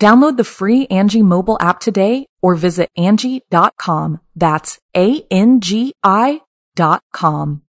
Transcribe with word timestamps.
Download 0.00 0.36
the 0.36 0.44
free 0.44 0.86
Angi 0.88 1.22
mobile 1.22 1.56
app 1.60 1.78
today 1.80 2.26
or 2.42 2.54
visit 2.54 2.90
Angi.com. 2.98 4.20
That's 4.34 4.78
A-N-G-I 4.96 6.40
dot 6.74 7.02
com. 7.12 7.62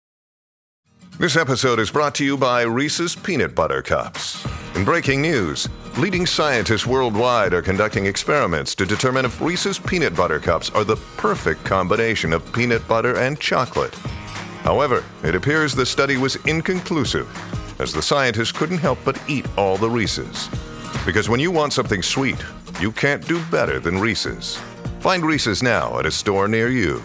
This 1.20 1.36
episode 1.36 1.80
is 1.80 1.92
brought 1.92 2.16
to 2.16 2.26
you 2.26 2.38
by 2.38 2.64
Reese's 2.64 3.16
Peanut 3.16 3.54
Butter 3.54 3.84
Cups. 3.84 4.44
In 4.76 4.84
breaking 4.84 5.22
news, 5.22 5.70
leading 6.00 6.26
scientists 6.26 6.88
worldwide 6.88 7.54
are 7.54 7.62
conducting 7.62 8.08
experiments 8.08 8.74
to 8.76 8.86
determine 8.88 9.26
if 9.26 9.40
Reese's 9.40 9.78
Peanut 9.78 10.16
Butter 10.16 10.40
Cups 10.40 10.72
are 10.72 10.84
the 10.84 10.96
perfect 11.18 11.64
combination 11.66 12.34
of 12.34 12.52
peanut 12.52 12.88
butter 12.88 13.20
and 13.20 13.40
chocolate. 13.40 13.94
However, 14.64 15.04
it 15.24 15.36
appears 15.36 15.76
the 15.76 15.86
study 15.86 16.18
was 16.18 16.38
inconclusive, 16.48 17.30
as 17.80 17.94
the 17.94 18.02
scientists 18.02 18.52
couldn't 18.52 18.80
help 18.80 18.98
but 19.06 19.22
eat 19.30 19.46
all 19.56 19.78
the 19.78 19.90
Reese's. 19.90 20.50
Because 21.06 21.28
when 21.28 21.40
you 21.40 21.52
want 21.52 21.74
something 21.74 22.02
sweet, 22.02 22.42
you 22.80 22.92
can't 22.92 23.28
do 23.28 23.44
better 23.52 23.80
than 23.80 24.00
Reese's. 24.00 24.58
Find 25.00 25.24
Reese's 25.26 25.62
now 25.62 26.00
at 26.00 26.06
a 26.06 26.12
store 26.12 26.48
near 26.48 26.70
you. 26.70 27.04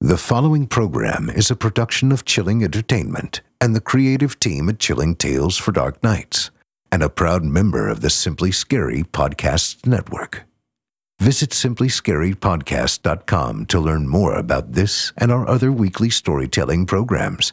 The 0.00 0.16
following 0.16 0.66
program 0.66 1.28
is 1.28 1.50
a 1.50 1.56
production 1.56 2.10
of 2.12 2.24
Chilling 2.24 2.64
Entertainment 2.64 3.42
and 3.60 3.76
the 3.76 3.80
creative 3.80 4.40
team 4.40 4.68
at 4.68 4.78
Chilling 4.78 5.14
Tales 5.14 5.58
for 5.58 5.72
Dark 5.72 6.02
Nights, 6.02 6.50
and 6.92 7.02
a 7.02 7.10
proud 7.10 7.44
member 7.44 7.88
of 7.88 8.00
the 8.00 8.10
Simply 8.10 8.52
Scary 8.52 9.02
Podcast 9.02 9.86
Network. 9.86 10.44
Visit 11.20 11.50
simplyscarypodcast.com 11.50 13.66
to 13.66 13.80
learn 13.80 14.08
more 14.08 14.34
about 14.34 14.72
this 14.72 15.12
and 15.16 15.32
our 15.32 15.48
other 15.48 15.72
weekly 15.72 16.10
storytelling 16.10 16.86
programs 16.86 17.52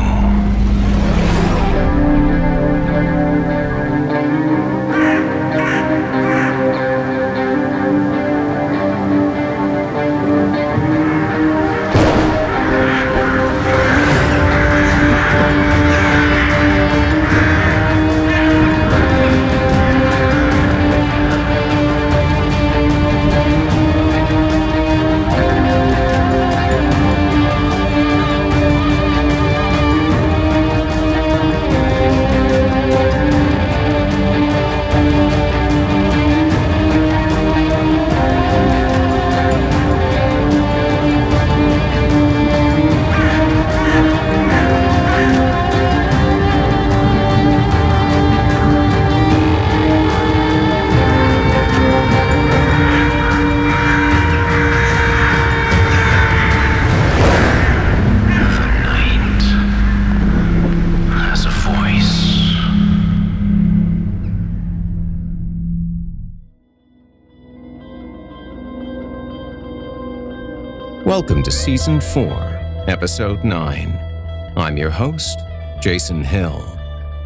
Season 71.51 71.99
4, 71.99 72.85
Episode 72.87 73.43
9. 73.43 74.53
I'm 74.55 74.77
your 74.77 74.89
host, 74.89 75.37
Jason 75.81 76.23
Hill, 76.23 76.63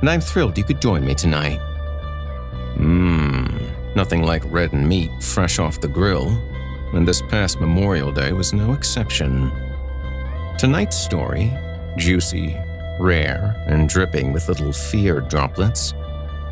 and 0.01 0.09
I'm 0.09 0.19
thrilled 0.19 0.57
you 0.57 0.63
could 0.63 0.81
join 0.81 1.05
me 1.05 1.13
tonight. 1.13 1.59
Mmm, 2.75 3.95
nothing 3.95 4.23
like 4.23 4.41
red 4.47 4.73
meat 4.73 5.11
fresh 5.21 5.59
off 5.59 5.79
the 5.79 5.87
grill, 5.87 6.29
and 6.93 7.07
this 7.07 7.21
past 7.21 7.61
Memorial 7.61 8.11
Day 8.11 8.33
was 8.33 8.51
no 8.51 8.73
exception. 8.73 9.51
Tonight's 10.57 10.97
story, 10.97 11.53
juicy, 11.95 12.57
rare, 12.99 13.55
and 13.67 13.87
dripping 13.87 14.33
with 14.33 14.49
little 14.49 14.73
fear 14.73 15.21
droplets, 15.21 15.93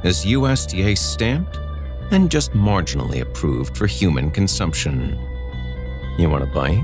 is 0.04 0.26
USDA 0.26 0.96
stamped 0.96 1.58
and 2.12 2.30
just 2.30 2.54
marginally 2.54 3.22
approved 3.22 3.76
for 3.76 3.88
human 3.88 4.30
consumption. 4.30 5.20
You 6.20 6.30
want 6.30 6.44
a 6.44 6.48
bite? 6.48 6.84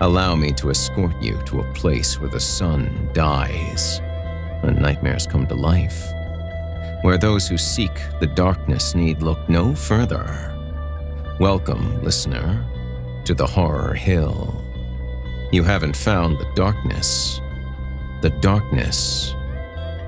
allow 0.00 0.34
me 0.34 0.52
to 0.52 0.70
escort 0.70 1.20
you 1.22 1.40
to 1.46 1.60
a 1.60 1.72
place 1.72 2.20
where 2.20 2.28
the 2.28 2.40
sun 2.40 3.08
dies 3.12 4.00
and 4.62 4.80
nightmares 4.80 5.26
come 5.26 5.46
to 5.46 5.54
life, 5.54 6.02
where 7.02 7.16
those 7.16 7.48
who 7.48 7.56
seek 7.56 7.92
the 8.20 8.26
darkness 8.26 8.94
need 8.94 9.22
look 9.22 9.48
no 9.48 9.74
further. 9.74 10.52
Welcome, 11.40 12.02
listener, 12.02 12.64
to 13.24 13.34
the 13.34 13.46
Horror 13.46 13.94
Hill. 13.94 14.62
You 15.52 15.62
haven't 15.62 15.96
found 15.96 16.38
the 16.38 16.50
darkness, 16.54 17.40
the 18.20 18.30
darkness 18.40 19.34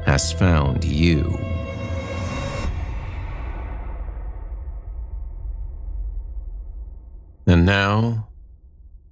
has 0.05 0.33
found 0.33 0.85
you. 0.85 1.39
And 7.47 7.65
now, 7.65 8.28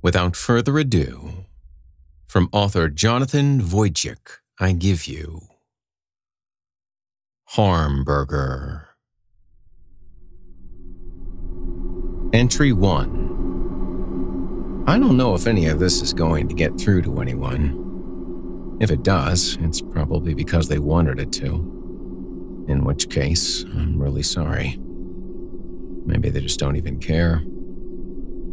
without 0.07 0.37
further 0.37 0.79
ado, 0.79 1.45
from 2.29 2.49
author 2.53 2.89
Jonathan 2.89 3.61
Wojcik, 3.61 4.39
I 4.61 4.71
give 4.71 5.09
you 5.09 5.41
Harmburger. 7.57 8.85
Entry 12.33 12.73
1. 12.73 14.85
I 14.87 14.97
don't 14.97 15.17
know 15.17 15.35
if 15.35 15.49
any 15.49 15.67
of 15.67 15.81
this 15.81 16.01
is 16.01 16.15
going 16.15 16.47
to 16.51 16.55
get 16.55 16.79
through 16.79 17.03
to 17.03 17.21
anyone. 17.21 18.77
If 18.81 18.93
it 18.93 19.03
does, 19.03 19.59
it's 19.61 19.81
probably 19.81 20.35
because 20.35 20.69
they 20.69 20.79
wanted 20.79 21.19
it 21.19 21.33
to. 21.33 21.47
In 22.69 22.85
which 22.85 23.11
case, 23.11 23.65
I'm 23.65 24.01
really 24.01 24.23
sorry. 24.23 24.79
Maybe 26.05 26.31
they 26.31 26.43
just 26.43 26.61
don't 26.61 26.77
even 26.77 27.01
care. 27.01 27.43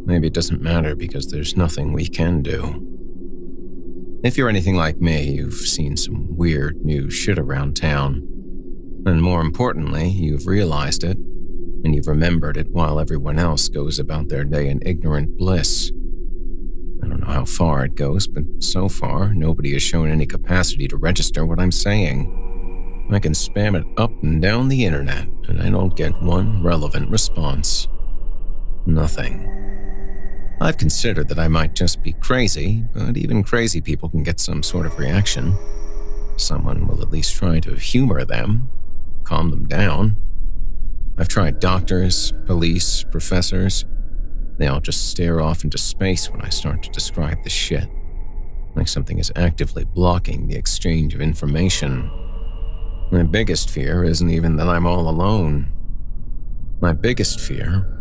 Maybe 0.06 0.26
it 0.26 0.34
doesn't 0.34 0.60
matter 0.60 0.94
because 0.94 1.28
there's 1.28 1.56
nothing 1.56 1.92
we 1.92 2.06
can 2.06 2.42
do. 2.42 2.90
If 4.22 4.36
you're 4.38 4.48
anything 4.48 4.76
like 4.76 5.00
me, 5.00 5.22
you've 5.32 5.54
seen 5.54 5.96
some 5.96 6.36
weird 6.36 6.84
new 6.84 7.10
shit 7.10 7.38
around 7.38 7.76
town. 7.76 8.26
And 9.06 9.20
more 9.20 9.40
importantly, 9.40 10.08
you've 10.08 10.46
realized 10.46 11.04
it, 11.04 11.16
and 11.16 11.94
you've 11.94 12.06
remembered 12.06 12.56
it 12.56 12.70
while 12.70 12.98
everyone 12.98 13.38
else 13.38 13.68
goes 13.68 13.98
about 13.98 14.28
their 14.28 14.44
day 14.44 14.68
in 14.68 14.80
ignorant 14.86 15.36
bliss. 15.36 15.90
I 17.02 17.08
don't 17.08 17.20
know 17.20 17.32
how 17.32 17.44
far 17.44 17.84
it 17.84 17.96
goes, 17.96 18.26
but 18.26 18.44
so 18.60 18.88
far, 18.88 19.34
nobody 19.34 19.74
has 19.74 19.82
shown 19.82 20.10
any 20.10 20.24
capacity 20.24 20.88
to 20.88 20.96
register 20.96 21.44
what 21.44 21.60
I'm 21.60 21.72
saying. 21.72 23.08
I 23.10 23.18
can 23.18 23.32
spam 23.32 23.78
it 23.78 23.86
up 23.98 24.22
and 24.22 24.40
down 24.40 24.68
the 24.68 24.86
internet, 24.86 25.28
and 25.48 25.60
I 25.60 25.68
don't 25.68 25.94
get 25.94 26.22
one 26.22 26.62
relevant 26.62 27.10
response. 27.10 27.88
Nothing. 28.86 29.50
I've 30.64 30.78
considered 30.78 31.28
that 31.28 31.38
I 31.38 31.46
might 31.46 31.74
just 31.74 32.02
be 32.02 32.14
crazy, 32.14 32.86
but 32.94 33.18
even 33.18 33.42
crazy 33.42 33.82
people 33.82 34.08
can 34.08 34.22
get 34.22 34.40
some 34.40 34.62
sort 34.62 34.86
of 34.86 34.98
reaction. 34.98 35.58
Someone 36.38 36.86
will 36.86 37.02
at 37.02 37.10
least 37.10 37.34
try 37.34 37.60
to 37.60 37.74
humor 37.74 38.24
them, 38.24 38.70
calm 39.24 39.50
them 39.50 39.66
down. 39.66 40.16
I've 41.18 41.28
tried 41.28 41.60
doctors, 41.60 42.32
police, 42.46 43.04
professors. 43.04 43.84
They 44.56 44.66
all 44.66 44.80
just 44.80 45.10
stare 45.10 45.38
off 45.38 45.64
into 45.64 45.76
space 45.76 46.30
when 46.30 46.40
I 46.40 46.48
start 46.48 46.82
to 46.84 46.90
describe 46.90 47.44
the 47.44 47.50
shit. 47.50 47.90
Like 48.74 48.88
something 48.88 49.18
is 49.18 49.30
actively 49.36 49.84
blocking 49.84 50.48
the 50.48 50.56
exchange 50.56 51.14
of 51.14 51.20
information. 51.20 52.10
My 53.12 53.22
biggest 53.22 53.68
fear 53.68 54.02
isn't 54.02 54.30
even 54.30 54.56
that 54.56 54.68
I'm 54.70 54.86
all 54.86 55.10
alone. 55.10 55.70
My 56.80 56.94
biggest 56.94 57.38
fear 57.38 57.93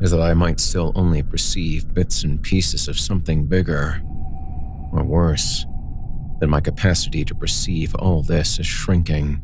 is 0.00 0.10
that 0.10 0.20
I 0.20 0.34
might 0.34 0.60
still 0.60 0.92
only 0.94 1.22
perceive 1.22 1.92
bits 1.94 2.24
and 2.24 2.42
pieces 2.42 2.88
of 2.88 2.98
something 2.98 3.46
bigger. 3.46 4.00
Or 4.92 5.02
worse, 5.02 5.66
that 6.40 6.48
my 6.48 6.60
capacity 6.60 7.24
to 7.24 7.34
perceive 7.34 7.94
all 7.96 8.22
this 8.22 8.58
is 8.58 8.66
shrinking. 8.66 9.40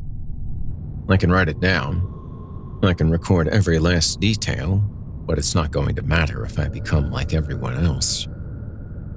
I 1.09 1.17
can 1.17 1.31
write 1.31 1.49
it 1.49 1.61
down. 1.61 2.79
I 2.83 2.95
can 2.95 3.11
record 3.11 3.49
every 3.49 3.79
last 3.79 4.21
detail, 4.21 4.79
but 5.27 5.39
it's 5.39 5.55
not 5.55 5.71
going 5.71 5.95
to 5.97 6.03
matter 6.03 6.45
if 6.45 6.59
I 6.59 6.69
become 6.69 7.11
like 7.11 7.35
everyone 7.35 7.85
else. 7.85 8.27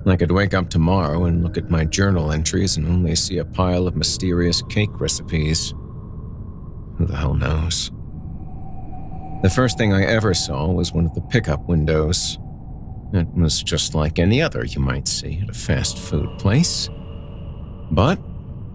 I 0.06 0.18
could 0.18 0.32
wake 0.32 0.54
up 0.54 0.70
tomorrow 0.70 1.24
and 1.26 1.44
look 1.44 1.58
at 1.58 1.70
my 1.70 1.86
journal 1.86 2.34
entries 2.34 2.76
and 2.76 2.86
only 2.86 3.16
see 3.16 3.38
a 3.38 3.46
pile 3.46 3.88
of 3.88 3.96
mysterious 3.96 4.62
cake 4.64 5.00
recipes. 5.00 5.74
Who 6.98 7.06
the 7.06 7.16
hell 7.16 7.34
knows? 7.34 7.90
The 9.44 9.50
first 9.50 9.78
thing 9.78 9.92
I 9.92 10.06
ever 10.06 10.34
saw 10.34 10.72
was 10.72 10.94
one 10.94 11.06
of 11.06 11.14
the 11.16 11.22
pickup 11.22 11.68
windows. 11.68 12.40
It 13.12 13.28
was 13.36 13.62
just 13.62 13.94
like 13.94 14.18
any 14.18 14.42
other 14.42 14.64
you 14.64 14.80
might 14.80 15.06
see 15.06 15.42
at 15.44 15.50
a 15.50 15.54
fast 15.54 16.00
food 16.00 16.40
place. 16.40 16.90
But 17.92 18.20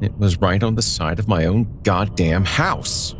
it 0.02 0.14
was 0.18 0.36
right 0.42 0.62
on 0.62 0.74
the 0.74 0.82
side 0.82 1.18
of 1.18 1.26
my 1.26 1.46
own 1.46 1.80
goddamn 1.84 2.44
house. 2.44 3.14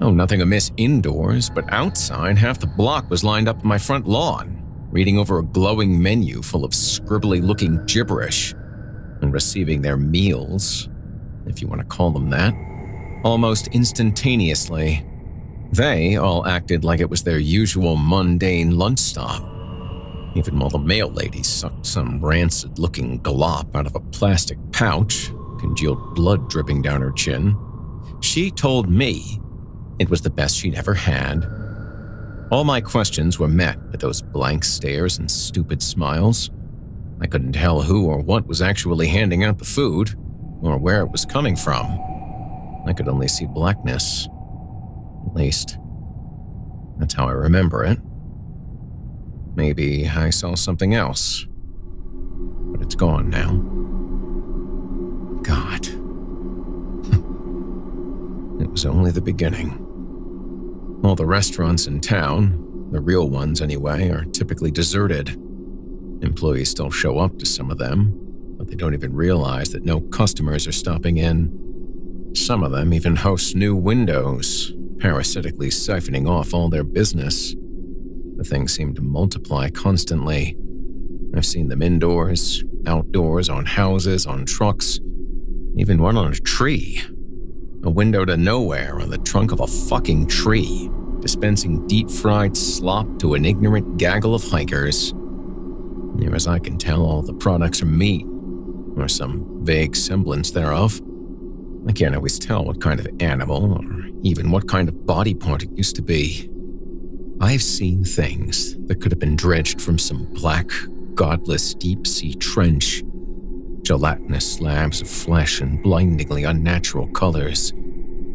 Oh, 0.00 0.10
nothing 0.10 0.42
amiss 0.42 0.72
indoors, 0.76 1.48
but 1.48 1.72
outside, 1.72 2.36
half 2.36 2.58
the 2.58 2.66
block 2.66 3.08
was 3.10 3.22
lined 3.22 3.46
up 3.46 3.62
in 3.62 3.68
my 3.68 3.78
front 3.78 4.08
lawn, 4.08 4.60
reading 4.90 5.18
over 5.18 5.38
a 5.38 5.44
glowing 5.44 6.02
menu 6.02 6.42
full 6.42 6.64
of 6.64 6.72
scribbly 6.72 7.40
looking 7.40 7.86
gibberish 7.86 8.54
and 9.22 9.32
receiving 9.32 9.82
their 9.82 9.96
meals, 9.96 10.88
if 11.46 11.62
you 11.62 11.68
want 11.68 11.80
to 11.80 11.86
call 11.86 12.10
them 12.10 12.28
that, 12.30 12.52
almost 13.22 13.68
instantaneously. 13.68 15.06
They 15.72 16.16
all 16.16 16.46
acted 16.46 16.84
like 16.84 17.00
it 17.00 17.10
was 17.10 17.22
their 17.22 17.38
usual 17.38 17.96
mundane 17.96 18.78
lunch 18.78 18.98
stop. 18.98 19.42
Even 20.34 20.58
while 20.58 20.70
the 20.70 20.78
mail 20.78 21.08
lady 21.08 21.42
sucked 21.42 21.86
some 21.86 22.24
rancid 22.24 22.78
looking 22.78 23.20
glop 23.20 23.74
out 23.74 23.86
of 23.86 23.94
a 23.94 24.00
plastic 24.00 24.58
pouch, 24.70 25.30
congealed 25.58 26.14
blood 26.14 26.48
dripping 26.48 26.82
down 26.82 27.00
her 27.00 27.10
chin, 27.10 27.56
she 28.20 28.50
told 28.50 28.88
me 28.88 29.40
it 29.98 30.10
was 30.10 30.20
the 30.20 30.30
best 30.30 30.56
she'd 30.56 30.74
ever 30.74 30.94
had. 30.94 31.44
All 32.50 32.64
my 32.64 32.80
questions 32.80 33.38
were 33.38 33.48
met 33.48 33.82
with 33.90 34.00
those 34.00 34.22
blank 34.22 34.62
stares 34.62 35.18
and 35.18 35.30
stupid 35.30 35.82
smiles. 35.82 36.50
I 37.20 37.26
couldn't 37.26 37.54
tell 37.54 37.82
who 37.82 38.06
or 38.06 38.18
what 38.18 38.46
was 38.46 38.62
actually 38.62 39.08
handing 39.08 39.42
out 39.42 39.58
the 39.58 39.64
food, 39.64 40.14
or 40.62 40.78
where 40.78 41.00
it 41.00 41.10
was 41.10 41.24
coming 41.24 41.56
from. 41.56 41.86
I 42.86 42.92
could 42.92 43.08
only 43.08 43.26
see 43.26 43.46
blackness 43.46 44.28
least, 45.36 45.78
that's 46.98 47.14
how 47.14 47.28
I 47.28 47.32
remember 47.32 47.84
it. 47.84 47.98
Maybe 49.54 50.08
I 50.08 50.30
saw 50.30 50.54
something 50.54 50.94
else. 50.94 51.46
But 51.48 52.82
it's 52.82 52.94
gone 52.94 53.30
now. 53.30 53.52
God. 55.42 55.86
it 58.60 58.70
was 58.70 58.86
only 58.86 59.10
the 59.10 59.20
beginning. 59.20 59.82
All 61.04 61.14
the 61.14 61.26
restaurants 61.26 61.86
in 61.86 62.00
town, 62.00 62.88
the 62.90 63.00
real 63.00 63.28
ones 63.28 63.60
anyway, 63.60 64.08
are 64.08 64.24
typically 64.24 64.70
deserted. 64.70 65.30
Employees 66.22 66.70
still 66.70 66.90
show 66.90 67.18
up 67.18 67.38
to 67.38 67.46
some 67.46 67.70
of 67.70 67.78
them, 67.78 68.12
but 68.58 68.68
they 68.68 68.74
don't 68.74 68.94
even 68.94 69.14
realize 69.14 69.70
that 69.70 69.84
no 69.84 70.00
customers 70.00 70.66
are 70.66 70.72
stopping 70.72 71.18
in. 71.18 72.32
Some 72.34 72.62
of 72.62 72.72
them 72.72 72.92
even 72.92 73.16
host 73.16 73.54
new 73.54 73.76
windows 73.76 74.72
parasitically 74.98 75.68
siphoning 75.68 76.28
off 76.28 76.54
all 76.54 76.68
their 76.68 76.84
business. 76.84 77.54
The 78.36 78.44
things 78.44 78.74
seem 78.74 78.94
to 78.94 79.02
multiply 79.02 79.70
constantly. 79.70 80.56
I've 81.34 81.46
seen 81.46 81.68
them 81.68 81.82
indoors, 81.82 82.64
outdoors, 82.86 83.48
on 83.48 83.64
houses, 83.64 84.26
on 84.26 84.46
trucks, 84.46 85.00
even 85.76 86.00
one 86.00 86.16
on 86.16 86.32
a 86.32 86.36
tree. 86.36 87.02
A 87.84 87.90
window 87.90 88.24
to 88.24 88.36
nowhere 88.36 89.00
on 89.00 89.10
the 89.10 89.18
trunk 89.18 89.52
of 89.52 89.60
a 89.60 89.66
fucking 89.66 90.26
tree, 90.26 90.90
dispensing 91.20 91.86
deep 91.86 92.10
fried 92.10 92.56
slop 92.56 93.18
to 93.20 93.34
an 93.34 93.44
ignorant 93.44 93.98
gaggle 93.98 94.34
of 94.34 94.42
hikers. 94.44 95.12
Near 96.14 96.34
as 96.34 96.46
I 96.46 96.58
can 96.58 96.78
tell, 96.78 97.04
all 97.04 97.22
the 97.22 97.34
products 97.34 97.82
are 97.82 97.86
meat, 97.86 98.26
or 98.96 99.08
some 99.08 99.64
vague 99.64 99.94
semblance 99.94 100.50
thereof. 100.50 101.00
I 101.86 101.92
can't 101.92 102.16
always 102.16 102.38
tell 102.38 102.64
what 102.64 102.80
kind 102.80 102.98
of 102.98 103.08
animal 103.20 103.74
or 103.74 103.95
even 104.26 104.50
what 104.50 104.66
kind 104.66 104.88
of 104.88 105.06
body 105.06 105.34
part 105.34 105.62
it 105.62 105.70
used 105.76 105.94
to 105.94 106.02
be. 106.02 106.50
I've 107.40 107.62
seen 107.62 108.02
things 108.02 108.74
that 108.86 109.00
could 109.00 109.12
have 109.12 109.20
been 109.20 109.36
dredged 109.36 109.80
from 109.80 109.98
some 109.98 110.24
black, 110.32 110.68
godless 111.14 111.74
deep 111.74 112.06
sea 112.08 112.34
trench. 112.34 113.04
Gelatinous 113.82 114.54
slabs 114.54 115.00
of 115.00 115.08
flesh 115.08 115.60
in 115.60 115.80
blindingly 115.80 116.42
unnatural 116.42 117.06
colors. 117.08 117.72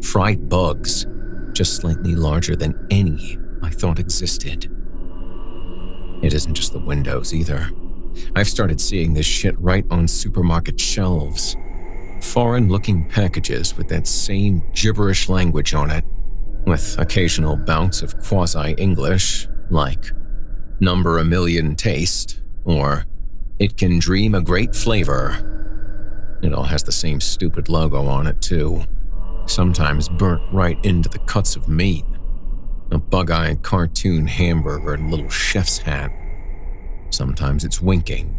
Fried 0.02 0.48
bugs, 0.48 1.04
just 1.52 1.76
slightly 1.76 2.14
larger 2.14 2.56
than 2.56 2.86
any 2.90 3.36
I 3.62 3.68
thought 3.68 3.98
existed. 3.98 4.64
It 6.22 6.32
isn't 6.32 6.54
just 6.54 6.72
the 6.72 6.78
windows 6.78 7.34
either. 7.34 7.70
I've 8.34 8.48
started 8.48 8.80
seeing 8.80 9.12
this 9.12 9.26
shit 9.26 9.60
right 9.60 9.84
on 9.90 10.08
supermarket 10.08 10.80
shelves 10.80 11.54
foreign 12.22 12.68
looking 12.68 13.04
packages 13.08 13.76
with 13.76 13.88
that 13.88 14.06
same 14.06 14.62
gibberish 14.74 15.28
language 15.28 15.74
on 15.74 15.90
it, 15.90 16.04
with 16.66 16.96
occasional 16.98 17.56
bouts 17.56 18.02
of 18.02 18.18
quasi 18.22 18.72
English, 18.78 19.48
like 19.70 20.12
number 20.80 21.18
a 21.18 21.24
million 21.24 21.74
taste, 21.76 22.40
or 22.64 23.04
it 23.58 23.76
can 23.76 23.98
dream 23.98 24.34
a 24.34 24.40
great 24.40 24.74
flavor. 24.74 26.38
It 26.42 26.52
all 26.52 26.64
has 26.64 26.82
the 26.82 26.92
same 26.92 27.20
stupid 27.20 27.68
logo 27.68 28.06
on 28.06 28.26
it, 28.26 28.40
too, 28.40 28.84
sometimes 29.46 30.08
burnt 30.08 30.42
right 30.52 30.82
into 30.84 31.08
the 31.08 31.18
cuts 31.20 31.56
of 31.56 31.68
meat. 31.68 32.04
A 32.90 32.98
bug 32.98 33.30
eyed 33.30 33.62
cartoon 33.62 34.26
hamburger 34.26 34.94
and 34.94 35.10
little 35.10 35.28
chef's 35.28 35.78
hat. 35.78 36.12
Sometimes 37.10 37.64
it's 37.64 37.80
winking, 37.80 38.38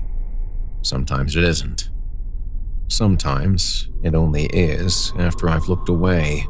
sometimes 0.82 1.36
it 1.36 1.44
isn't. 1.44 1.90
Sometimes 2.88 3.90
it 4.04 4.13
only 4.16 4.46
is 4.46 5.13
after 5.18 5.50
I've 5.50 5.68
looked 5.68 5.90
away. 5.90 6.46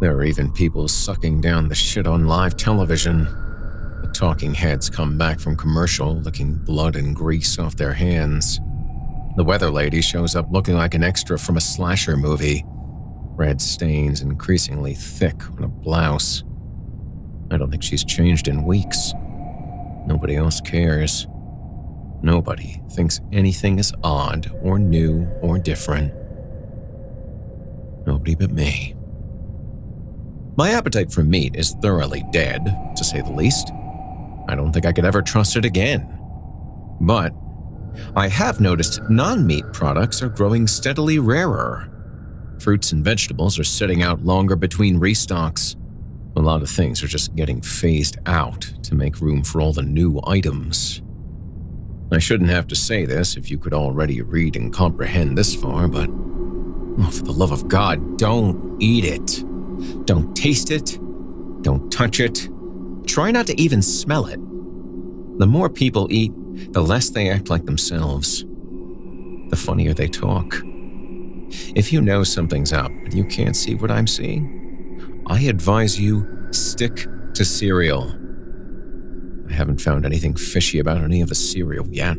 There 0.00 0.16
are 0.16 0.24
even 0.24 0.52
people 0.52 0.88
sucking 0.88 1.40
down 1.40 1.68
the 1.68 1.74
shit 1.74 2.06
on 2.06 2.26
live 2.26 2.56
television. 2.56 3.24
The 4.02 4.10
talking 4.14 4.54
heads 4.54 4.90
come 4.90 5.16
back 5.16 5.38
from 5.38 5.56
commercial 5.56 6.16
licking 6.20 6.54
blood 6.54 6.96
and 6.96 7.14
grease 7.14 7.58
off 7.58 7.76
their 7.76 7.92
hands. 7.92 8.58
The 9.36 9.44
weather 9.44 9.70
lady 9.70 10.02
shows 10.02 10.34
up 10.34 10.50
looking 10.50 10.74
like 10.74 10.94
an 10.94 11.04
extra 11.04 11.38
from 11.38 11.56
a 11.56 11.60
slasher 11.60 12.16
movie. 12.16 12.64
Red 12.66 13.60
stains 13.60 14.20
increasingly 14.20 14.94
thick 14.94 15.48
on 15.52 15.64
a 15.64 15.68
blouse. 15.68 16.44
I 17.50 17.56
don't 17.56 17.70
think 17.70 17.82
she's 17.82 18.04
changed 18.04 18.48
in 18.48 18.64
weeks. 18.64 19.12
Nobody 20.06 20.36
else 20.36 20.60
cares. 20.60 21.26
Nobody 22.22 22.80
thinks 22.92 23.20
anything 23.32 23.78
is 23.78 23.92
odd 24.04 24.50
or 24.62 24.78
new 24.78 25.26
or 25.42 25.58
different. 25.58 26.12
Nobody 28.06 28.34
but 28.34 28.50
me. 28.50 28.94
My 30.56 30.70
appetite 30.70 31.10
for 31.10 31.24
meat 31.24 31.56
is 31.56 31.74
thoroughly 31.82 32.24
dead, 32.30 32.64
to 32.96 33.04
say 33.04 33.20
the 33.22 33.32
least. 33.32 33.72
I 34.48 34.54
don't 34.54 34.72
think 34.72 34.86
I 34.86 34.92
could 34.92 35.04
ever 35.04 35.22
trust 35.22 35.56
it 35.56 35.64
again. 35.64 36.06
But 37.00 37.34
I 38.14 38.28
have 38.28 38.60
noticed 38.60 39.00
non 39.08 39.46
meat 39.46 39.64
products 39.72 40.22
are 40.22 40.28
growing 40.28 40.66
steadily 40.66 41.18
rarer. 41.18 41.88
Fruits 42.60 42.92
and 42.92 43.04
vegetables 43.04 43.58
are 43.58 43.64
sitting 43.64 44.02
out 44.02 44.24
longer 44.24 44.54
between 44.54 45.00
restocks. 45.00 45.74
A 46.36 46.40
lot 46.40 46.62
of 46.62 46.70
things 46.70 47.02
are 47.02 47.08
just 47.08 47.34
getting 47.34 47.60
phased 47.60 48.18
out 48.26 48.60
to 48.84 48.94
make 48.94 49.20
room 49.20 49.42
for 49.42 49.60
all 49.60 49.72
the 49.72 49.82
new 49.82 50.20
items. 50.26 51.02
I 52.12 52.18
shouldn't 52.18 52.50
have 52.50 52.66
to 52.68 52.76
say 52.76 53.06
this 53.06 53.36
if 53.36 53.50
you 53.50 53.56
could 53.56 53.72
already 53.72 54.20
read 54.20 54.54
and 54.54 54.72
comprehend 54.72 55.38
this 55.38 55.54
far, 55.54 55.88
but 55.88 56.10
oh, 56.10 57.10
for 57.10 57.24
the 57.24 57.32
love 57.32 57.52
of 57.52 57.68
God, 57.68 58.18
don't 58.18 58.76
eat 58.82 59.04
it. 59.04 59.42
Don't 60.04 60.36
taste 60.36 60.70
it. 60.70 60.98
Don't 61.62 61.90
touch 61.90 62.20
it. 62.20 62.48
Try 63.06 63.30
not 63.30 63.46
to 63.46 63.58
even 63.58 63.80
smell 63.80 64.26
it. 64.26 64.38
The 65.38 65.46
more 65.46 65.70
people 65.70 66.06
eat, 66.10 66.32
the 66.72 66.82
less 66.82 67.08
they 67.08 67.30
act 67.30 67.48
like 67.48 67.64
themselves. 67.64 68.44
The 69.48 69.56
funnier 69.56 69.94
they 69.94 70.08
talk. 70.08 70.54
If 71.74 71.92
you 71.92 72.02
know 72.02 72.24
something's 72.24 72.72
up 72.72 72.92
but 73.04 73.14
you 73.14 73.24
can't 73.24 73.56
see 73.56 73.74
what 73.74 73.90
I'm 73.90 74.06
seeing, 74.06 75.24
I 75.28 75.40
advise 75.40 75.98
you 75.98 76.48
stick 76.50 77.06
to 77.34 77.44
cereal. 77.44 78.21
I 79.48 79.52
haven't 79.52 79.80
found 79.80 80.04
anything 80.06 80.34
fishy 80.34 80.78
about 80.78 80.98
any 80.98 81.20
of 81.20 81.28
the 81.28 81.34
cereal 81.34 81.86
yet. 81.88 82.16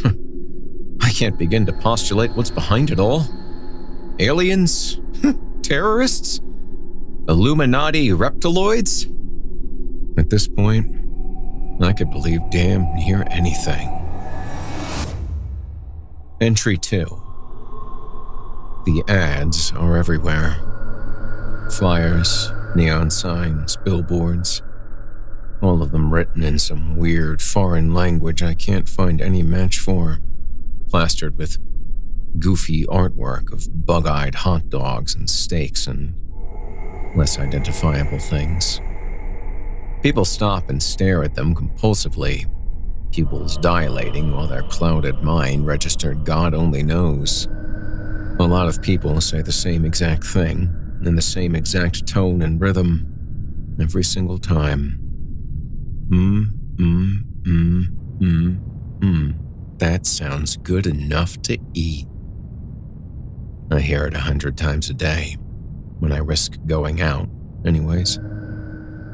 Hmm. 0.00 0.12
I 1.00 1.10
can't 1.10 1.38
begin 1.38 1.66
to 1.66 1.72
postulate 1.72 2.32
what's 2.32 2.50
behind 2.50 2.90
it 2.90 3.00
all. 3.00 3.26
Aliens? 4.18 5.00
Hmm. 5.20 5.32
Terrorists? 5.62 6.40
Illuminati 7.28 8.10
reptiloids? 8.10 9.12
At 10.18 10.30
this 10.30 10.48
point, 10.48 10.94
I 11.82 11.92
could 11.92 12.10
believe 12.10 12.40
damn 12.50 12.94
near 12.94 13.24
anything. 13.30 13.88
Entry 16.40 16.76
2 16.76 17.04
The 18.84 19.02
ads 19.08 19.72
are 19.72 19.96
everywhere 19.96 20.62
flyers, 21.70 22.52
neon 22.74 23.10
signs, 23.10 23.76
billboards. 23.76 24.62
All 25.62 25.82
of 25.82 25.90
them 25.90 26.12
written 26.12 26.42
in 26.42 26.58
some 26.58 26.96
weird 26.96 27.40
foreign 27.40 27.94
language 27.94 28.42
I 28.42 28.54
can't 28.54 28.88
find 28.88 29.20
any 29.20 29.42
match 29.42 29.78
for, 29.78 30.18
plastered 30.88 31.38
with 31.38 31.58
goofy 32.38 32.84
artwork 32.86 33.52
of 33.52 33.86
bug 33.86 34.06
eyed 34.06 34.34
hot 34.34 34.68
dogs 34.68 35.14
and 35.14 35.28
steaks 35.28 35.86
and 35.86 36.14
less 37.16 37.38
identifiable 37.38 38.18
things. 38.18 38.80
People 40.02 40.24
stop 40.24 40.68
and 40.68 40.82
stare 40.82 41.24
at 41.24 41.34
them 41.34 41.54
compulsively, 41.54 42.44
pupils 43.10 43.56
dilating 43.56 44.32
while 44.32 44.46
their 44.46 44.62
clouded 44.64 45.22
mind 45.22 45.66
registered 45.66 46.24
God 46.24 46.54
only 46.54 46.82
knows. 46.82 47.48
A 48.38 48.46
lot 48.46 48.68
of 48.68 48.82
people 48.82 49.22
say 49.22 49.40
the 49.40 49.52
same 49.52 49.86
exact 49.86 50.24
thing, 50.24 50.70
in 51.02 51.14
the 51.14 51.22
same 51.22 51.56
exact 51.56 52.06
tone 52.06 52.42
and 52.42 52.60
rhythm, 52.60 53.76
every 53.80 54.04
single 54.04 54.38
time. 54.38 55.05
Mm, 56.08 56.76
mm, 56.76 57.22
mm, 57.42 57.84
mm, 58.18 58.60
mm. 59.00 59.34
That 59.78 60.06
sounds 60.06 60.56
good 60.56 60.86
enough 60.86 61.40
to 61.42 61.58
eat. 61.74 62.06
I 63.70 63.80
hear 63.80 64.06
it 64.06 64.14
a 64.14 64.20
hundred 64.20 64.56
times 64.56 64.88
a 64.90 64.94
day 64.94 65.36
when 65.98 66.12
I 66.12 66.18
risk 66.18 66.58
going 66.66 67.00
out, 67.00 67.28
anyways. 67.64 68.18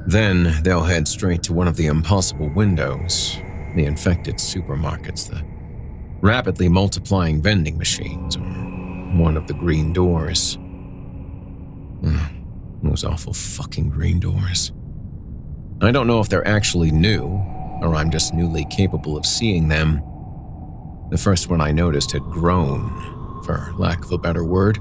Then 0.07 0.63
they'll 0.63 0.83
head 0.83 1.09
straight 1.09 1.43
to 1.45 1.53
one 1.53 1.69
of 1.69 1.77
the 1.77 1.87
impossible 1.87 2.51
windows, 2.55 3.37
the 3.75 3.85
infected 3.85 4.37
supermarkets, 4.37 5.29
the 5.29 5.43
rapidly 6.21 6.69
multiplying 6.69 7.41
vending 7.43 7.79
machines, 7.79 8.37
or 8.37 8.41
one 8.41 9.37
of 9.37 9.47
the 9.47 9.55
green 9.55 9.93
doors. 9.93 10.59
Those 12.83 13.05
awful 13.05 13.33
fucking 13.33 13.91
green 13.91 14.21
doors. 14.21 14.73
I 15.85 15.91
don't 15.91 16.07
know 16.07 16.21
if 16.21 16.29
they're 16.29 16.47
actually 16.47 16.93
new, 16.93 17.25
or 17.81 17.97
I'm 17.97 18.13
just 18.13 18.33
newly 18.33 18.65
capable 18.67 19.17
of 19.17 19.27
seeing 19.27 19.67
them. 19.67 20.01
The 21.11 21.19
first 21.19 21.51
one 21.51 21.61
I 21.61 21.73
noticed 21.73 22.13
had 22.13 22.23
grown, 22.23 23.43
for 23.43 23.73
lack 23.77 24.05
of 24.05 24.13
a 24.13 24.19
better 24.19 24.45
word, 24.45 24.79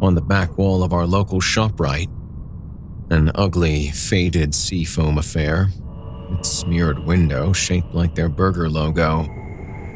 on 0.00 0.14
the 0.14 0.22
back 0.22 0.56
wall 0.56 0.82
of 0.82 0.94
our 0.94 1.06
local 1.06 1.40
ShopRite. 1.40 2.10
An 3.10 3.30
ugly, 3.34 3.90
faded 3.90 4.54
seafoam 4.54 5.18
affair. 5.18 5.68
Its 6.30 6.48
smeared 6.48 7.00
window 7.00 7.52
shaped 7.52 7.94
like 7.94 8.14
their 8.14 8.30
burger 8.30 8.70
logo. 8.70 9.28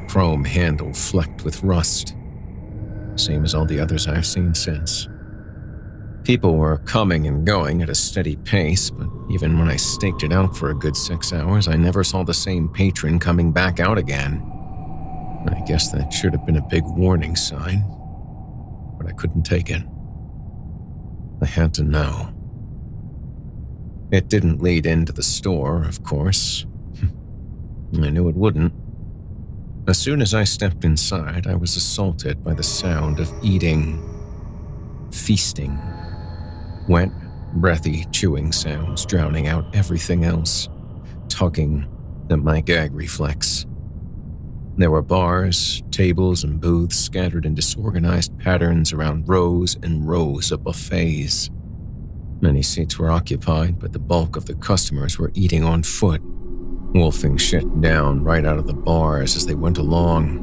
Chrome 0.07 0.45
handle 0.45 0.93
flecked 0.93 1.45
with 1.45 1.63
rust. 1.63 2.15
Same 3.15 3.43
as 3.43 3.55
all 3.55 3.65
the 3.65 3.81
others 3.81 4.07
I've 4.07 4.27
seen 4.27 4.55
since. 4.55 5.09
People 6.27 6.57
were 6.57 6.79
coming 6.79 7.29
and 7.29 7.47
going 7.47 7.83
at 7.83 7.89
a 7.89 7.95
steady 7.95 8.35
pace, 8.35 8.91
but 8.91 9.09
even 9.31 9.61
when 9.61 9.69
I 9.69 9.77
staked 9.77 10.25
it 10.25 10.33
out 10.33 10.57
for 10.57 10.71
a 10.71 10.75
good 10.75 10.97
six 10.97 11.33
hours, 11.33 11.69
I 11.69 11.77
never 11.77 12.03
saw 12.03 12.25
the 12.25 12.35
same 12.35 12.69
patron 12.69 13.21
coming 13.21 13.53
back 13.53 13.79
out 13.79 13.97
again. 13.97 14.43
I 15.47 15.63
guess 15.69 15.93
that 15.93 16.13
should 16.13 16.33
have 16.33 16.45
been 16.45 16.57
a 16.57 16.69
big 16.69 16.83
warning 16.85 17.37
sign, 17.37 17.85
but 18.99 19.07
I 19.07 19.13
couldn't 19.13 19.45
take 19.45 19.71
it. 19.71 19.85
I 21.41 21.47
had 21.47 21.73
to 21.75 21.85
know. 21.85 22.35
It 24.11 24.27
didn't 24.27 24.61
lead 24.61 24.85
into 24.85 25.13
the 25.13 25.23
store, 25.23 25.85
of 25.85 26.03
course. 26.03 26.67
I 28.03 28.11
knew 28.11 28.29
it 28.29 28.35
wouldn't. 28.35 28.73
As 29.87 29.97
soon 29.97 30.21
as 30.21 30.35
I 30.35 30.43
stepped 30.43 30.85
inside, 30.85 31.47
I 31.47 31.55
was 31.55 31.77
assaulted 31.77 32.43
by 32.43 32.55
the 32.55 32.65
sound 32.65 33.21
of 33.21 33.33
eating, 33.45 34.03
feasting, 35.13 35.81
wet, 36.89 37.11
breathy 37.55 38.05
chewing 38.13 38.53
sounds 38.53 39.05
drowning 39.07 39.49
out 39.49 39.75
everything 39.75 40.25
else, 40.25 40.69
tugging 41.29 41.87
at 42.31 42.39
my 42.39 42.61
gag 42.61 42.95
reflex. 42.95 43.67
There 44.77 44.91
were 44.91 45.03
bars, 45.03 45.83
tables, 45.91 46.45
and 46.45 46.61
booths 46.61 46.99
scattered 46.99 47.47
in 47.47 47.55
disorganized 47.55 48.39
patterns 48.39 48.93
around 48.93 49.27
rows 49.29 49.77
and 49.83 50.07
rows 50.07 50.53
of 50.53 50.65
buffets. 50.65 51.51
Many 52.43 52.63
seats 52.63 52.99
were 52.99 53.11
occupied, 53.11 53.79
but 53.79 53.95
the 53.95 53.99
bulk 53.99 54.37
of 54.37 54.45
the 54.45 54.55
customers 54.55 55.19
were 55.19 55.33
eating 55.35 55.65
on 55.65 55.83
foot, 55.83 56.21
wolfing 56.23 57.39
shit 57.39 57.81
down 57.81 58.23
right 58.23 58.45
out 58.45 58.59
of 58.59 58.67
the 58.67 58.75
bars 58.75 59.35
as 59.35 59.47
they 59.47 59.55
went 59.55 59.79
along. 59.79 60.43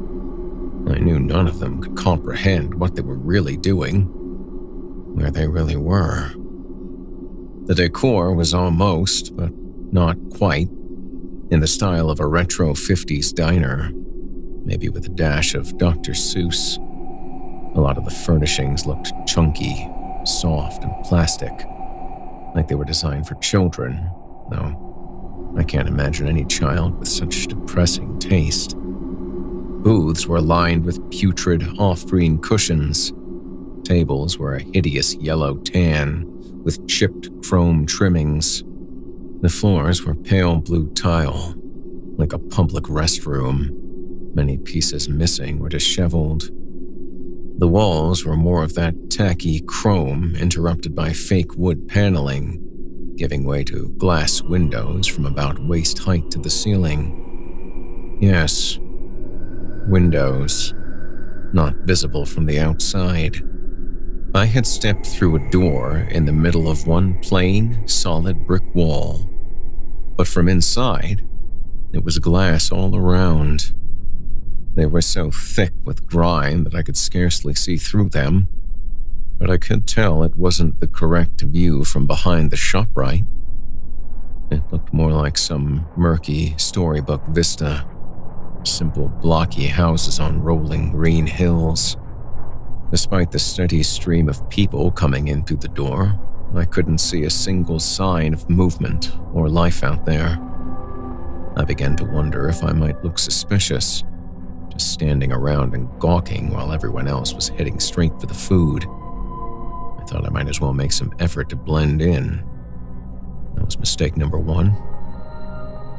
I 0.90 0.98
knew 0.98 1.20
none 1.20 1.46
of 1.46 1.60
them 1.60 1.80
could 1.80 1.96
comprehend 1.96 2.74
what 2.74 2.96
they 2.96 3.02
were 3.02 3.14
really 3.14 3.56
doing, 3.56 4.12
where 5.14 5.30
they 5.30 5.46
really 5.46 5.76
were. 5.76 6.30
The 7.66 7.74
decor 7.74 8.34
was 8.34 8.52
almost, 8.52 9.34
but 9.36 9.50
not 9.92 10.16
quite, 10.36 10.68
in 11.50 11.60
the 11.60 11.66
style 11.66 12.10
of 12.10 12.20
a 12.20 12.26
retro 12.26 12.74
50s 12.74 13.32
diner, 13.32 13.90
maybe 14.64 14.88
with 14.88 15.06
a 15.06 15.10
dash 15.10 15.54
of 15.54 15.78
Dr. 15.78 16.12
Seuss. 16.12 16.78
A 17.76 17.80
lot 17.80 17.96
of 17.96 18.04
the 18.04 18.10
furnishings 18.10 18.86
looked 18.86 19.12
chunky, 19.26 19.88
soft, 20.24 20.84
and 20.84 20.92
plastic 21.04 21.52
like 22.54 22.68
they 22.68 22.74
were 22.74 22.84
designed 22.84 23.26
for 23.26 23.34
children, 23.36 24.10
though 24.50 25.54
I 25.56 25.64
can't 25.64 25.88
imagine 25.88 26.26
any 26.26 26.44
child 26.44 26.98
with 26.98 27.08
such 27.08 27.46
depressing 27.46 28.18
taste. 28.18 28.76
Booths 28.76 30.26
were 30.26 30.40
lined 30.40 30.84
with 30.84 31.10
putrid 31.10 31.78
off 31.78 32.06
green 32.06 32.38
cushions. 32.38 33.12
Tables 33.84 34.38
were 34.38 34.54
a 34.54 34.62
hideous 34.62 35.14
yellow 35.16 35.58
tan 35.58 36.24
with 36.62 36.88
chipped 36.88 37.28
chrome 37.42 37.84
trimmings. 37.84 38.64
The 39.42 39.50
floors 39.50 40.04
were 40.04 40.14
pale 40.14 40.56
blue 40.56 40.88
tile, 40.94 41.54
like 42.16 42.32
a 42.32 42.38
public 42.38 42.84
restroom, 42.84 44.34
many 44.34 44.56
pieces 44.56 45.06
missing 45.08 45.60
or 45.60 45.68
disheveled. 45.68 46.44
The 47.58 47.68
walls 47.68 48.24
were 48.24 48.36
more 48.36 48.62
of 48.64 48.74
that 48.74 49.10
tacky 49.10 49.60
chrome 49.60 50.34
interrupted 50.34 50.94
by 50.94 51.12
fake 51.12 51.54
wood 51.54 51.86
paneling, 51.86 53.14
giving 53.16 53.44
way 53.44 53.64
to 53.64 53.90
glass 53.98 54.40
windows 54.40 55.06
from 55.06 55.26
about 55.26 55.62
waist 55.62 55.98
height 55.98 56.30
to 56.30 56.38
the 56.38 56.50
ceiling. 56.50 58.18
Yes, 58.20 58.78
windows, 59.86 60.72
not 61.52 61.76
visible 61.84 62.24
from 62.24 62.46
the 62.46 62.58
outside. 62.58 63.42
I 64.36 64.46
had 64.46 64.66
stepped 64.66 65.06
through 65.06 65.36
a 65.36 65.50
door 65.50 66.08
in 66.10 66.24
the 66.24 66.32
middle 66.32 66.68
of 66.68 66.88
one 66.88 67.20
plain, 67.20 67.86
solid 67.86 68.48
brick 68.48 68.74
wall, 68.74 69.30
but 70.16 70.26
from 70.26 70.48
inside, 70.48 71.24
It 71.92 72.02
was 72.04 72.18
glass 72.18 72.72
all 72.72 72.96
around. 72.96 73.72
They 74.74 74.84
were 74.86 75.00
so 75.00 75.30
thick 75.30 75.72
with 75.84 76.08
grime 76.08 76.64
that 76.64 76.74
I 76.74 76.82
could 76.82 76.96
scarcely 76.96 77.54
see 77.54 77.76
through 77.76 78.08
them, 78.08 78.48
but 79.38 79.48
I 79.48 79.58
could 79.58 79.86
tell 79.86 80.24
it 80.24 80.34
wasn't 80.34 80.80
the 80.80 80.88
correct 80.88 81.42
view 81.42 81.84
from 81.84 82.08
behind 82.08 82.50
the 82.50 82.56
ShopRite. 82.56 83.24
It 84.50 84.62
looked 84.72 84.92
more 84.92 85.12
like 85.12 85.38
some 85.38 85.86
murky 85.96 86.54
storybook 86.56 87.24
vista. 87.28 87.86
Simple, 88.64 89.08
blocky 89.08 89.68
houses 89.68 90.18
on 90.18 90.42
rolling 90.42 90.90
green 90.90 91.28
hills. 91.28 91.96
Despite 92.94 93.32
the 93.32 93.40
steady 93.40 93.82
stream 93.82 94.28
of 94.28 94.48
people 94.50 94.92
coming 94.92 95.26
in 95.26 95.42
through 95.42 95.56
the 95.56 95.66
door, 95.66 96.16
I 96.54 96.64
couldn't 96.64 96.98
see 96.98 97.24
a 97.24 97.28
single 97.28 97.80
sign 97.80 98.32
of 98.32 98.48
movement 98.48 99.10
or 99.32 99.48
life 99.48 99.82
out 99.82 100.06
there. 100.06 100.38
I 101.56 101.64
began 101.64 101.96
to 101.96 102.04
wonder 102.04 102.48
if 102.48 102.62
I 102.62 102.70
might 102.70 103.02
look 103.02 103.18
suspicious, 103.18 104.04
just 104.70 104.92
standing 104.92 105.32
around 105.32 105.74
and 105.74 105.88
gawking 105.98 106.50
while 106.50 106.70
everyone 106.70 107.08
else 107.08 107.34
was 107.34 107.48
heading 107.48 107.80
straight 107.80 108.12
for 108.20 108.26
the 108.26 108.32
food. 108.32 108.84
I 108.84 110.04
thought 110.06 110.24
I 110.24 110.30
might 110.30 110.48
as 110.48 110.60
well 110.60 110.72
make 110.72 110.92
some 110.92 111.12
effort 111.18 111.48
to 111.48 111.56
blend 111.56 112.00
in. 112.00 112.44
That 113.56 113.64
was 113.64 113.76
mistake 113.76 114.16
number 114.16 114.38
one. 114.38 114.72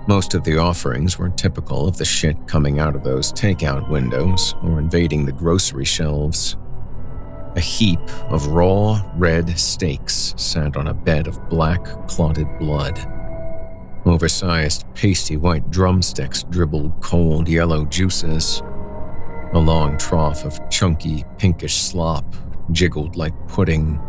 Most 0.07 0.33
of 0.33 0.45
the 0.45 0.59
offerings 0.59 1.19
were 1.19 1.27
typical 1.27 1.89
of 1.89 1.97
the 1.97 2.05
shit 2.05 2.47
coming 2.47 2.79
out 2.79 2.95
of 2.95 3.03
those 3.03 3.33
takeout 3.33 3.89
windows 3.89 4.55
or 4.63 4.79
invading 4.79 5.25
the 5.25 5.33
grocery 5.33 5.83
shelves. 5.83 6.55
A 7.55 7.61
heap 7.61 8.01
of 8.29 8.47
raw, 8.47 9.01
red 9.15 9.57
steaks 9.57 10.33
sat 10.35 10.75
on 10.75 10.87
a 10.87 10.93
bed 10.93 11.27
of 11.27 11.49
black, 11.49 11.85
clotted 12.09 12.47
blood. 12.59 12.99
Oversized, 14.05 14.85
pasty 14.93 15.37
white 15.37 15.71
drumsticks 15.71 16.43
dribbled 16.43 17.01
cold 17.01 17.47
yellow 17.47 17.85
juices. 17.85 18.61
A 19.53 19.59
long 19.59 19.97
trough 19.97 20.43
of 20.43 20.59
chunky, 20.69 21.23
pinkish 21.37 21.75
slop 21.75 22.35
jiggled 22.71 23.15
like 23.15 23.33
pudding 23.47 24.01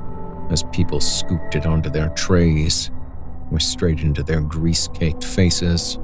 as 0.51 0.65
people 0.73 1.01
scooped 1.01 1.55
it 1.55 1.67
onto 1.67 1.89
their 1.89 2.09
trays 2.11 2.91
or 3.53 3.61
straight 3.61 4.01
into 4.01 4.25
their 4.25 4.41
grease 4.41 4.89
caked 4.89 5.23
faces. 5.23 5.99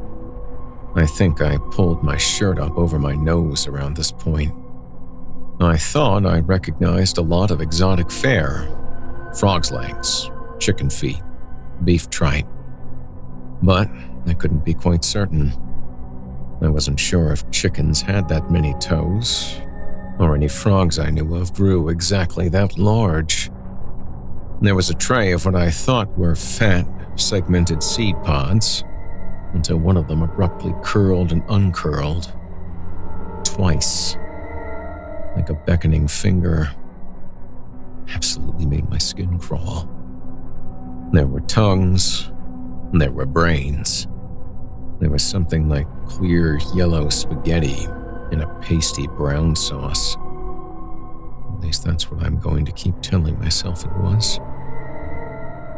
I 0.95 1.07
think 1.07 1.43
I 1.43 1.59
pulled 1.73 2.05
my 2.05 2.17
shirt 2.17 2.59
up 2.61 2.77
over 2.77 3.01
my 3.01 3.15
nose 3.15 3.67
around 3.67 3.97
this 3.97 4.13
point. 4.13 4.55
I 5.63 5.77
thought 5.77 6.27
I 6.27 6.41
recognized 6.41 7.19
a 7.19 7.23
lot 7.23 7.51
of 7.51 7.61
exotic 7.61 8.11
fare 8.11 8.69
frog's 9.39 9.71
legs, 9.71 10.31
chicken 10.59 10.91
feet, 10.91 11.23
beef 11.85 12.09
tripe. 12.11 12.47
But 13.63 13.89
I 14.27 14.35
couldn't 14.35 14.65
be 14.65 14.75
quite 14.75 15.05
certain. 15.05 15.53
I 16.61 16.69
wasn't 16.69 17.01
sure 17.01 17.33
if 17.33 17.51
chickens 17.51 18.03
had 18.03 18.29
that 18.29 18.51
many 18.51 18.75
toes, 18.75 19.61
or 20.19 20.35
any 20.35 20.49
frogs 20.49 20.99
I 20.99 21.11
knew 21.11 21.35
of 21.35 21.53
grew 21.55 21.89
exactly 21.89 22.49
that 22.51 22.79
large. 22.79 23.51
There 24.61 24.75
was 24.75 24.91
a 24.91 24.95
tray 24.95 25.33
of 25.33 25.45
what 25.45 25.57
I 25.57 25.71
thought 25.71 26.17
were 26.17 26.37
fat, 26.37 26.87
segmented 27.17 27.83
seed 27.83 28.15
pods, 28.23 28.85
until 29.55 29.79
one 29.79 29.97
of 29.97 30.09
them 30.09 30.23
abruptly 30.23 30.75
curled 30.83 31.33
and 31.33 31.43
uncurled. 31.49 32.33
Twice 33.45 34.17
like 35.37 35.51
a 35.51 35.55
beckoning 35.55 36.09
finger. 36.09 36.71
Absolutely 38.15 38.67
made 38.67 38.89
my 38.89 38.99
skin 38.99 39.39
crawl. 39.39 39.89
There 41.13 41.27
were 41.27 41.41
tongues, 41.41 42.31
there 42.93 43.13
were 43.13 43.27
brains. 43.27 44.07
There 45.01 45.11
was 45.11 45.23
something 45.23 45.69
like 45.69 45.87
clear 46.07 46.59
yellow 46.75 47.09
spaghetti 47.09 47.87
in 48.31 48.41
a 48.41 48.61
pasty 48.61 49.07
brown 49.09 49.57
sauce. 49.57 50.17
At 51.55 51.61
least 51.61 51.85
that's 51.85 52.11
what 52.11 52.23
I'm 52.23 52.39
going 52.39 52.65
to 52.67 52.73
keep 52.73 53.01
telling 53.03 53.39
myself 53.39 53.85
it 53.85 53.93
was. 53.97 54.39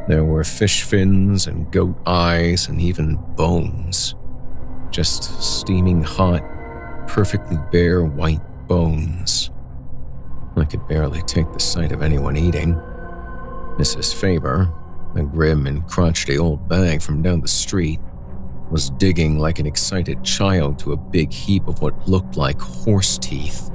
There 0.09 0.25
were 0.25 0.45
fish 0.45 0.83
fins 0.83 1.47
and 1.47 1.71
goat 1.73 1.97
eyes 2.07 2.69
and 2.69 2.81
even 2.81 3.17
bones. 3.37 4.15
Just 4.91 5.43
steaming 5.43 6.03
hot, 6.03 6.43
perfectly 7.09 7.57
bare 7.73 8.05
white 8.05 8.43
bones. 8.69 9.51
I 10.57 10.65
could 10.65 10.87
barely 10.87 11.23
take 11.23 11.53
the 11.53 11.61
sight 11.61 11.93
of 11.93 12.03
anyone 12.03 12.37
eating. 12.37 12.75
Mrs. 13.77 14.15
Faber, 14.15 14.73
a 15.17 15.23
grim 15.23 15.67
and 15.67 15.87
crotchety 15.89 16.39
old 16.39 16.69
bag 16.69 17.03
from 17.03 17.23
down 17.23 17.41
the 17.41 17.49
street, 17.49 18.01
was 18.71 18.91
digging 18.91 19.39
like 19.39 19.59
an 19.59 19.67
excited 19.67 20.23
child 20.25 20.79
to 20.79 20.93
a 20.93 20.97
big 20.97 21.33
heap 21.33 21.67
of 21.67 21.81
what 21.81 22.09
looked 22.09 22.37
like 22.37 22.61
horse 22.61 23.19
teeth, 23.19 23.71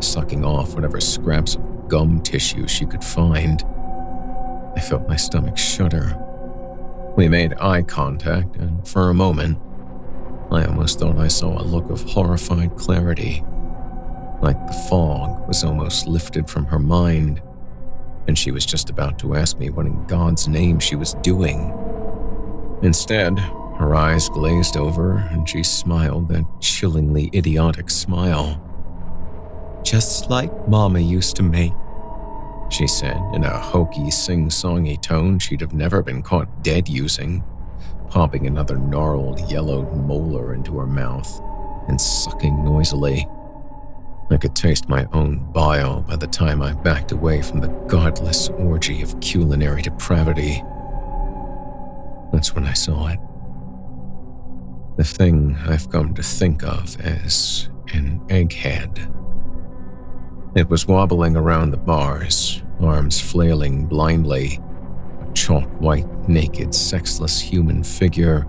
sucking 0.00 0.44
off 0.44 0.74
whatever 0.74 1.00
scraps 1.00 1.56
of 1.56 1.88
gum 1.88 2.20
tissue 2.22 2.66
she 2.66 2.86
could 2.86 3.04
find. 3.04 3.62
I 4.76 4.80
felt 4.80 5.08
my 5.08 5.16
stomach 5.16 5.58
shudder. 5.58 6.16
We 7.16 7.28
made 7.28 7.54
eye 7.54 7.82
contact, 7.82 8.56
and 8.56 8.86
for 8.86 9.10
a 9.10 9.14
moment, 9.14 9.58
I 10.50 10.64
almost 10.64 10.98
thought 10.98 11.18
I 11.18 11.28
saw 11.28 11.60
a 11.60 11.64
look 11.64 11.90
of 11.90 12.02
horrified 12.02 12.76
clarity 12.76 13.44
like 14.40 14.66
the 14.66 14.72
fog 14.88 15.46
was 15.48 15.64
almost 15.64 16.06
lifted 16.06 16.48
from 16.48 16.66
her 16.66 16.78
mind, 16.78 17.42
and 18.26 18.38
she 18.38 18.50
was 18.50 18.66
just 18.66 18.90
about 18.90 19.18
to 19.20 19.34
ask 19.34 19.58
me 19.58 19.70
what 19.70 19.86
in 19.86 20.06
God's 20.06 20.48
name 20.48 20.78
she 20.78 20.96
was 20.96 21.14
doing. 21.14 21.72
Instead, 22.82 23.38
her 23.78 23.94
eyes 23.94 24.28
glazed 24.28 24.76
over 24.76 25.18
and 25.30 25.48
she 25.48 25.62
smiled 25.62 26.28
that 26.28 26.44
chillingly 26.60 27.30
idiotic 27.34 27.90
smile. 27.90 28.62
Just 29.84 30.28
like 30.28 30.68
Mama 30.68 31.00
used 31.00 31.36
to 31.36 31.42
make, 31.42 31.72
she 32.70 32.86
said 32.86 33.16
in 33.32 33.44
a 33.44 33.58
hokey, 33.58 34.10
sing 34.10 34.48
songy 34.48 35.00
tone 35.00 35.38
she'd 35.38 35.60
have 35.60 35.72
never 35.72 36.02
been 36.02 36.22
caught 36.22 36.62
dead 36.62 36.88
using, 36.88 37.42
popping 38.10 38.46
another 38.46 38.76
gnarled, 38.76 39.40
yellowed 39.50 39.92
molar 39.94 40.54
into 40.54 40.78
her 40.78 40.86
mouth 40.86 41.40
and 41.88 42.00
sucking 42.00 42.64
noisily. 42.64 43.26
I 44.30 44.36
could 44.36 44.54
taste 44.54 44.90
my 44.90 45.06
own 45.12 45.50
bile 45.52 46.02
by 46.02 46.16
the 46.16 46.26
time 46.26 46.60
I 46.60 46.74
backed 46.74 47.12
away 47.12 47.40
from 47.40 47.60
the 47.60 47.68
godless 47.88 48.50
orgy 48.50 49.00
of 49.00 49.18
culinary 49.20 49.80
depravity. 49.80 50.62
That's 52.32 52.54
when 52.54 52.66
I 52.66 52.74
saw 52.74 53.08
it. 53.08 53.18
The 54.98 55.04
thing 55.04 55.56
I've 55.66 55.88
come 55.90 56.12
to 56.14 56.22
think 56.22 56.62
of 56.62 57.00
as 57.00 57.70
an 57.94 58.20
egghead. 58.26 59.14
It 60.54 60.68
was 60.68 60.86
wobbling 60.86 61.34
around 61.34 61.70
the 61.70 61.78
bars, 61.78 62.62
arms 62.80 63.20
flailing 63.20 63.86
blindly, 63.86 64.60
a 65.22 65.32
chalk 65.32 65.68
white, 65.80 66.28
naked, 66.28 66.74
sexless 66.74 67.40
human 67.40 67.82
figure 67.82 68.46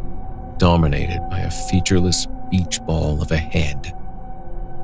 dominated 0.57 1.25
by 1.29 1.39
a 1.39 1.51
featureless 1.51 2.27
beach 2.51 2.81
ball 2.85 3.21
of 3.21 3.31
a 3.31 3.37
head 3.37 3.95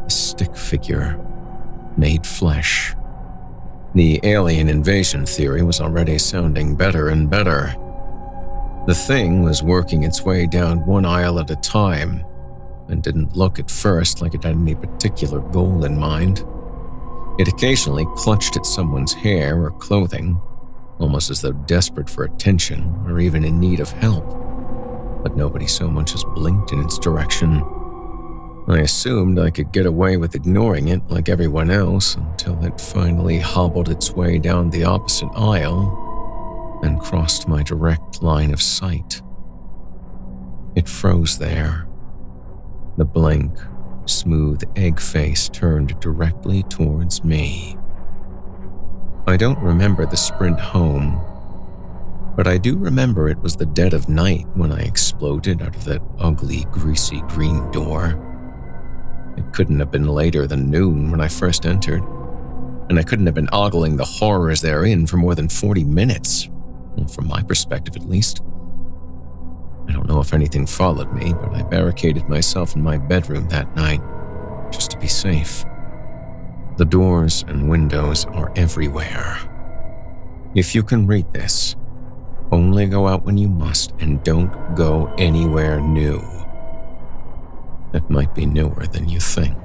a 0.06 0.10
stick 0.10 0.56
figure, 0.56 1.20
made 1.98 2.26
flesh. 2.26 2.96
The 3.94 4.20
alien 4.24 4.68
invasion 4.68 5.26
theory 5.26 5.64
was 5.64 5.80
already 5.80 6.18
sounding 6.18 6.76
better 6.76 7.10
and 7.10 7.30
better. 7.30 7.76
The 8.88 8.94
thing 8.94 9.42
was 9.42 9.64
working 9.64 10.04
its 10.04 10.24
way 10.24 10.46
down 10.46 10.86
one 10.86 11.06
aisle 11.06 11.40
at 11.40 11.50
a 11.50 11.56
time 11.56 12.24
and 12.88 13.02
didn't 13.02 13.36
look 13.36 13.58
at 13.58 13.72
first 13.72 14.22
like 14.22 14.36
it 14.36 14.44
had 14.44 14.56
any 14.56 14.76
particular 14.76 15.40
goal 15.40 15.86
in 15.86 15.98
mind. 15.98 16.44
It 17.40 17.48
occasionally 17.48 18.06
clutched 18.16 18.56
at 18.58 18.66
someone's 18.66 19.14
hair 19.14 19.64
or 19.64 19.72
clothing, 19.72 20.40
almost 21.00 21.32
as 21.32 21.42
though 21.42 21.52
desperate 21.52 22.10
for 22.10 22.26
attention 22.26 23.04
or 23.08 23.20
even 23.20 23.44
in 23.44 23.60
need 23.60 23.80
of 23.80 23.92
help, 23.92 24.26
but 25.24 25.36
nobody 25.36 25.68
so 25.68 25.90
much 25.90 26.14
as 26.14 26.24
blinked 26.24 26.72
in 26.72 26.80
its 26.80 27.00
direction. 27.00 27.64
I 28.68 28.80
assumed 28.80 29.38
I 29.38 29.52
could 29.52 29.72
get 29.72 29.86
away 29.86 30.18
with 30.18 30.34
ignoring 30.34 30.88
it 30.88 31.08
like 31.08 31.30
everyone 31.30 31.70
else 31.70 32.16
until 32.16 32.64
it 32.66 32.82
finally 32.82 33.38
hobbled 33.38 33.90
its 33.90 34.12
way 34.12 34.40
down 34.40 34.72
the 34.72 34.84
opposite 34.84 35.30
aisle 35.36 36.80
and 36.82 37.00
crossed 37.00 37.48
my 37.48 37.62
direct 37.62 38.24
line 38.24 38.52
of 38.52 38.62
sight. 38.62 39.22
It 40.76 40.90
froze 40.90 41.38
there. 41.38 41.88
The 42.98 43.06
blank, 43.06 43.56
smooth 44.06 44.64
egg 44.76 45.00
face 45.00 45.48
turned 45.48 46.00
directly 46.00 46.64
towards 46.64 47.24
me. 47.24 47.78
I 49.28 49.38
don't 49.38 49.60
remember 49.60 50.08
the 50.08 50.18
sprint 50.18 50.60
home, 50.60 51.22
but 52.36 52.48
I 52.48 52.58
do 52.58 52.78
remember 52.78 53.30
it 53.30 53.42
was 53.42 53.56
the 53.56 53.66
dead 53.68 53.94
of 53.94 54.10
night 54.10 54.48
when 54.56 54.72
I 54.72 54.80
exploded 54.82 55.62
out 55.62 55.76
of 55.76 55.86
that 55.86 56.02
ugly, 56.18 56.66
greasy 56.72 57.22
green 57.28 57.70
door. 57.70 58.25
It 59.38 59.54
couldn't 59.54 59.80
have 59.80 59.92
been 59.92 60.08
later 60.08 60.48
than 60.48 60.70
noon 60.70 61.12
when 61.12 61.22
I 61.22 61.28
first 61.28 61.66
entered, 61.66 62.04
and 62.90 62.98
I 62.98 63.04
couldn't 63.04 63.26
have 63.26 63.36
been 63.36 63.50
ogling 63.52 63.98
the 63.98 64.06
horrors 64.06 64.62
therein 64.62 65.08
for 65.08 65.18
more 65.18 65.36
than 65.36 65.50
40 65.50 65.84
minutes, 65.84 66.50
from 67.14 67.28
my 67.28 67.44
perspective 67.44 67.96
at 67.96 68.08
least. 68.08 68.42
I 69.88 69.92
don't 69.92 70.08
know 70.08 70.20
if 70.20 70.34
anything 70.34 70.66
followed 70.66 71.12
me, 71.14 71.34
but 71.34 71.54
I 71.54 71.64
barricaded 71.64 72.28
myself 72.28 72.76
in 72.76 72.82
my 72.82 72.98
bedroom 72.98 73.48
that 73.50 73.76
night 73.76 74.02
just 74.72 74.92
to 74.92 75.00
be 75.00 75.08
safe. 75.08 75.64
The 76.78 76.86
doors 76.86 77.44
and 77.48 77.70
windows 77.70 78.26
are 78.26 78.52
everywhere. 78.56 79.40
If 80.56 80.74
you 80.74 80.84
can 80.84 81.08
read 81.08 81.32
this, 81.34 81.76
only 82.52 82.86
go 82.86 83.08
out 83.08 83.24
when 83.24 83.38
you 83.38 83.50
must 83.50 83.94
and 84.00 84.24
don't 84.24 84.76
go 84.76 85.14
anywhere 85.18 85.82
new. 85.82 86.22
It 87.96 88.10
might 88.10 88.36
be 88.36 88.46
newer 88.46 88.86
than 88.88 89.08
you 89.08 89.22
think. 89.22 89.58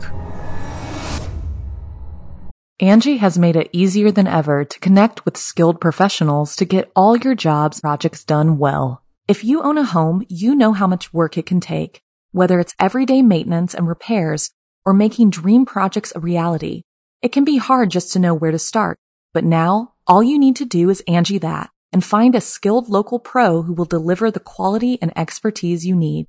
Angi 2.80 3.18
has 3.18 3.36
made 3.36 3.56
it 3.56 3.68
easier 3.72 4.12
than 4.12 4.28
ever 4.28 4.64
to 4.64 4.78
connect 4.78 5.24
with 5.24 5.36
skilled 5.36 5.80
professionals 5.80 6.54
to 6.56 6.64
get 6.64 6.92
all 6.94 7.16
your 7.16 7.34
jobs 7.34 7.80
projects 7.80 8.22
done 8.24 8.56
well. 8.56 9.02
If 9.26 9.42
you 9.42 9.62
own 9.62 9.78
a 9.78 9.84
home, 9.84 10.24
you 10.28 10.54
know 10.54 10.72
how 10.72 10.86
much 10.86 11.12
work 11.12 11.36
it 11.36 11.44
can 11.44 11.58
take, 11.58 12.02
whether 12.30 12.60
it's 12.60 12.74
everyday 12.78 13.20
maintenance 13.20 13.74
and 13.74 13.88
repairs 13.88 14.52
or 14.86 14.94
making 14.94 15.30
dream 15.30 15.66
projects 15.66 16.12
a 16.14 16.20
reality. 16.20 16.84
It 17.22 17.32
can 17.32 17.44
be 17.44 17.58
hard 17.58 17.90
just 17.90 18.12
to 18.12 18.20
know 18.20 18.32
where 18.32 18.52
to 18.52 18.60
start, 18.60 18.96
but 19.34 19.44
now 19.44 19.94
all 20.06 20.22
you 20.22 20.38
need 20.38 20.54
to 20.56 20.64
do 20.64 20.88
is 20.88 21.02
Angi 21.08 21.40
that 21.40 21.70
and 21.92 22.04
find 22.04 22.36
a 22.36 22.40
skilled 22.40 22.88
local 22.88 23.18
pro 23.18 23.62
who 23.62 23.72
will 23.72 23.84
deliver 23.86 24.30
the 24.30 24.38
quality 24.38 24.98
and 25.02 25.12
expertise 25.16 25.84
you 25.84 25.96
need. 25.96 26.28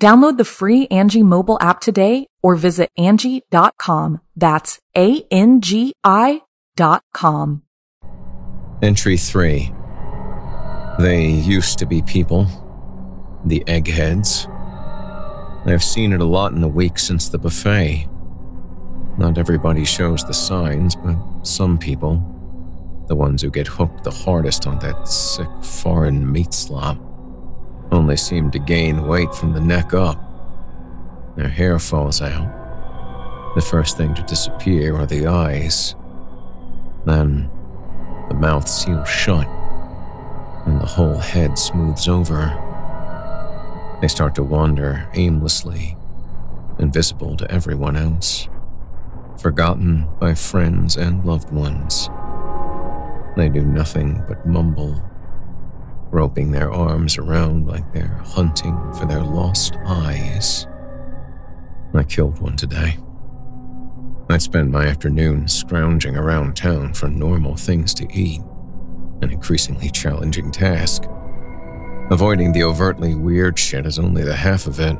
Download 0.00 0.36
the 0.36 0.44
free 0.44 0.88
Angi 0.88 1.22
mobile 1.22 1.58
app 1.60 1.80
today 1.80 2.26
or 2.42 2.56
visit 2.56 2.90
Angi.com. 2.98 4.20
That's 4.34 4.78
A-N-G-I 4.96 6.42
dot 6.76 7.02
com. 7.14 7.62
Entry 8.82 9.16
3. 9.16 9.72
They 10.98 11.26
used 11.28 11.78
to 11.78 11.86
be 11.86 12.02
people. 12.02 12.46
The 13.44 13.62
eggheads. 13.66 14.48
I've 15.64 15.84
seen 15.84 16.12
it 16.12 16.20
a 16.20 16.24
lot 16.24 16.52
in 16.52 16.60
the 16.60 16.68
week 16.68 16.98
since 16.98 17.28
the 17.28 17.38
buffet. 17.38 18.08
Not 19.18 19.38
everybody 19.38 19.84
shows 19.84 20.24
the 20.24 20.34
signs, 20.34 20.96
but 20.96 21.16
some 21.42 21.78
people, 21.78 22.14
the 23.06 23.14
ones 23.14 23.42
who 23.42 23.50
get 23.50 23.68
hooked 23.68 24.02
the 24.02 24.10
hardest 24.10 24.66
on 24.66 24.78
that 24.80 25.06
sick 25.06 25.48
foreign 25.62 26.30
meat 26.32 26.52
slop, 26.52 26.98
only 27.92 28.16
seem 28.16 28.50
to 28.50 28.58
gain 28.58 29.06
weight 29.06 29.32
from 29.34 29.52
the 29.52 29.60
neck 29.60 29.94
up. 29.94 30.18
Their 31.36 31.48
hair 31.48 31.78
falls 31.78 32.20
out. 32.20 33.54
The 33.54 33.60
first 33.60 33.96
thing 33.98 34.14
to 34.14 34.22
disappear 34.22 34.96
are 34.96 35.06
the 35.06 35.26
eyes. 35.26 35.94
Then 37.04 37.50
the 38.28 38.34
mouth 38.34 38.66
seals 38.66 39.08
shut, 39.08 39.46
and 40.66 40.80
the 40.80 40.86
whole 40.86 41.18
head 41.18 41.58
smooths 41.58 42.08
over. 42.08 42.58
They 44.00 44.08
start 44.08 44.34
to 44.36 44.42
wander 44.42 45.08
aimlessly, 45.12 45.96
invisible 46.78 47.36
to 47.36 47.50
everyone 47.50 47.96
else, 47.96 48.48
forgotten 49.38 50.08
by 50.18 50.34
friends 50.34 50.96
and 50.96 51.24
loved 51.24 51.52
ones. 51.52 52.08
They 53.36 53.48
do 53.48 53.64
nothing 53.64 54.22
but 54.26 54.46
mumble, 54.46 55.02
roping 56.12 56.52
their 56.52 56.70
arms 56.70 57.16
around 57.18 57.66
like 57.66 57.90
they're 57.92 58.20
hunting 58.22 58.76
for 58.92 59.06
their 59.06 59.22
lost 59.22 59.76
eyes. 59.86 60.66
I 61.94 62.04
killed 62.04 62.38
one 62.38 62.56
today. 62.56 62.98
I 64.28 64.38
spend 64.38 64.70
my 64.70 64.86
afternoons 64.86 65.52
scrounging 65.52 66.16
around 66.16 66.54
town 66.54 66.94
for 66.94 67.08
normal 67.08 67.56
things 67.56 67.92
to 67.94 68.06
eat, 68.12 68.40
an 69.22 69.30
increasingly 69.30 69.90
challenging 69.90 70.50
task. 70.50 71.04
Avoiding 72.10 72.52
the 72.52 72.62
overtly 72.62 73.14
weird 73.14 73.58
shit 73.58 73.86
is 73.86 73.98
only 73.98 74.22
the 74.22 74.36
half 74.36 74.66
of 74.66 74.80
it. 74.80 74.96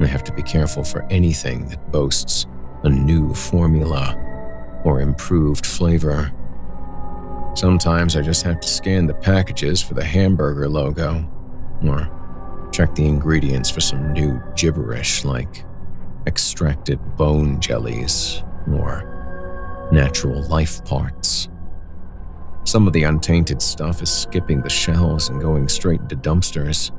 I 0.00 0.06
have 0.06 0.24
to 0.24 0.32
be 0.32 0.42
careful 0.42 0.84
for 0.84 1.04
anything 1.10 1.66
that 1.68 1.90
boasts 1.90 2.46
a 2.82 2.88
new 2.88 3.34
formula 3.34 4.16
or 4.84 5.00
improved 5.00 5.66
flavor. 5.66 6.32
Sometimes 7.54 8.16
I 8.16 8.22
just 8.22 8.42
have 8.44 8.60
to 8.60 8.68
scan 8.68 9.06
the 9.06 9.14
packages 9.14 9.82
for 9.82 9.94
the 9.94 10.04
hamburger 10.04 10.68
logo, 10.68 11.28
or 11.84 12.68
check 12.72 12.94
the 12.94 13.06
ingredients 13.06 13.70
for 13.70 13.80
some 13.80 14.12
new 14.12 14.40
gibberish 14.56 15.24
like 15.24 15.64
extracted 16.26 16.98
bone 17.16 17.60
jellies, 17.60 18.42
or 18.72 19.88
natural 19.92 20.42
life 20.48 20.84
parts. 20.84 21.48
Some 22.64 22.86
of 22.86 22.92
the 22.92 23.02
untainted 23.02 23.60
stuff 23.60 24.00
is 24.00 24.10
skipping 24.10 24.62
the 24.62 24.70
shelves 24.70 25.28
and 25.28 25.40
going 25.40 25.68
straight 25.68 26.00
into 26.00 26.16
dumpsters, 26.16 26.92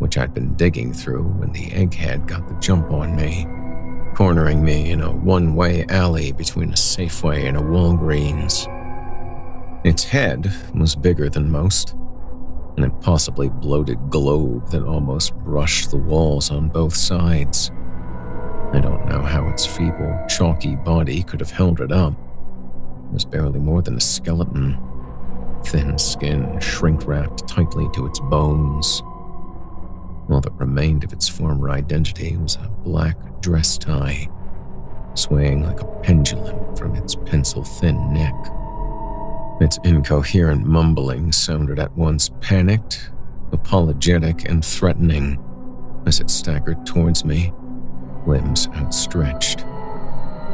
which 0.00 0.18
I'd 0.18 0.34
been 0.34 0.54
digging 0.54 0.92
through 0.92 1.24
when 1.24 1.52
the 1.52 1.70
egghead 1.70 2.26
got 2.26 2.46
the 2.46 2.54
jump 2.60 2.90
on 2.90 3.16
me, 3.16 3.46
cornering 4.14 4.62
me 4.62 4.90
in 4.90 5.00
a 5.00 5.10
one 5.10 5.54
way 5.54 5.86
alley 5.88 6.32
between 6.32 6.70
a 6.70 6.76
Safeway 6.76 7.46
and 7.48 7.56
a 7.56 7.60
Walgreens. 7.60 8.68
Its 9.88 10.04
head 10.04 10.52
was 10.74 10.94
bigger 10.94 11.30
than 11.30 11.50
most, 11.50 11.94
an 12.76 12.84
impossibly 12.84 13.48
bloated 13.48 14.10
globe 14.10 14.68
that 14.68 14.82
almost 14.82 15.34
brushed 15.36 15.90
the 15.90 15.96
walls 15.96 16.50
on 16.50 16.68
both 16.68 16.94
sides. 16.94 17.70
I 18.74 18.80
don't 18.80 19.08
know 19.08 19.22
how 19.22 19.48
its 19.48 19.64
feeble, 19.64 20.26
chalky 20.28 20.76
body 20.76 21.22
could 21.22 21.40
have 21.40 21.52
held 21.52 21.80
it 21.80 21.90
up. 21.90 22.12
It 22.12 23.14
was 23.14 23.24
barely 23.24 23.60
more 23.60 23.80
than 23.80 23.96
a 23.96 24.00
skeleton, 24.00 24.78
thin 25.64 25.96
skin 25.96 26.60
shrink 26.60 27.06
wrapped 27.06 27.48
tightly 27.48 27.88
to 27.94 28.04
its 28.04 28.20
bones. 28.20 29.00
All 30.28 30.42
that 30.42 30.52
remained 30.58 31.02
of 31.02 31.14
its 31.14 31.30
former 31.30 31.70
identity 31.70 32.36
was 32.36 32.56
a 32.56 32.68
black 32.68 33.40
dress 33.40 33.78
tie, 33.78 34.28
swaying 35.14 35.64
like 35.64 35.80
a 35.80 35.86
pendulum 36.02 36.76
from 36.76 36.94
its 36.94 37.14
pencil 37.14 37.64
thin 37.64 38.12
neck. 38.12 38.34
Its 39.60 39.78
incoherent 39.82 40.64
mumbling 40.64 41.32
sounded 41.32 41.78
at 41.78 41.96
once 41.96 42.30
panicked, 42.40 43.10
apologetic, 43.52 44.48
and 44.48 44.64
threatening 44.64 45.42
as 46.06 46.20
it 46.20 46.30
staggered 46.30 46.86
towards 46.86 47.24
me 47.24 47.52
limbs 48.26 48.68
outstretched. 48.76 49.64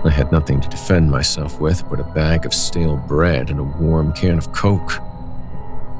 I 0.04 0.10
had 0.10 0.32
nothing 0.32 0.60
to 0.60 0.68
defend 0.68 1.10
myself 1.10 1.60
with 1.60 1.88
but 1.88 2.00
a 2.00 2.04
bag 2.04 2.46
of 2.46 2.54
stale 2.54 2.96
bread 2.96 3.50
and 3.50 3.58
a 3.58 3.64
warm 3.64 4.12
can 4.12 4.38
of 4.38 4.52
Coke. 4.52 5.00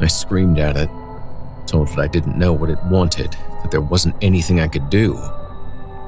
I 0.01 0.07
screamed 0.07 0.59
at 0.59 0.77
it, 0.77 0.90
told 1.67 1.88
it 1.90 1.99
I 1.99 2.07
didn't 2.07 2.38
know 2.38 2.53
what 2.53 2.71
it 2.71 2.83
wanted, 2.85 3.33
that 3.62 3.71
there 3.71 3.81
wasn't 3.81 4.17
anything 4.23 4.61
I 4.61 4.69
could 4.69 4.88
do. 4.88 5.14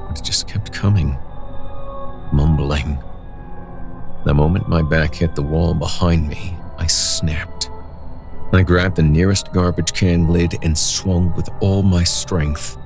But 0.07 0.19
it 0.19 0.23
just 0.23 0.47
kept 0.47 0.73
coming, 0.73 1.17
mumbling. 2.31 2.97
The 4.25 4.33
moment 4.33 4.67
my 4.67 4.81
back 4.81 5.15
hit 5.15 5.35
the 5.35 5.41
wall 5.41 5.73
behind 5.73 6.27
me, 6.27 6.56
I 6.77 6.87
snapped. 6.87 7.69
I 8.53 8.63
grabbed 8.63 8.95
the 8.95 9.03
nearest 9.03 9.51
garbage 9.51 9.93
can 9.93 10.27
lid 10.27 10.55
and 10.63 10.77
swung 10.77 11.35
with 11.35 11.49
all 11.61 11.83
my 11.83 12.03
strength 12.03 12.77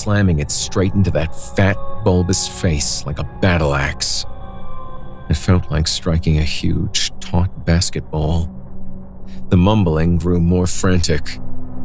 slamming 0.00 0.38
it 0.38 0.50
straight 0.50 0.94
into 0.94 1.10
that 1.12 1.34
fat, 1.34 1.76
bulbous 2.04 2.48
face 2.48 3.04
like 3.06 3.18
a 3.18 3.38
battle 3.40 3.74
axe. 3.74 4.24
It 5.28 5.36
felt 5.36 5.70
like 5.70 5.86
striking 5.86 6.38
a 6.38 6.42
huge, 6.42 7.12
taut 7.20 7.64
basketball. 7.64 8.50
The 9.48 9.56
mumbling 9.56 10.18
grew 10.18 10.40
more 10.40 10.66
frantic, 10.66 11.38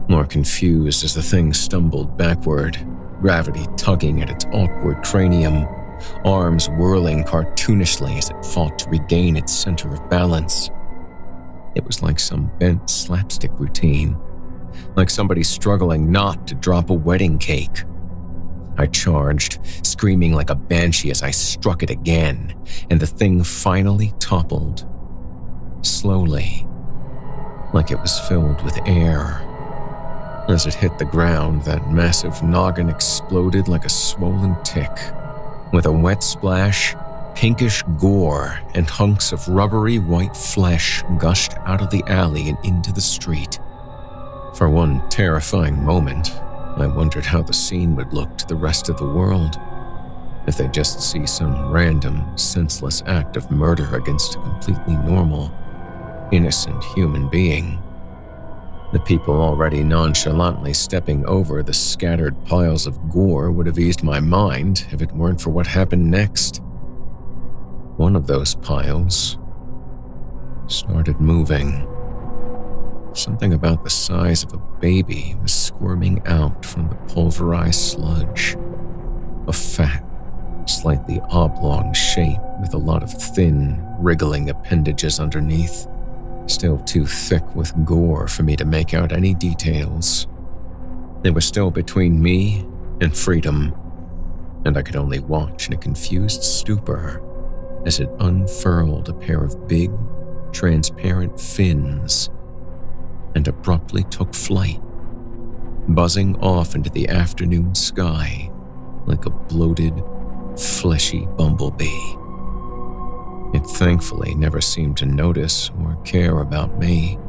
more 0.08 0.26
confused 0.26 1.04
as 1.04 1.13
the 1.13 1.22
thing 1.22 1.54
stumbled 1.54 2.18
backward, 2.18 2.78
gravity 3.22 3.65
tugging 3.78 4.22
at 4.22 4.30
its 4.30 4.46
awkward 4.46 5.04
cranium, 5.04 5.68
arms 6.24 6.70
whirling 6.70 7.24
cartoonishly 7.24 8.18
as 8.18 8.30
it 8.30 8.46
fought 8.46 8.80
to 8.80 8.89
regain 8.89 9.36
its 9.36 9.54
center 9.54 9.89
of 9.89 10.10
balance. 10.10 10.70
It 11.76 11.86
was 11.86 12.02
like 12.02 12.20
some 12.20 12.52
bent 12.60 12.90
slapstick 12.90 13.52
routine, 13.60 14.18
like 14.96 15.10
somebody 15.10 15.44
struggling 15.44 16.12
not 16.12 16.48
to 16.48 16.56
drop 16.56 16.90
a 16.90 16.94
wedding 16.94 17.38
cake. 17.38 17.84
I 18.78 18.88
charged, 18.88 19.60
screaming 19.86 20.34
like 20.34 20.50
a 20.50 20.56
banshee 20.56 21.12
as 21.12 21.24
I 21.24 21.32
struck 21.32 21.84
it 21.84 21.90
again, 21.90 22.56
and 22.90 23.00
the 23.00 23.08
thing 23.08 23.44
finally 23.44 24.14
toppled. 24.20 24.88
Slowly, 25.82 26.66
like 27.74 27.92
it 27.92 28.00
was 28.00 28.20
filled 28.22 28.64
with 28.64 28.80
air. 28.86 29.42
As 30.48 30.66
it 30.68 30.76
hit 30.76 30.98
the 31.00 31.06
ground, 31.06 31.64
that 31.64 31.92
massive 31.92 32.44
noggin 32.44 32.90
exploded 32.90 33.68
like 33.68 33.86
a 33.86 33.90
swollen 33.90 34.56
tick. 34.64 34.92
With 35.74 35.88
a 35.88 35.92
wet 35.92 36.24
splash, 36.24 36.96
pinkish 37.36 37.84
gore 38.00 38.60
and 38.74 38.89
hunks 38.89 39.32
of 39.32 39.48
rubbery 39.48 40.00
white 40.00 40.36
flesh 40.36 41.04
gushed 41.19 41.54
out 41.65 41.82
of 41.82 41.89
the 41.89 42.04
alley 42.08 42.50
and 42.50 42.58
into 42.63 42.91
the 42.91 43.02
street. 43.02 43.60
For 44.56 44.69
one 44.69 45.08
terrifying 45.10 45.84
moment, 45.84 46.34
I 46.78 46.88
wondered 46.88 47.26
how 47.26 47.41
the 47.41 47.54
scene 47.54 47.95
would 47.98 48.13
look 48.13 48.38
to 48.38 48.48
the 48.48 48.56
rest 48.56 48.89
of 48.89 48.98
the 48.98 49.10
world 49.10 49.60
if 50.48 50.58
they 50.58 50.67
just 50.67 51.02
see 51.02 51.26
some 51.26 51.71
random, 51.71 52.38
senseless 52.38 53.02
act 53.08 53.36
of 53.36 53.50
murder 53.50 53.95
against 53.95 54.36
a 54.36 54.39
completely 54.39 54.95
normal, 54.98 55.52
innocent 56.32 56.84
human 56.95 57.28
being. 57.30 57.82
The 58.93 59.00
people 59.00 59.41
already 59.41 59.84
nonchalantly 59.84 60.74
stepping 60.74 61.26
over 61.26 61.63
the 61.63 61.74
scattered 61.74 62.45
piles 62.45 62.86
of 62.86 63.10
gore 63.10 63.52
would 63.52 63.65
have 63.65 63.80
eased 63.80 64.04
my 64.04 64.19
mind 64.19 64.86
if 64.91 65.02
it 65.02 65.12
weren't 65.12 65.41
for 65.41 65.50
what 65.50 65.67
happened 65.67 66.10
next. 66.10 66.62
One 67.97 68.17
of 68.17 68.27
those 68.27 68.55
piles 68.55 69.38
started 70.67 71.21
moving. 71.21 71.88
Something 73.13 73.53
about 73.53 73.86
the 73.86 73.89
size 73.89 74.43
of 74.43 74.51
a 74.51 74.58
baby 74.81 75.38
was 75.41 75.53
squirming 75.53 76.21
out 76.25 76.65
from 76.65 76.89
the 76.89 76.95
pulverized 77.13 77.79
sludge. 77.79 78.58
A 79.47 79.53
fat, 79.53 80.03
slightly 80.65 81.21
oblong 81.29 81.93
shape 81.93 82.41
with 82.60 82.73
a 82.73 82.77
lot 82.77 83.01
of 83.01 83.13
thin, 83.13 83.81
wriggling 83.97 84.49
appendages 84.49 85.17
underneath. 85.17 85.88
Still 86.47 86.79
too 86.79 87.05
thick 87.05 87.55
with 87.55 87.73
gore 87.86 88.27
for 88.27 88.43
me 88.43 88.58
to 88.58 88.65
make 88.65 88.93
out 88.93 89.13
any 89.13 89.34
details. 89.34 90.27
They 91.21 91.31
were 91.31 91.39
still 91.39 91.71
between 91.71 92.21
me 92.21 92.65
and 92.99 93.15
freedom, 93.15 93.73
and 94.65 94.77
I 94.77 94.81
could 94.81 94.97
only 94.97 95.19
watch 95.19 95.67
in 95.67 95.73
a 95.73 95.77
confused 95.77 96.43
stupor 96.43 97.21
as 97.86 98.00
it 98.00 98.10
unfurled 98.19 99.10
a 99.10 99.13
pair 99.13 99.43
of 99.43 99.67
big, 99.67 99.91
transparent 100.52 101.39
fins 101.39 102.30
and 103.36 103.48
abruptly 103.48 104.04
took 104.06 104.34
flight, 104.34 104.82
buzzing 105.89 106.36
off 106.38 106.74
into 106.74 106.89
the 106.89 107.08
afternoon 107.10 107.76
sky 107.76 108.50
like 109.06 109.26
a 109.26 109.30
bloated, 109.30 110.04
fleshy 110.58 111.28
bumblebee. 111.38 112.15
It 113.54 113.65
thankfully 113.65 114.34
never 114.36 114.62
seemed 114.62 114.98
to 114.98 115.06
notice 115.06 115.69
or 115.80 115.95
care 116.04 116.39
about 116.39 116.80
me. 116.80 117.19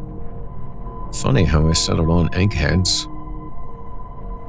Funny 1.13 1.45
how 1.45 1.69
I 1.69 1.73
settled 1.73 2.09
on 2.09 2.33
eggheads. 2.35 3.07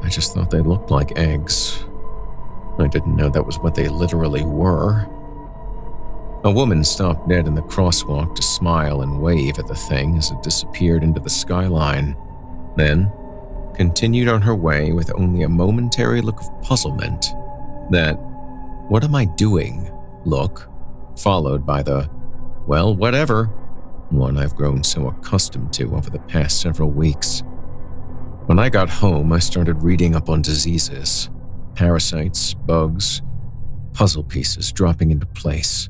I 0.03 0.09
just 0.09 0.33
thought 0.33 0.51
they 0.51 0.61
looked 0.61 0.89
like 0.89 1.17
eggs. 1.17 1.83
I 2.79 2.87
didn't 2.87 3.15
know 3.15 3.29
that 3.29 3.45
was 3.45 3.59
what 3.59 3.75
they 3.75 3.89
literally 3.89 4.43
were. 4.43 5.07
A 6.47 6.51
woman 6.51 6.81
stopped 6.85 7.27
dead 7.27 7.45
in 7.45 7.55
the 7.55 7.61
crosswalk 7.61 8.33
to 8.33 8.41
smile 8.41 9.01
and 9.01 9.21
wave 9.21 9.59
at 9.59 9.67
the 9.67 9.75
thing 9.75 10.17
as 10.17 10.31
it 10.31 10.41
disappeared 10.41 11.03
into 11.03 11.19
the 11.19 11.29
skyline, 11.29 12.15
then 12.77 13.11
continued 13.75 14.29
on 14.29 14.41
her 14.41 14.55
way 14.55 14.93
with 14.93 15.11
only 15.19 15.43
a 15.43 15.49
momentary 15.49 16.21
look 16.21 16.39
of 16.39 16.61
puzzlement 16.61 17.33
that, 17.91 18.13
what 18.87 19.03
am 19.03 19.13
I 19.13 19.25
doing? 19.25 19.91
look, 20.23 20.69
followed 21.17 21.65
by 21.65 21.83
the, 21.83 22.09
well, 22.65 22.95
whatever, 22.95 23.47
one 24.09 24.37
I've 24.37 24.55
grown 24.55 24.85
so 24.85 25.07
accustomed 25.07 25.73
to 25.73 25.97
over 25.97 26.09
the 26.09 26.19
past 26.19 26.61
several 26.61 26.91
weeks. 26.91 27.43
When 28.45 28.57
I 28.57 28.69
got 28.69 28.89
home, 28.89 29.33
I 29.33 29.39
started 29.39 29.83
reading 29.83 30.15
up 30.15 30.29
on 30.29 30.43
diseases, 30.43 31.29
parasites, 31.75 32.53
bugs, 32.53 33.21
puzzle 33.91 34.23
pieces 34.23 34.71
dropping 34.71 35.11
into 35.11 35.25
place. 35.25 35.89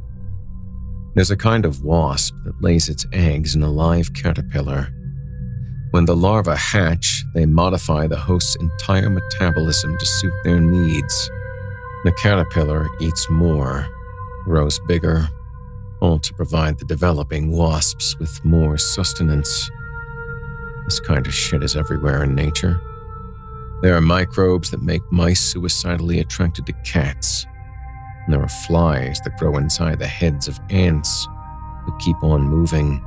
There's 1.17 1.31
a 1.31 1.35
kind 1.35 1.65
of 1.65 1.83
wasp 1.83 2.35
that 2.45 2.61
lays 2.61 2.89
its 2.89 3.07
eggs 3.11 3.55
in 3.55 3.63
a 3.63 3.71
live 3.71 4.13
caterpillar. 4.13 4.93
When 5.89 6.05
the 6.05 6.15
larvae 6.15 6.55
hatch, 6.55 7.23
they 7.33 7.47
modify 7.47 8.05
the 8.05 8.17
host's 8.17 8.55
entire 8.57 9.09
metabolism 9.09 9.97
to 9.97 10.05
suit 10.05 10.33
their 10.43 10.59
needs. 10.59 11.31
The 12.03 12.11
caterpillar 12.21 12.87
eats 13.01 13.31
more, 13.31 13.87
grows 14.43 14.77
bigger, 14.87 15.27
all 16.01 16.19
to 16.19 16.33
provide 16.35 16.77
the 16.77 16.85
developing 16.85 17.51
wasps 17.51 18.15
with 18.19 18.45
more 18.45 18.77
sustenance. 18.77 19.71
This 20.85 20.99
kind 20.99 21.25
of 21.25 21.33
shit 21.33 21.63
is 21.63 21.75
everywhere 21.75 22.25
in 22.25 22.35
nature. 22.35 22.79
There 23.81 23.95
are 23.95 24.01
microbes 24.01 24.69
that 24.69 24.83
make 24.83 25.01
mice 25.11 25.39
suicidally 25.39 26.19
attracted 26.19 26.67
to 26.67 26.73
cats 26.85 27.46
there 28.33 28.41
are 28.41 28.49
flies 28.49 29.19
that 29.21 29.37
grow 29.37 29.57
inside 29.57 29.99
the 29.99 30.07
heads 30.07 30.47
of 30.47 30.59
ants 30.69 31.27
who 31.85 31.97
keep 31.99 32.21
on 32.23 32.41
moving 32.41 33.03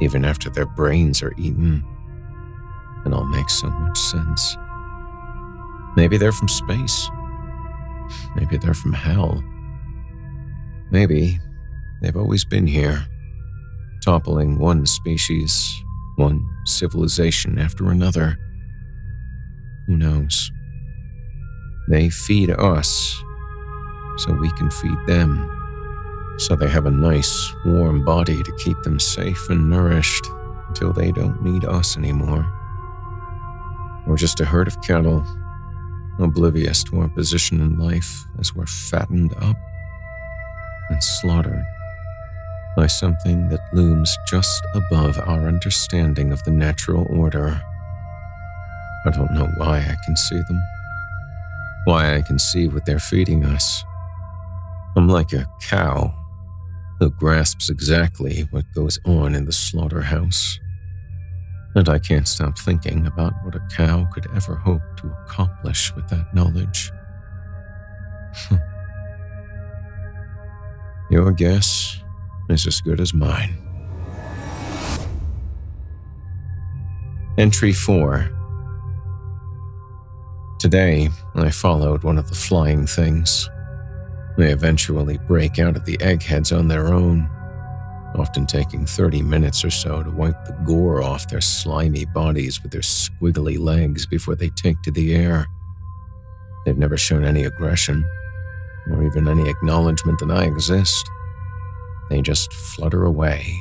even 0.00 0.24
after 0.24 0.50
their 0.50 0.66
brains 0.66 1.22
are 1.22 1.34
eaten. 1.38 1.84
It 3.06 3.12
all 3.12 3.24
makes 3.24 3.54
so 3.54 3.68
much 3.70 3.98
sense. 3.98 4.56
Maybe 5.96 6.18
they're 6.18 6.32
from 6.32 6.48
space. 6.48 7.10
Maybe 8.36 8.56
they're 8.58 8.74
from 8.74 8.92
hell. 8.92 9.42
Maybe 10.90 11.38
they've 12.02 12.16
always 12.16 12.44
been 12.44 12.66
here, 12.66 13.06
toppling 14.04 14.58
one 14.58 14.86
species, 14.86 15.72
one 16.16 16.46
civilization 16.64 17.58
after 17.58 17.90
another. 17.90 18.36
Who 19.86 19.96
knows? 19.96 20.50
They 21.88 22.10
feed 22.10 22.50
us 22.50 23.22
so 24.20 24.32
we 24.32 24.50
can 24.52 24.70
feed 24.70 24.98
them. 25.06 25.56
So 26.38 26.56
they 26.56 26.68
have 26.68 26.86
a 26.86 26.90
nice, 26.90 27.52
warm 27.64 28.04
body 28.04 28.42
to 28.42 28.56
keep 28.56 28.80
them 28.82 28.98
safe 28.98 29.50
and 29.50 29.68
nourished 29.68 30.26
until 30.68 30.92
they 30.92 31.12
don't 31.12 31.42
need 31.42 31.64
us 31.64 31.96
anymore. 31.96 32.46
We're 34.06 34.16
just 34.16 34.40
a 34.40 34.44
herd 34.44 34.68
of 34.68 34.80
cattle, 34.82 35.24
oblivious 36.18 36.82
to 36.84 37.00
our 37.00 37.08
position 37.08 37.60
in 37.60 37.78
life 37.78 38.26
as 38.38 38.54
we're 38.54 38.66
fattened 38.66 39.34
up 39.40 39.56
and 40.90 41.02
slaughtered 41.02 41.64
by 42.76 42.86
something 42.86 43.48
that 43.48 43.60
looms 43.72 44.16
just 44.28 44.62
above 44.74 45.18
our 45.18 45.46
understanding 45.46 46.32
of 46.32 46.42
the 46.44 46.50
natural 46.50 47.06
order. 47.10 47.60
I 49.04 49.10
don't 49.10 49.32
know 49.32 49.48
why 49.56 49.78
I 49.78 49.96
can 50.04 50.16
see 50.16 50.40
them, 50.42 50.62
why 51.84 52.16
I 52.16 52.22
can 52.22 52.38
see 52.38 52.68
what 52.68 52.86
they're 52.86 52.98
feeding 52.98 53.44
us. 53.44 53.84
I'm 54.96 55.08
like 55.08 55.32
a 55.32 55.46
cow 55.60 56.14
who 56.98 57.10
grasps 57.10 57.70
exactly 57.70 58.46
what 58.50 58.64
goes 58.74 58.98
on 59.04 59.34
in 59.34 59.44
the 59.44 59.52
slaughterhouse. 59.52 60.58
And 61.74 61.88
I 61.88 61.98
can't 61.98 62.26
stop 62.26 62.58
thinking 62.58 63.06
about 63.06 63.32
what 63.44 63.54
a 63.54 63.62
cow 63.74 64.06
could 64.12 64.26
ever 64.34 64.56
hope 64.56 64.82
to 64.98 65.14
accomplish 65.24 65.94
with 65.94 66.08
that 66.08 66.34
knowledge. 66.34 66.90
Hmm. 68.34 68.56
Your 71.10 71.30
guess 71.32 72.02
is 72.48 72.66
as 72.66 72.80
good 72.80 73.00
as 73.00 73.14
mine. 73.14 73.56
Entry 77.38 77.72
4 77.72 78.30
Today, 80.58 81.08
I 81.36 81.50
followed 81.50 82.02
one 82.02 82.18
of 82.18 82.28
the 82.28 82.34
flying 82.34 82.86
things. 82.86 83.48
They 84.36 84.52
eventually 84.52 85.18
break 85.18 85.58
out 85.58 85.76
of 85.76 85.84
the 85.84 86.00
eggheads 86.00 86.52
on 86.52 86.68
their 86.68 86.88
own, 86.88 87.28
often 88.14 88.46
taking 88.46 88.86
30 88.86 89.22
minutes 89.22 89.64
or 89.64 89.70
so 89.70 90.02
to 90.02 90.10
wipe 90.10 90.44
the 90.44 90.52
gore 90.64 91.02
off 91.02 91.28
their 91.28 91.40
slimy 91.40 92.04
bodies 92.06 92.62
with 92.62 92.72
their 92.72 92.80
squiggly 92.80 93.58
legs 93.58 94.06
before 94.06 94.34
they 94.34 94.50
take 94.50 94.80
to 94.82 94.90
the 94.90 95.14
air. 95.14 95.46
They've 96.64 96.78
never 96.78 96.96
shown 96.96 97.24
any 97.24 97.44
aggression, 97.44 98.04
or 98.90 99.02
even 99.04 99.28
any 99.28 99.48
acknowledgement 99.48 100.18
that 100.20 100.30
I 100.30 100.44
exist. 100.44 101.08
They 102.08 102.20
just 102.22 102.52
flutter 102.52 103.04
away, 103.04 103.54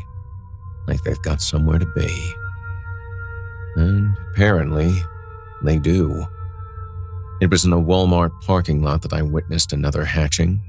like 0.88 1.04
they've 1.04 1.22
got 1.22 1.42
somewhere 1.42 1.80
to 1.80 1.86
be. 1.96 2.34
And 3.76 4.18
apparently, 4.32 4.94
they 5.62 5.78
do. 5.78 6.26
It 7.42 7.50
was 7.50 7.64
in 7.64 7.72
a 7.72 7.78
Walmart 7.78 8.42
parking 8.42 8.84
lot 8.84 9.02
that 9.04 9.14
I 9.14 9.22
witnessed 9.22 9.72
another 9.72 10.04
hatching. 10.04 10.60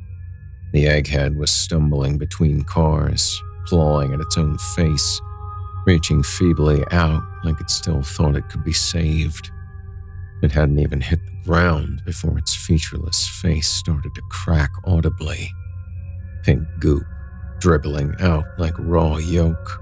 The 0.72 0.84
egghead 0.84 1.36
was 1.36 1.50
stumbling 1.50 2.16
between 2.16 2.62
cars, 2.62 3.42
clawing 3.66 4.12
at 4.12 4.20
its 4.20 4.38
own 4.38 4.56
face, 4.76 5.20
reaching 5.84 6.22
feebly 6.22 6.84
out 6.92 7.24
like 7.42 7.60
it 7.60 7.70
still 7.70 8.02
thought 8.02 8.36
it 8.36 8.48
could 8.48 8.62
be 8.62 8.72
saved. 8.72 9.50
It 10.42 10.52
hadn't 10.52 10.78
even 10.78 11.00
hit 11.00 11.18
the 11.26 11.44
ground 11.44 12.02
before 12.04 12.38
its 12.38 12.54
featureless 12.54 13.26
face 13.26 13.68
started 13.68 14.14
to 14.14 14.22
crack 14.30 14.70
audibly. 14.84 15.50
Pink 16.44 16.62
goop 16.78 17.04
dribbling 17.58 18.14
out 18.20 18.44
like 18.58 18.74
raw 18.78 19.16
yolk. 19.16 19.80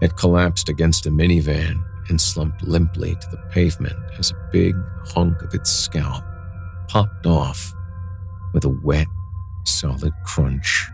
It 0.00 0.16
collapsed 0.16 0.68
against 0.68 1.06
a 1.06 1.10
minivan, 1.10 1.84
and 2.10 2.20
slumped 2.20 2.62
limply 2.62 3.14
to 3.14 3.30
the 3.30 3.42
pavement 3.50 3.96
as 4.18 4.30
a 4.30 4.48
big 4.52 4.74
hunk 5.06 5.42
of 5.42 5.54
its 5.54 5.70
scalp 5.70 6.24
popped 6.88 7.24
off 7.24 7.72
with 8.52 8.64
a 8.64 8.78
wet, 8.82 9.06
solid 9.64 10.12
crunch. 10.26 10.88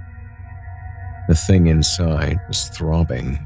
The 1.28 1.34
thing 1.34 1.68
inside 1.68 2.38
was 2.48 2.68
throbbing, 2.68 3.38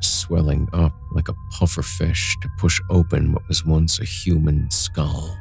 swelling 0.00 0.68
up 0.72 0.94
like 1.12 1.28
a 1.28 1.34
puffer 1.50 1.82
fish 1.82 2.36
to 2.40 2.48
push 2.58 2.80
open 2.90 3.32
what 3.32 3.46
was 3.48 3.64
once 3.64 4.00
a 4.00 4.04
human 4.04 4.70
skull. 4.70 5.36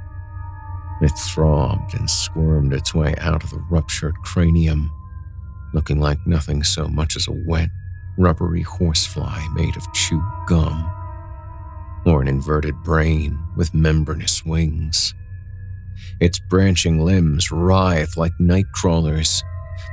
It 1.02 1.12
throbbed 1.12 1.96
and 1.96 2.10
squirmed 2.10 2.74
its 2.74 2.94
way 2.94 3.16
out 3.20 3.44
of 3.44 3.50
the 3.50 3.64
ruptured 3.72 4.16
cranium, 4.24 4.92
looking 5.74 6.00
like 6.00 6.20
nothing 6.28 6.62
so 6.64 6.88
much 6.88 7.16
as 7.16 7.28
a 7.28 7.44
wet, 7.48 7.70
rubbery 8.18 8.62
horsefly 8.62 9.48
made 9.56 9.76
of 9.78 9.92
chewed 9.94 10.22
gum, 10.46 10.92
or 12.06 12.22
an 12.22 12.28
inverted 12.28 12.76
brain 12.84 13.38
with 13.56 13.74
membranous 13.74 14.44
wings. 14.46 15.14
Its 16.20 16.40
branching 16.40 17.04
limbs 17.04 17.52
writhed 17.52 18.18
like 18.18 18.32
night 18.40 18.72
crawlers, 18.74 19.44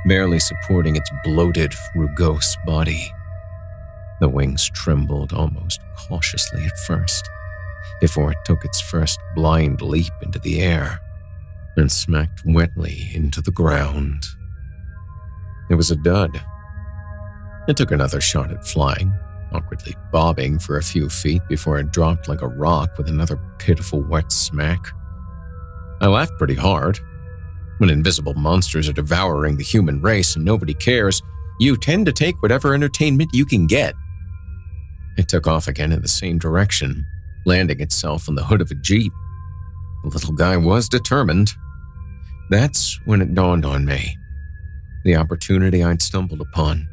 barely 0.05 0.39
supporting 0.39 0.95
its 0.95 1.09
bloated, 1.23 1.73
rugose 1.95 2.55
body. 2.65 3.11
The 4.19 4.29
wings 4.29 4.69
trembled 4.73 5.33
almost 5.33 5.79
cautiously 5.97 6.63
at 6.63 6.77
first, 6.79 7.29
before 8.01 8.31
it 8.31 8.37
took 8.45 8.63
its 8.65 8.81
first 8.81 9.19
blind 9.35 9.81
leap 9.81 10.13
into 10.21 10.39
the 10.39 10.61
air 10.61 10.99
and 11.77 11.91
smacked 11.91 12.43
wetly 12.45 13.09
into 13.13 13.41
the 13.41 13.51
ground. 13.51 14.23
It 15.69 15.75
was 15.75 15.91
a 15.91 15.95
dud. 15.95 16.41
It 17.67 17.77
took 17.77 17.91
another 17.91 18.19
shot 18.19 18.51
at 18.51 18.65
flying, 18.65 19.13
awkwardly 19.53 19.95
bobbing 20.11 20.59
for 20.59 20.77
a 20.77 20.83
few 20.83 21.09
feet 21.09 21.41
before 21.47 21.79
it 21.79 21.91
dropped 21.91 22.27
like 22.27 22.41
a 22.41 22.47
rock 22.47 22.97
with 22.97 23.07
another 23.07 23.39
pitiful 23.57 24.01
wet 24.01 24.31
smack. 24.31 24.87
I 26.01 26.07
laughed 26.07 26.37
pretty 26.37 26.55
hard. 26.55 26.99
When 27.77 27.89
invisible 27.89 28.33
monsters 28.33 28.89
are 28.89 28.93
devouring 28.93 29.57
the 29.57 29.63
human 29.63 30.01
race 30.01 30.35
and 30.35 30.43
nobody 30.43 30.73
cares, 30.73 31.21
you 31.59 31.77
tend 31.77 32.05
to 32.05 32.13
take 32.13 32.41
whatever 32.41 32.73
entertainment 32.73 33.29
you 33.33 33.45
can 33.45 33.67
get. 33.67 33.93
It 35.17 35.27
took 35.27 35.47
off 35.47 35.67
again 35.67 35.91
in 35.91 36.01
the 36.01 36.07
same 36.07 36.39
direction, 36.39 37.05
landing 37.45 37.81
itself 37.81 38.29
on 38.29 38.35
the 38.35 38.43
hood 38.43 38.61
of 38.61 38.71
a 38.71 38.75
Jeep. 38.75 39.13
The 40.03 40.09
little 40.09 40.33
guy 40.33 40.57
was 40.57 40.89
determined. 40.89 41.51
That's 42.49 42.99
when 43.05 43.21
it 43.21 43.33
dawned 43.33 43.65
on 43.65 43.85
me 43.85 44.17
the 45.03 45.15
opportunity 45.15 45.83
I'd 45.83 46.01
stumbled 46.01 46.41
upon. 46.41 46.88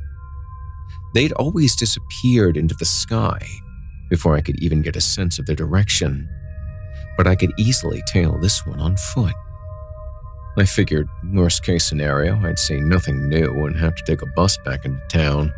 They'd 1.17 1.33
always 1.33 1.75
disappeared 1.75 2.59
into 2.59 2.75
the 2.75 2.85
sky 2.85 3.41
before 4.11 4.37
I 4.37 4.43
could 4.43 4.63
even 4.63 4.83
get 4.83 4.97
a 4.97 5.01
sense 5.01 5.39
of 5.39 5.47
their 5.47 5.57
direction, 5.57 6.29
but 7.17 7.27
I 7.27 7.35
could 7.35 7.55
easily 7.57 8.03
tail 8.07 8.37
this 8.39 8.67
one 8.67 8.81
on 8.81 8.99
foot. 8.99 9.33
I 10.59 10.67
figured, 10.67 11.09
worst 11.33 11.65
case 11.65 11.87
scenario, 11.87 12.37
I'd 12.47 12.59
see 12.59 12.81
nothing 12.81 13.31
new 13.31 13.65
and 13.65 13.75
have 13.79 13.95
to 13.95 14.05
take 14.05 14.21
a 14.21 14.27
bus 14.37 14.59
back 14.59 14.85
into 14.85 15.01
town. 15.09 15.55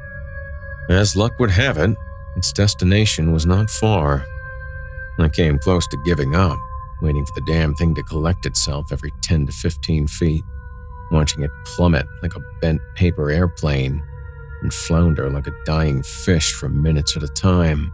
As 0.91 1.17
luck 1.17 1.41
would 1.41 1.51
have 1.51 1.77
it, 1.77 1.91
its 2.37 2.53
destination 2.53 3.33
was 3.33 3.45
not 3.45 3.69
far. 3.69 4.25
I 5.19 5.29
came 5.29 5.59
close 5.59 5.89
to 5.89 6.03
giving 6.05 6.37
up, 6.37 6.61
waiting 7.03 7.27
for 7.27 7.35
the 7.35 7.53
damn 7.53 7.75
thing 7.75 7.97
to 7.97 8.03
collect 8.05 8.47
itself 8.47 8.93
every 8.93 9.11
10 9.23 9.47
to 9.47 9.53
15 9.53 10.07
feet, 10.07 10.45
watching 11.11 11.43
it 11.43 11.51
plummet 11.65 12.07
like 12.23 12.37
a 12.37 12.45
bent 12.61 12.81
paper 12.95 13.33
airplane 13.33 14.05
and 14.63 14.73
flounder 14.73 15.31
like 15.31 15.47
a 15.47 15.65
dying 15.65 16.03
fish 16.03 16.53
for 16.53 16.69
minutes 16.69 17.17
at 17.17 17.23
a 17.23 17.29
time. 17.29 17.93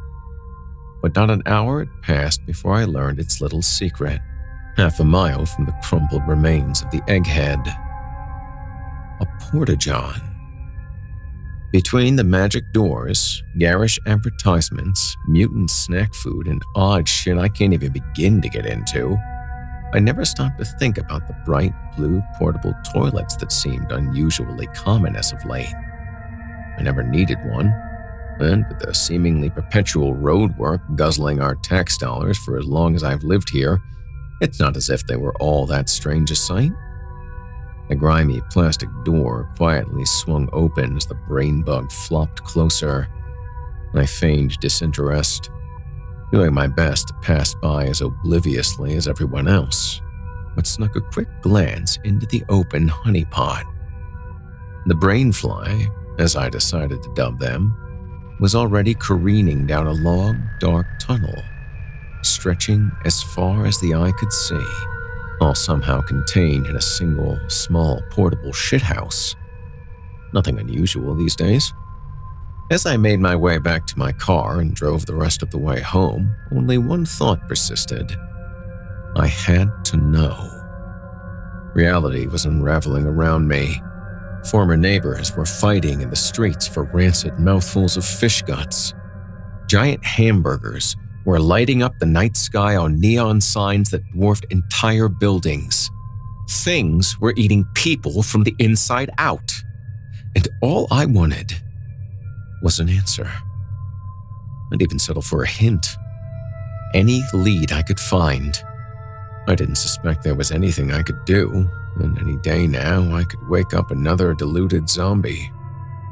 But 1.02 1.14
not 1.14 1.30
an 1.30 1.42
hour 1.46 1.80
had 1.80 2.02
passed 2.02 2.46
before 2.46 2.74
I 2.74 2.84
learned 2.84 3.20
its 3.20 3.40
little 3.40 3.62
secret, 3.62 4.20
half 4.76 5.00
a 5.00 5.04
mile 5.04 5.46
from 5.46 5.66
the 5.66 5.74
crumpled 5.82 6.26
remains 6.26 6.82
of 6.82 6.90
the 6.90 7.00
egghead. 7.02 7.66
A 9.20 9.26
porta-john. 9.40 10.20
Between 11.72 12.16
the 12.16 12.24
magic 12.24 12.72
doors, 12.72 13.42
garish 13.58 13.98
advertisements, 14.06 15.16
mutant 15.26 15.70
snack 15.70 16.14
food, 16.14 16.46
and 16.46 16.62
odd 16.76 17.08
shit 17.08 17.36
I 17.36 17.48
can't 17.48 17.72
even 17.72 17.92
begin 17.92 18.40
to 18.42 18.48
get 18.48 18.64
into, 18.64 19.18
I 19.92 19.98
never 19.98 20.24
stopped 20.24 20.58
to 20.58 20.64
think 20.64 20.98
about 20.98 21.26
the 21.26 21.36
bright 21.44 21.72
blue 21.96 22.22
portable 22.38 22.74
toilets 22.92 23.36
that 23.36 23.52
seemed 23.52 23.92
unusually 23.92 24.66
common 24.68 25.16
as 25.16 25.32
of 25.32 25.44
late. 25.44 25.74
I 26.78 26.82
never 26.82 27.02
needed 27.02 27.38
one, 27.46 27.72
and 28.40 28.66
with 28.68 28.80
the 28.80 28.94
seemingly 28.94 29.50
perpetual 29.50 30.14
road 30.14 30.56
work 30.58 30.80
guzzling 30.96 31.40
our 31.40 31.54
tax 31.54 31.96
dollars 31.96 32.38
for 32.38 32.58
as 32.58 32.66
long 32.66 32.94
as 32.94 33.04
I've 33.04 33.24
lived 33.24 33.50
here, 33.50 33.80
it's 34.40 34.58
not 34.58 34.76
as 34.76 34.90
if 34.90 35.06
they 35.06 35.16
were 35.16 35.34
all 35.36 35.66
that 35.66 35.88
strange 35.88 36.30
a 36.30 36.36
sight. 36.36 36.72
The 37.88 37.94
grimy 37.94 38.40
plastic 38.50 38.88
door 39.04 39.50
quietly 39.56 40.04
swung 40.04 40.48
open 40.52 40.96
as 40.96 41.06
the 41.06 41.14
brain 41.14 41.62
bug 41.62 41.92
flopped 41.92 42.42
closer. 42.42 43.08
I 43.94 44.06
feigned 44.06 44.58
disinterest, 44.58 45.50
doing 46.32 46.52
my 46.52 46.66
best 46.66 47.08
to 47.08 47.14
pass 47.14 47.54
by 47.54 47.86
as 47.86 48.00
obliviously 48.00 48.96
as 48.96 49.06
everyone 49.06 49.46
else, 49.46 50.00
but 50.56 50.66
snuck 50.66 50.96
a 50.96 51.00
quick 51.00 51.28
glance 51.42 51.98
into 52.04 52.26
the 52.26 52.42
open 52.48 52.88
honeypot. 52.88 53.64
The 54.86 54.94
brainfly, 54.94 55.88
as 56.18 56.36
I 56.36 56.48
decided 56.48 57.02
to 57.02 57.14
dub 57.14 57.38
them, 57.38 57.74
was 58.40 58.54
already 58.54 58.94
careening 58.94 59.66
down 59.66 59.86
a 59.86 59.92
long, 59.92 60.42
dark 60.60 60.86
tunnel, 61.00 61.42
stretching 62.22 62.90
as 63.04 63.22
far 63.22 63.66
as 63.66 63.78
the 63.80 63.94
eye 63.94 64.12
could 64.18 64.32
see 64.32 64.66
all 65.40 65.54
somehow 65.54 66.00
contained 66.00 66.66
in 66.66 66.76
a 66.76 66.80
single, 66.80 67.38
small, 67.48 68.02
portable 68.10 68.52
shithouse. 68.52 69.34
Nothing 70.32 70.58
unusual 70.58 71.14
these 71.14 71.36
days. 71.36 71.72
As 72.70 72.86
I 72.86 72.96
made 72.96 73.20
my 73.20 73.36
way 73.36 73.58
back 73.58 73.86
to 73.88 73.98
my 73.98 74.12
car 74.12 74.60
and 74.60 74.74
drove 74.74 75.06
the 75.06 75.14
rest 75.14 75.42
of 75.42 75.50
the 75.50 75.58
way 75.58 75.80
home, 75.80 76.34
only 76.50 76.78
one 76.78 77.04
thought 77.04 77.46
persisted. 77.46 78.10
I 79.16 79.26
had 79.26 79.84
to 79.86 79.96
know. 79.96 80.50
Reality 81.74 82.26
was 82.26 82.46
unraveling 82.46 83.06
around 83.06 83.48
me. 83.48 83.80
Former 84.50 84.76
neighbors 84.76 85.34
were 85.36 85.46
fighting 85.46 86.02
in 86.02 86.10
the 86.10 86.16
streets 86.16 86.66
for 86.66 86.84
rancid 86.84 87.38
mouthfuls 87.38 87.96
of 87.96 88.04
fish 88.04 88.42
guts. 88.42 88.92
Giant 89.68 90.04
hamburgers 90.04 90.96
were 91.24 91.40
lighting 91.40 91.82
up 91.82 91.98
the 91.98 92.06
night 92.06 92.36
sky 92.36 92.76
on 92.76 93.00
neon 93.00 93.40
signs 93.40 93.90
that 93.90 94.04
dwarfed 94.12 94.44
entire 94.50 95.08
buildings. 95.08 95.90
Things 96.50 97.18
were 97.20 97.32
eating 97.36 97.64
people 97.74 98.22
from 98.22 98.44
the 98.44 98.54
inside 98.58 99.10
out. 99.16 99.52
And 100.36 100.46
all 100.60 100.86
I 100.90 101.06
wanted 101.06 101.54
was 102.62 102.80
an 102.80 102.90
answer. 102.90 103.30
I'd 104.72 104.82
even 104.82 104.98
settle 104.98 105.22
for 105.22 105.42
a 105.42 105.48
hint. 105.48 105.86
Any 106.92 107.22
lead 107.32 107.72
I 107.72 107.82
could 107.82 108.00
find. 108.00 108.62
I 109.48 109.54
didn't 109.54 109.76
suspect 109.76 110.22
there 110.22 110.34
was 110.34 110.50
anything 110.50 110.92
I 110.92 111.02
could 111.02 111.24
do, 111.24 111.68
and 111.96 112.18
any 112.18 112.36
day 112.36 112.66
now 112.66 113.14
I 113.14 113.24
could 113.24 113.48
wake 113.48 113.74
up 113.74 113.90
another 113.90 114.34
deluded 114.34 114.88
zombie, 114.88 115.50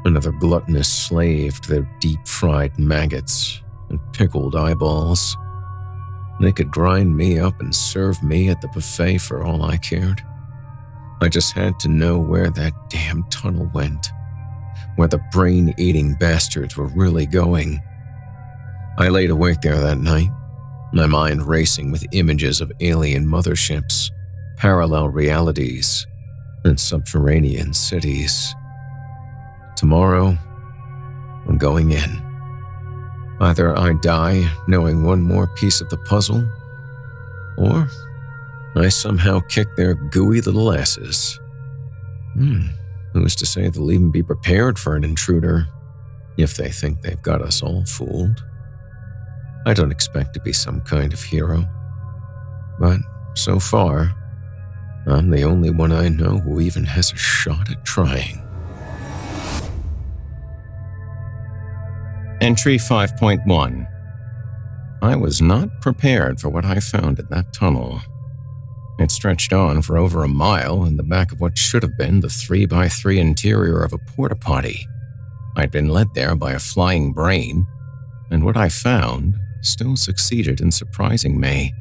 another 0.05 0.31
gluttonous 0.31 0.87
slave 0.87 1.59
to 1.61 1.69
their 1.69 1.97
deep 1.99 2.27
fried 2.27 2.77
maggots 2.79 3.61
and 3.89 3.99
pickled 4.13 4.55
eyeballs. 4.55 5.37
They 6.39 6.51
could 6.51 6.71
grind 6.71 7.15
me 7.15 7.39
up 7.39 7.59
and 7.59 7.73
serve 7.73 8.21
me 8.23 8.49
at 8.49 8.61
the 8.61 8.67
buffet 8.69 9.19
for 9.19 9.43
all 9.43 9.63
I 9.63 9.77
cared. 9.77 10.21
I 11.21 11.29
just 11.29 11.53
had 11.53 11.79
to 11.81 11.87
know 11.87 12.19
where 12.19 12.49
that 12.49 12.73
damn 12.89 13.23
tunnel 13.29 13.69
went, 13.73 14.07
where 14.95 15.07
the 15.07 15.23
brain 15.31 15.73
eating 15.77 16.15
bastards 16.15 16.75
were 16.75 16.87
really 16.87 17.25
going. 17.25 17.79
I 18.97 19.09
laid 19.09 19.29
awake 19.29 19.61
there 19.61 19.79
that 19.79 19.99
night, 19.99 20.29
my 20.91 21.07
mind 21.07 21.47
racing 21.47 21.91
with 21.91 22.05
images 22.11 22.61
of 22.61 22.71
alien 22.81 23.25
motherships, 23.25 24.11
parallel 24.63 25.09
realities, 25.09 26.07
and 26.63 26.79
subterranean 26.79 27.73
cities. 27.73 28.55
Tomorrow, 29.75 30.37
I'm 31.49 31.57
going 31.57 31.91
in. 31.91 32.21
Either 33.41 33.77
I 33.77 33.91
die 33.91 34.49
knowing 34.69 35.03
one 35.03 35.21
more 35.21 35.47
piece 35.47 35.81
of 35.81 35.89
the 35.89 35.97
puzzle, 35.97 36.49
or 37.57 37.89
I 38.77 38.87
somehow 38.87 39.41
kick 39.49 39.67
their 39.75 39.95
gooey 39.95 40.39
little 40.39 40.71
asses. 40.71 41.41
Hmm, 42.35 42.67
who's 43.11 43.35
to 43.35 43.45
say 43.45 43.67
they'll 43.67 43.91
even 43.91 44.11
be 44.11 44.23
prepared 44.23 44.79
for 44.79 44.95
an 44.95 45.03
intruder 45.03 45.67
if 46.37 46.55
they 46.55 46.69
think 46.69 47.01
they've 47.01 47.21
got 47.21 47.41
us 47.41 47.61
all 47.61 47.83
fooled? 47.83 48.41
I 49.65 49.73
don't 49.73 49.91
expect 49.91 50.33
to 50.35 50.39
be 50.39 50.53
some 50.53 50.79
kind 50.79 51.11
of 51.11 51.21
hero, 51.21 51.67
but 52.79 52.99
so 53.35 53.59
far, 53.59 54.15
I'm 55.05 55.29
the 55.29 55.43
only 55.43 55.69
one 55.69 55.91
I 55.91 56.07
know 56.07 56.39
who 56.39 56.61
even 56.61 56.85
has 56.85 57.11
a 57.11 57.17
shot 57.17 57.69
at 57.69 57.85
trying. 57.85 58.41
Entry 62.39 62.77
5.1 62.77 63.87
I 65.01 65.15
was 65.15 65.41
not 65.41 65.81
prepared 65.81 66.39
for 66.39 66.49
what 66.49 66.63
I 66.63 66.79
found 66.79 67.19
in 67.19 67.27
that 67.29 67.53
tunnel. 67.53 67.99
It 68.99 69.11
stretched 69.11 69.51
on 69.51 69.81
for 69.81 69.97
over 69.97 70.23
a 70.23 70.29
mile 70.29 70.85
in 70.85 70.95
the 70.97 71.03
back 71.03 71.31
of 71.31 71.41
what 71.41 71.57
should 71.57 71.83
have 71.83 71.97
been 71.97 72.21
the 72.21 72.29
3 72.29 72.65
by 72.65 72.87
3 72.87 73.19
interior 73.19 73.83
of 73.83 73.91
a 73.91 73.97
porta 73.97 74.35
potty. 74.35 74.87
I'd 75.57 75.71
been 75.71 75.89
led 75.89 76.13
there 76.13 76.35
by 76.35 76.53
a 76.53 76.59
flying 76.59 77.11
brain, 77.11 77.67
and 78.31 78.45
what 78.45 78.55
I 78.55 78.69
found 78.69 79.35
still 79.61 79.95
succeeded 79.95 80.61
in 80.61 80.71
surprising 80.71 81.39
me. 81.39 81.73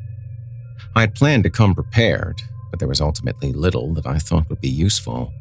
I'd 0.94 1.14
planned 1.14 1.44
to 1.44 1.50
come 1.50 1.74
prepared, 1.74 2.42
but 2.72 2.78
there 2.78 2.88
was 2.88 3.02
ultimately 3.02 3.52
little 3.52 3.92
that 3.94 4.06
I 4.06 4.18
thought 4.18 4.48
would 4.48 4.60
be 4.60 4.68
useful. 4.68 5.32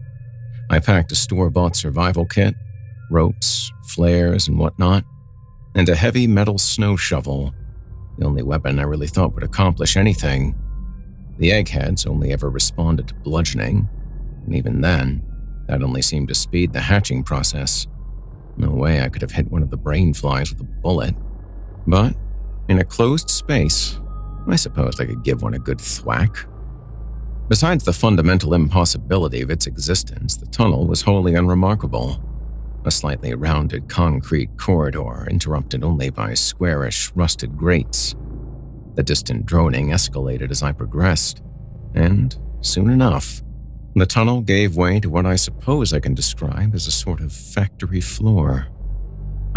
I 0.70 0.80
packed 0.80 1.12
a 1.12 1.16
store 1.16 1.50
bought 1.50 1.76
survival 1.76 2.26
kit, 2.26 2.54
ropes, 3.10 3.72
flares, 3.88 4.48
and 4.48 4.60
whatnot, 4.60 5.06
and 5.74 5.88
a 5.90 5.96
heavy 5.96 6.28
metal 6.28 6.58
snow 6.58 6.98
shovel, 6.98 7.56
the 8.18 8.26
only 8.26 8.44
weapon 8.44 8.78
I 8.78 8.84
really 8.84 9.08
thought 9.08 9.34
would 9.34 9.44
accomplish 9.44 9.96
anything. 9.96 10.56
The 11.40 11.54
eggheads 11.54 12.06
only 12.06 12.34
ever 12.34 12.50
responded 12.50 13.08
to 13.08 13.16
bludgeoning, 13.16 13.88
and 14.46 14.56
even 14.56 14.82
then, 14.82 15.24
that 15.68 15.82
only 15.82 16.02
seemed 16.02 16.28
to 16.28 16.36
speed 16.36 16.74
the 16.74 16.82
hatching 16.82 17.24
process. 17.24 17.88
No 18.58 18.72
way 18.72 19.02
I 19.02 19.08
could 19.08 19.22
have 19.22 19.32
hit 19.32 19.50
one 19.50 19.64
of 19.64 19.70
the 19.70 19.78
brain 19.78 20.14
flies 20.14 20.52
with 20.52 20.60
a 20.60 20.66
bullet. 20.82 21.16
But, 21.88 22.16
in 22.68 22.80
a 22.80 22.84
closed 22.84 23.30
space, 23.30 23.98
I 24.48 24.56
suppose 24.58 25.00
I 25.00 25.06
could 25.06 25.24
give 25.24 25.42
one 25.42 25.54
a 25.54 25.60
good 25.60 25.80
thwack. 25.80 26.46
Besides 27.52 27.84
the 27.84 27.92
fundamental 27.92 28.54
impossibility 28.54 29.42
of 29.42 29.50
its 29.50 29.68
existence, 29.68 30.38
the 30.38 30.46
tunnel 30.46 30.88
was 30.88 31.02
wholly 31.02 31.36
unremarkable. 31.36 32.24
A 32.86 32.92
slightly 32.92 33.34
rounded 33.34 33.90
concrete 33.90 34.56
corridor 34.56 35.28
interrupted 35.30 35.84
only 35.84 36.10
by 36.12 36.34
squarish, 36.34 37.12
rusted 37.14 37.58
grates. 37.58 38.16
The 38.96 39.04
distant 39.04 39.46
droning 39.46 39.90
escalated 39.90 40.50
as 40.50 40.64
I 40.64 40.72
progressed, 40.72 41.42
and 41.94 42.34
soon 42.62 42.90
enough, 42.90 43.44
the 43.96 44.06
tunnel 44.06 44.40
gave 44.40 44.78
way 44.78 45.02
to 45.02 45.10
what 45.10 45.26
I 45.26 45.36
suppose 45.36 45.92
I 45.92 46.00
can 46.00 46.14
describe 46.14 46.74
as 46.74 46.88
a 46.88 46.92
sort 46.92 47.20
of 47.20 47.34
factory 47.34 48.00
floor. 48.00 48.68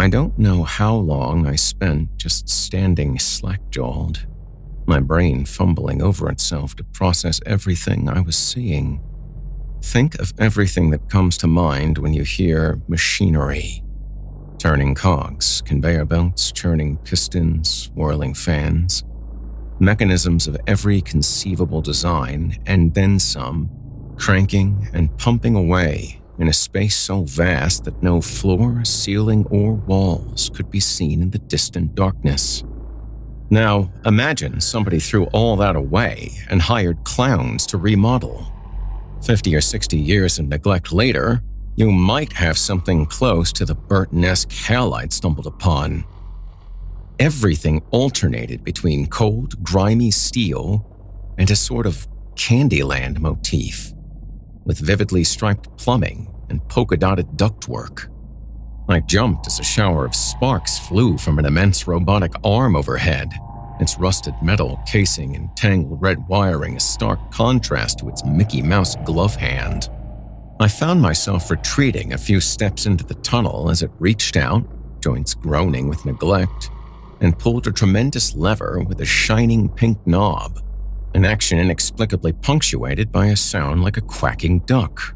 I 0.01 0.09
don't 0.09 0.37
know 0.37 0.63
how 0.63 0.95
long 0.95 1.47
I 1.47 1.55
spent 1.55 2.17
just 2.17 2.49
standing 2.49 3.19
slack 3.19 3.61
jawed, 3.69 4.27
my 4.87 4.99
brain 4.99 5.45
fumbling 5.45 6.01
over 6.01 6.29
itself 6.29 6.75
to 6.75 6.83
process 6.83 7.39
everything 7.45 8.09
I 8.09 8.21
was 8.21 8.35
seeing. 8.35 9.01
Think 9.81 10.19
of 10.19 10.33
everything 10.39 10.91
that 10.91 11.09
comes 11.09 11.37
to 11.39 11.47
mind 11.47 11.97
when 11.97 12.13
you 12.13 12.23
hear 12.23 12.81
machinery 12.87 13.83
turning 14.57 14.95
cogs, 14.95 15.61
conveyor 15.61 16.05
belts, 16.05 16.51
churning 16.51 16.97
pistons, 16.97 17.91
whirling 17.93 18.33
fans, 18.33 19.03
mechanisms 19.79 20.47
of 20.47 20.57
every 20.65 21.01
conceivable 21.01 21.81
design, 21.81 22.57
and 22.65 22.93
then 22.95 23.19
some, 23.19 23.69
cranking 24.17 24.89
and 24.93 25.15
pumping 25.19 25.55
away 25.55 26.19
in 26.39 26.47
a 26.47 26.53
space 26.53 26.97
so 26.97 27.23
vast 27.23 27.83
that 27.83 28.01
no 28.01 28.19
floor, 28.19 28.83
ceiling, 28.83 29.45
or 29.51 29.73
walls 29.73 30.49
could 30.49 30.71
be 30.71 30.79
seen 30.79 31.21
in 31.21 31.29
the 31.29 31.39
distant 31.39 31.93
darkness. 31.93 32.63
Now, 33.49 33.91
imagine 34.05 34.59
somebody 34.59 34.99
threw 34.99 35.25
all 35.25 35.55
that 35.57 35.75
away 35.75 36.31
and 36.49 36.61
hired 36.61 37.03
clowns 37.03 37.65
to 37.67 37.77
remodel. 37.77 38.51
50 39.23 39.55
or 39.55 39.61
60 39.61 39.97
years 39.97 40.39
of 40.39 40.47
neglect 40.47 40.91
later, 40.91 41.41
you 41.75 41.91
might 41.91 42.33
have 42.33 42.57
something 42.57 43.05
close 43.05 43.51
to 43.53 43.65
the 43.65 43.75
Burton-esque 43.75 44.51
hell 44.51 44.93
I'd 44.93 45.13
stumbled 45.13 45.45
upon. 45.45 46.05
Everything 47.19 47.81
alternated 47.91 48.63
between 48.63 49.07
cold, 49.07 49.63
grimy 49.63 50.11
steel 50.11 50.85
and 51.37 51.49
a 51.51 51.55
sort 51.55 51.85
of 51.85 52.07
Candyland 52.35 53.19
motif, 53.19 53.93
with 54.65 54.79
vividly 54.79 55.23
striped 55.23 55.77
plumbing 55.77 56.33
and 56.49 56.67
polka-dotted 56.67 57.27
ductwork. 57.37 58.07
I 58.87 58.99
jumped 58.99 59.47
as 59.47 59.59
a 59.59 59.63
shower 59.63 60.05
of 60.05 60.15
sparks 60.15 60.77
flew 60.77 61.17
from 61.17 61.39
an 61.39 61.45
immense 61.45 61.87
robotic 61.87 62.33
arm 62.43 62.75
overhead 62.75 63.33
its 63.79 63.99
rusted 63.99 64.33
metal 64.41 64.79
casing 64.85 65.35
and 65.35 65.55
tangled 65.55 66.01
red 66.01 66.27
wiring 66.27 66.75
a 66.75 66.79
stark 66.79 67.31
contrast 67.31 67.99
to 67.99 68.09
its 68.09 68.23
Mickey 68.25 68.61
Mouse 68.61 68.95
glove 69.03 69.35
hand. 69.35 69.89
I 70.59 70.67
found 70.67 71.01
myself 71.01 71.51
retreating 71.51 72.13
a 72.13 72.17
few 72.17 72.39
steps 72.39 72.85
into 72.85 73.03
the 73.03 73.15
tunnel 73.15 73.69
as 73.69 73.81
it 73.81 73.91
reached 73.99 74.37
out, 74.37 74.65
joints 75.01 75.33
groaning 75.33 75.89
with 75.89 76.05
neglect, 76.05 76.69
and 77.19 77.37
pulled 77.37 77.67
a 77.67 77.71
tremendous 77.71 78.35
lever 78.35 78.81
with 78.87 79.01
a 79.01 79.05
shining 79.05 79.67
pink 79.69 79.97
knob, 80.07 80.61
an 81.13 81.25
action 81.25 81.59
inexplicably 81.59 82.31
punctuated 82.31 83.11
by 83.11 83.27
a 83.27 83.35
sound 83.35 83.83
like 83.83 83.97
a 83.97 84.01
quacking 84.01 84.59
duck. 84.59 85.13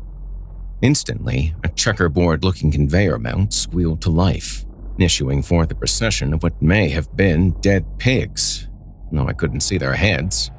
Instantly, 0.81 1.53
a 1.63 1.69
checkerboard 1.69 2.43
looking 2.43 2.71
conveyor 2.71 3.17
belt 3.17 3.53
squealed 3.53 4.01
to 4.01 4.09
life 4.09 4.65
issuing 5.01 5.41
forth 5.41 5.71
a 5.71 5.75
procession 5.75 6.33
of 6.33 6.43
what 6.43 6.61
may 6.61 6.89
have 6.89 7.15
been 7.15 7.51
dead 7.61 7.85
pigs, 7.97 8.67
though 9.11 9.27
I 9.27 9.33
couldn't 9.33 9.61
see 9.61 9.77
their 9.77 9.93
heads, 9.93 10.51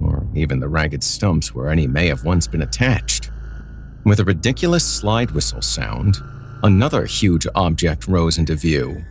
or 0.00 0.26
even 0.34 0.60
the 0.60 0.68
ragged 0.68 1.02
stumps 1.02 1.54
where 1.54 1.70
any 1.70 1.86
may 1.86 2.08
have 2.08 2.24
once 2.24 2.46
been 2.46 2.62
attached. 2.62 3.30
With 4.04 4.20
a 4.20 4.24
ridiculous 4.24 4.84
slide 4.84 5.30
whistle 5.32 5.62
sound, 5.62 6.16
another 6.62 7.06
huge 7.06 7.46
object 7.54 8.06
rose 8.06 8.38
into 8.38 8.54
view 8.54 9.04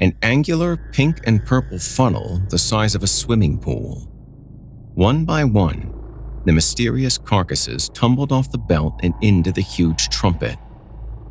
an 0.00 0.16
angular 0.22 0.76
pink 0.92 1.18
and 1.24 1.44
purple 1.44 1.76
funnel 1.76 2.40
the 2.50 2.58
size 2.58 2.94
of 2.94 3.02
a 3.02 3.08
swimming 3.08 3.58
pool. 3.58 4.08
One 4.94 5.24
by 5.24 5.42
one, 5.42 5.92
the 6.48 6.52
mysterious 6.52 7.18
carcasses 7.18 7.90
tumbled 7.90 8.32
off 8.32 8.50
the 8.50 8.58
belt 8.58 8.98
and 9.02 9.14
into 9.20 9.52
the 9.52 9.60
huge 9.60 10.08
trumpet 10.08 10.56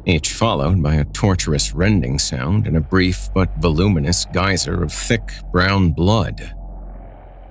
each 0.07 0.31
followed 0.31 0.81
by 0.81 0.95
a 0.95 1.05
torturous 1.05 1.73
rending 1.73 2.17
sound 2.17 2.65
and 2.65 2.77
a 2.77 2.81
brief 2.81 3.27
but 3.33 3.53
voluminous 3.57 4.25
geyser 4.31 4.81
of 4.81 4.93
thick 4.93 5.33
brown 5.51 5.91
blood. 5.91 6.55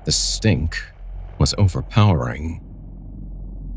The 0.06 0.12
stink 0.12 0.78
was 1.38 1.54
overpowering. 1.58 2.62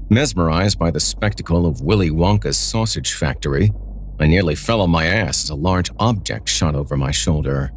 Mesmerized 0.09 0.79
by 0.79 0.91
the 0.91 1.01
spectacle 1.01 1.65
of 1.65 1.81
Willy 1.81 2.09
Wonka's 2.09 2.57
sausage 2.57 3.13
factory, 3.13 3.73
I 4.17 4.27
nearly 4.27 4.55
fell 4.55 4.79
on 4.79 4.91
my 4.91 5.05
ass 5.05 5.43
as 5.43 5.49
a 5.49 5.55
large 5.55 5.91
object 5.99 6.47
shot 6.47 6.73
over 6.73 6.95
my 6.95 7.11
shoulder. 7.11 7.71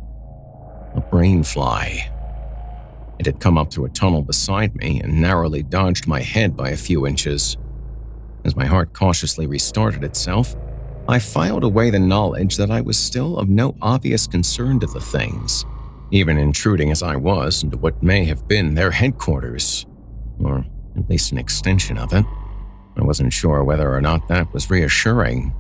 A 0.94 1.00
brain 1.00 1.42
fly. 1.42 2.11
It 3.22 3.26
had 3.26 3.38
come 3.38 3.56
up 3.56 3.72
through 3.72 3.84
a 3.84 3.90
tunnel 3.90 4.22
beside 4.22 4.74
me 4.74 5.00
and 5.00 5.20
narrowly 5.20 5.62
dodged 5.62 6.08
my 6.08 6.22
head 6.22 6.56
by 6.56 6.70
a 6.70 6.76
few 6.76 7.06
inches. 7.06 7.56
As 8.44 8.56
my 8.56 8.64
heart 8.64 8.94
cautiously 8.94 9.46
restarted 9.46 10.02
itself, 10.02 10.56
I 11.06 11.20
filed 11.20 11.62
away 11.62 11.90
the 11.90 12.00
knowledge 12.00 12.56
that 12.56 12.68
I 12.68 12.80
was 12.80 12.98
still 12.98 13.38
of 13.38 13.48
no 13.48 13.76
obvious 13.80 14.26
concern 14.26 14.80
to 14.80 14.88
the 14.88 15.00
things, 15.00 15.64
even 16.10 16.36
intruding 16.36 16.90
as 16.90 17.00
I 17.00 17.14
was 17.14 17.62
into 17.62 17.76
what 17.76 18.02
may 18.02 18.24
have 18.24 18.48
been 18.48 18.74
their 18.74 18.90
headquarters, 18.90 19.86
or 20.40 20.66
at 20.96 21.08
least 21.08 21.30
an 21.30 21.38
extension 21.38 21.98
of 21.98 22.12
it. 22.12 22.24
I 22.96 23.04
wasn't 23.04 23.32
sure 23.32 23.62
whether 23.62 23.94
or 23.94 24.00
not 24.00 24.26
that 24.26 24.52
was 24.52 24.68
reassuring. 24.68 25.54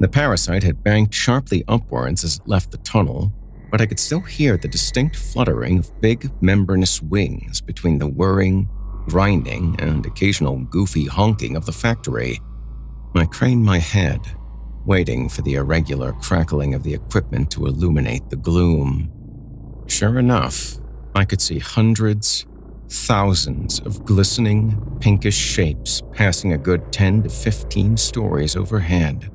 The 0.00 0.08
parasite 0.08 0.62
had 0.62 0.82
banked 0.82 1.12
sharply 1.12 1.64
upwards 1.68 2.24
as 2.24 2.36
it 2.38 2.48
left 2.48 2.70
the 2.70 2.78
tunnel, 2.78 3.30
but 3.72 3.80
I 3.80 3.86
could 3.86 3.98
still 3.98 4.20
hear 4.20 4.58
the 4.58 4.68
distinct 4.68 5.16
fluttering 5.16 5.78
of 5.78 6.00
big 6.02 6.30
membranous 6.42 7.00
wings 7.00 7.62
between 7.62 7.98
the 7.98 8.06
whirring, 8.06 8.68
grinding, 9.08 9.76
and 9.80 10.04
occasional 10.04 10.58
goofy 10.58 11.06
honking 11.06 11.56
of 11.56 11.64
the 11.64 11.72
factory. 11.72 12.38
I 13.16 13.24
craned 13.24 13.64
my 13.64 13.78
head 13.78 14.20
waiting 14.84 15.28
for 15.28 15.40
the 15.40 15.54
irregular 15.54 16.12
crackling 16.12 16.74
of 16.74 16.82
the 16.82 16.92
equipment 16.92 17.50
to 17.52 17.66
illuminate 17.66 18.28
the 18.28 18.36
gloom. 18.36 19.10
Sure 19.86 20.18
enough, 20.18 20.76
I 21.14 21.24
could 21.24 21.40
see 21.40 21.58
hundreds, 21.58 22.44
thousands 22.90 23.80
of 23.80 24.04
glistening, 24.04 24.98
pinkish 25.00 25.36
shapes 25.36 26.02
passing 26.12 26.52
a 26.52 26.58
good 26.58 26.92
10 26.92 27.22
to 27.22 27.28
15 27.30 27.96
stories 27.96 28.54
overhead, 28.54 29.30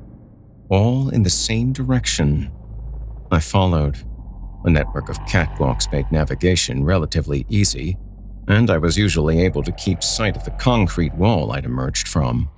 all 0.68 1.08
in 1.08 1.24
the 1.24 1.30
same 1.30 1.72
direction. 1.72 2.52
I 3.32 3.40
followed. 3.40 4.07
A 4.68 4.70
network 4.70 5.08
of 5.08 5.16
catwalks 5.20 5.90
made 5.90 6.12
navigation 6.12 6.84
relatively 6.84 7.46
easy, 7.48 7.96
and 8.48 8.68
I 8.68 8.76
was 8.76 8.98
usually 8.98 9.40
able 9.40 9.62
to 9.62 9.72
keep 9.72 10.02
sight 10.02 10.36
of 10.36 10.44
the 10.44 10.50
concrete 10.50 11.14
wall 11.14 11.52
I'd 11.52 11.64
emerged 11.64 12.06
from. 12.06 12.50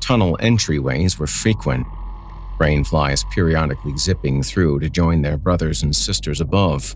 Tunnel 0.00 0.38
entryways 0.40 1.18
were 1.18 1.26
frequent, 1.26 1.88
brainflies 2.56 3.28
periodically 3.32 3.96
zipping 3.96 4.44
through 4.44 4.78
to 4.78 4.88
join 4.88 5.22
their 5.22 5.36
brothers 5.36 5.82
and 5.82 5.96
sisters 5.96 6.40
above. 6.40 6.94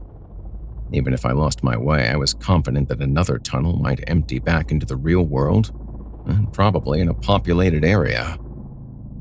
Even 0.92 1.12
if 1.12 1.26
I 1.26 1.32
lost 1.32 1.64
my 1.64 1.76
way, 1.76 2.08
I 2.08 2.14
was 2.14 2.32
confident 2.32 2.88
that 2.90 3.02
another 3.02 3.40
tunnel 3.40 3.76
might 3.76 4.04
empty 4.06 4.38
back 4.38 4.70
into 4.70 4.86
the 4.86 4.94
real 4.94 5.22
world, 5.22 5.72
and 6.28 6.52
probably 6.52 7.00
in 7.00 7.08
a 7.08 7.14
populated 7.14 7.84
area. 7.84 8.38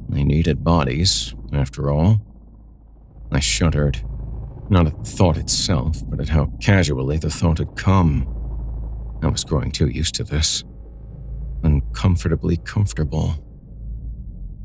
They 0.09 0.23
needed 0.23 0.63
bodies, 0.63 1.33
after 1.51 1.89
all. 1.89 2.21
I 3.31 3.39
shuddered. 3.39 4.06
Not 4.69 4.87
at 4.87 4.97
the 4.97 5.09
thought 5.09 5.37
itself, 5.37 5.97
but 6.09 6.19
at 6.19 6.29
how 6.29 6.47
casually 6.61 7.17
the 7.17 7.29
thought 7.29 7.59
had 7.59 7.75
come. 7.75 8.27
I 9.23 9.27
was 9.27 9.43
growing 9.43 9.71
too 9.71 9.87
used 9.87 10.15
to 10.15 10.23
this. 10.23 10.63
Uncomfortably 11.63 12.57
comfortable. 12.57 13.35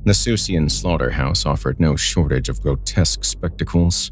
The 0.04 0.12
Seussian 0.12 0.68
slaughterhouse 0.68 1.46
offered 1.46 1.78
no 1.78 1.94
shortage 1.94 2.48
of 2.48 2.60
grotesque 2.60 3.24
spectacles. 3.24 4.10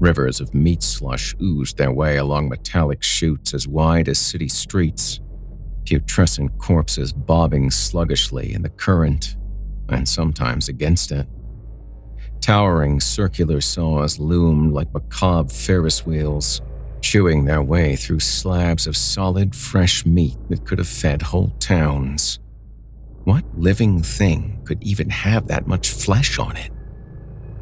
Rivers 0.00 0.40
of 0.40 0.54
meat 0.54 0.82
slush 0.82 1.34
oozed 1.40 1.76
their 1.76 1.92
way 1.92 2.16
along 2.16 2.48
metallic 2.48 3.02
chutes 3.02 3.52
as 3.52 3.68
wide 3.68 4.08
as 4.08 4.18
city 4.18 4.48
streets, 4.48 5.20
putrescent 5.84 6.58
corpses 6.58 7.12
bobbing 7.12 7.70
sluggishly 7.70 8.54
in 8.54 8.62
the 8.62 8.70
current, 8.70 9.36
and 9.90 10.08
sometimes 10.08 10.68
against 10.68 11.12
it. 11.12 11.26
Towering 12.44 13.00
circular 13.00 13.62
saws 13.62 14.18
loomed 14.18 14.74
like 14.74 14.92
macabre 14.92 15.48
Ferris 15.48 16.04
wheels, 16.04 16.60
chewing 17.00 17.46
their 17.46 17.62
way 17.62 17.96
through 17.96 18.20
slabs 18.20 18.86
of 18.86 18.98
solid, 18.98 19.56
fresh 19.56 20.04
meat 20.04 20.36
that 20.50 20.66
could 20.66 20.76
have 20.76 20.86
fed 20.86 21.22
whole 21.22 21.54
towns. 21.58 22.38
What 23.24 23.46
living 23.56 24.02
thing 24.02 24.60
could 24.66 24.82
even 24.82 25.08
have 25.08 25.48
that 25.48 25.66
much 25.66 25.88
flesh 25.88 26.38
on 26.38 26.54
it? 26.58 26.70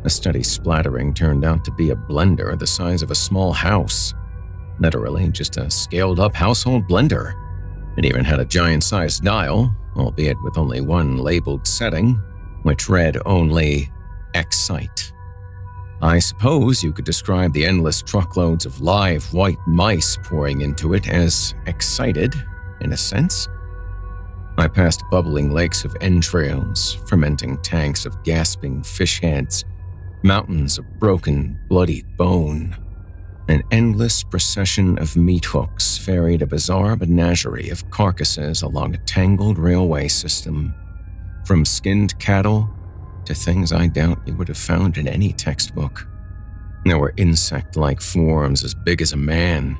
A 0.03 0.11
steady 0.11 0.43
splattering 0.43 1.15
turned 1.15 1.45
out 1.45 1.65
to 1.65 1.71
be 1.71 1.91
a 1.91 1.95
blender 1.95 2.59
the 2.59 2.67
size 2.67 3.03
of 3.03 3.13
a 3.13 3.15
small 3.15 3.53
house. 3.53 4.13
Literally, 4.81 5.29
just 5.29 5.59
a 5.59 5.71
scaled 5.71 6.19
up 6.19 6.35
household 6.35 6.89
blender. 6.89 7.35
It 7.97 8.05
even 8.05 8.25
had 8.25 8.41
a 8.41 8.45
giant 8.45 8.83
sized 8.83 9.23
dial, 9.23 9.73
albeit 9.95 10.43
with 10.43 10.59
only 10.59 10.81
one 10.81 11.19
labeled 11.19 11.69
setting, 11.69 12.21
which 12.65 12.89
read 12.89 13.17
only 13.27 13.89
Excite. 14.35 15.13
I 16.03 16.19
suppose 16.19 16.83
you 16.83 16.93
could 16.93 17.05
describe 17.05 17.53
the 17.53 17.65
endless 17.65 18.03
truckloads 18.03 18.67
of 18.67 18.81
live 18.81 19.33
white 19.33 19.59
mice 19.69 20.19
pouring 20.25 20.63
into 20.63 20.95
it 20.95 21.09
as 21.09 21.55
excited, 21.67 22.35
in 22.81 22.93
a 22.93 22.97
sense. 22.97 23.49
I 24.59 24.67
passed 24.67 25.05
bubbling 25.13 25.53
lakes 25.53 25.85
of 25.85 25.97
entrails, 26.01 26.95
fermenting 27.07 27.57
tanks 27.63 28.05
of 28.05 28.21
gasping 28.25 28.83
fish 28.83 29.21
heads, 29.21 29.65
mountains 30.25 30.77
of 30.77 30.99
broken, 30.99 31.59
bloody 31.69 32.03
bone. 32.17 32.77
An 33.49 33.63
endless 33.71 34.25
procession 34.25 34.99
of 34.99 35.17
meat 35.17 35.45
hooks 35.45 35.99
ferried 35.99 36.43
a 36.43 36.47
bizarre 36.47 36.97
menagerie 36.97 37.71
of 37.71 37.89
carcasses 37.91 38.63
along 38.63 38.95
a 38.95 38.99
tangled 38.99 39.57
railway 39.57 40.09
system, 40.09 40.75
from 41.45 41.65
skinned 41.65 42.19
cattle 42.19 42.69
to 43.27 43.35
things 43.35 43.73
I 43.73 43.87
doubt 43.87 44.27
you 44.27 44.35
would 44.35 44.49
have 44.49 44.59
found 44.59 44.97
in 44.97 45.09
any 45.09 45.33
textbook. 45.33 46.07
There 46.85 46.99
were 46.99 47.15
insect 47.17 47.77
like 47.77 48.01
forms 48.01 48.65
as 48.65 48.75
big 48.75 49.03
as 49.03 49.13
a 49.13 49.17
man, 49.17 49.79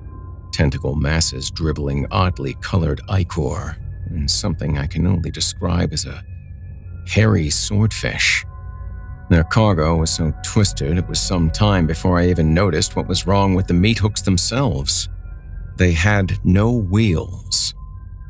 tentacle 0.53 0.95
masses 0.95 1.51
dribbling 1.51 2.07
oddly 2.11 2.55
colored 2.61 3.01
ichor, 3.09 3.77
and 4.07 4.31
something 4.31 4.79
I 4.79 4.87
can 4.87 5.07
only 5.07 5.31
describe 5.31 5.93
as 5.93 6.07
a 6.07 6.25
hairy 7.09 7.51
swordfish. 7.51 8.45
Their 9.31 9.45
cargo 9.45 9.97
was 9.97 10.11
so 10.11 10.33
twisted 10.45 10.99
it 10.99 11.09
was 11.09 11.19
some 11.19 11.51
time 11.51 11.87
before 11.87 12.19
I 12.19 12.29
even 12.29 12.55
noticed 12.55 12.95
what 12.95 13.09
was 13.09 13.27
wrong 13.27 13.55
with 13.55 13.67
the 13.67 13.75
meat 13.75 13.99
hooks 13.99 14.23
themselves. 14.23 15.09
They 15.79 15.93
had 15.93 16.39
no 16.45 16.71
wheels, 16.71 17.75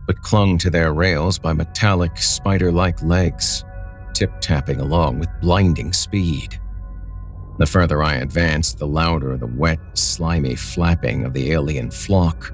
but 0.07 0.23
clung 0.23 0.59
to 0.59 0.71
their 0.71 0.93
rails 0.93 1.39
by 1.39 1.53
metallic, 1.53 2.17
spider 2.19 2.71
like 2.71 3.03
legs 3.03 3.65
tip 4.15 4.33
tapping 4.41 4.81
along 4.81 5.19
with 5.19 5.29
blinding 5.41 5.93
speed. 5.93 6.59
The 7.59 7.67
further 7.67 8.03
I 8.03 8.15
advanced, 8.17 8.79
the 8.79 8.87
louder 8.87 9.37
the 9.37 9.47
wet, 9.47 9.79
slimy 9.95 10.55
flapping 10.55 11.25
of 11.25 11.33
the 11.33 11.53
alien 11.53 11.91
flock. 11.91 12.53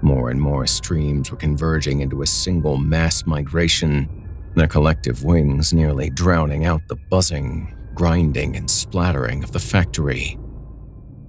More 0.00 0.30
and 0.30 0.40
more 0.40 0.66
streams 0.66 1.30
were 1.30 1.36
converging 1.36 2.00
into 2.00 2.22
a 2.22 2.26
single 2.26 2.76
mass 2.76 3.26
migration, 3.26 4.08
their 4.54 4.68
collective 4.68 5.24
wings 5.24 5.72
nearly 5.72 6.08
drowning 6.08 6.64
out 6.64 6.86
the 6.88 6.96
buzzing, 6.96 7.76
grinding, 7.94 8.56
and 8.56 8.70
splattering 8.70 9.42
of 9.42 9.52
the 9.52 9.58
factory. 9.58 10.38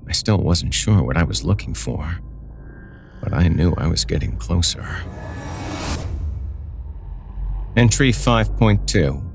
I 0.08 0.12
still 0.12 0.38
wasn't 0.38 0.74
sure 0.74 1.04
what 1.04 1.18
I 1.18 1.24
was 1.24 1.44
looking 1.44 1.74
for, 1.74 2.20
but 3.22 3.34
I 3.34 3.48
knew 3.48 3.74
I 3.78 3.88
was 3.88 4.06
getting 4.06 4.38
closer. 4.38 4.86
Entry 7.76 8.12
5.2 8.12 9.29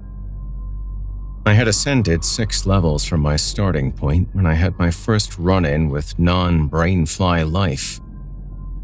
I 1.47 1.53
had 1.53 1.69
ascended 1.69 2.25
six 2.25 2.65
levels 2.65 3.05
from 3.05 3.21
my 3.21 3.37
starting 3.37 3.93
point 3.93 4.31
when 4.33 4.47
I 4.47 4.55
had 4.55 4.79
my 4.79 4.91
first 4.91 5.39
run 5.39 5.67
in 5.67 5.91
with 5.91 6.19
non 6.19 6.71
brainfly 6.71 7.51
life. 7.53 8.01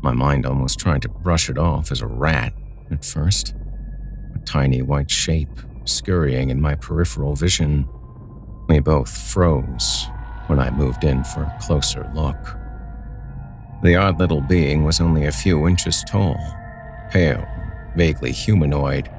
My 0.02 0.12
mind 0.12 0.44
almost 0.44 0.78
tried 0.78 1.00
to 1.02 1.08
brush 1.08 1.48
it 1.48 1.56
off 1.56 1.90
as 1.90 2.02
a 2.02 2.06
rat 2.06 2.52
at 2.90 3.02
first, 3.02 3.54
a 4.34 4.38
tiny 4.44 4.82
white 4.82 5.10
shape 5.10 5.48
scurrying 5.86 6.50
in 6.50 6.60
my 6.60 6.74
peripheral 6.74 7.34
vision. 7.34 7.88
We 8.68 8.80
both 8.80 9.10
froze 9.10 10.06
when 10.46 10.58
I 10.58 10.70
moved 10.70 11.02
in 11.02 11.24
for 11.24 11.44
a 11.44 11.58
closer 11.62 12.10
look. 12.14 12.56
The 13.82 13.96
odd 13.96 14.18
little 14.18 14.42
being 14.42 14.84
was 14.84 15.00
only 15.00 15.24
a 15.24 15.32
few 15.32 15.66
inches 15.66 16.04
tall, 16.06 16.36
pale, 17.10 17.48
vaguely 17.96 18.32
humanoid, 18.32 19.10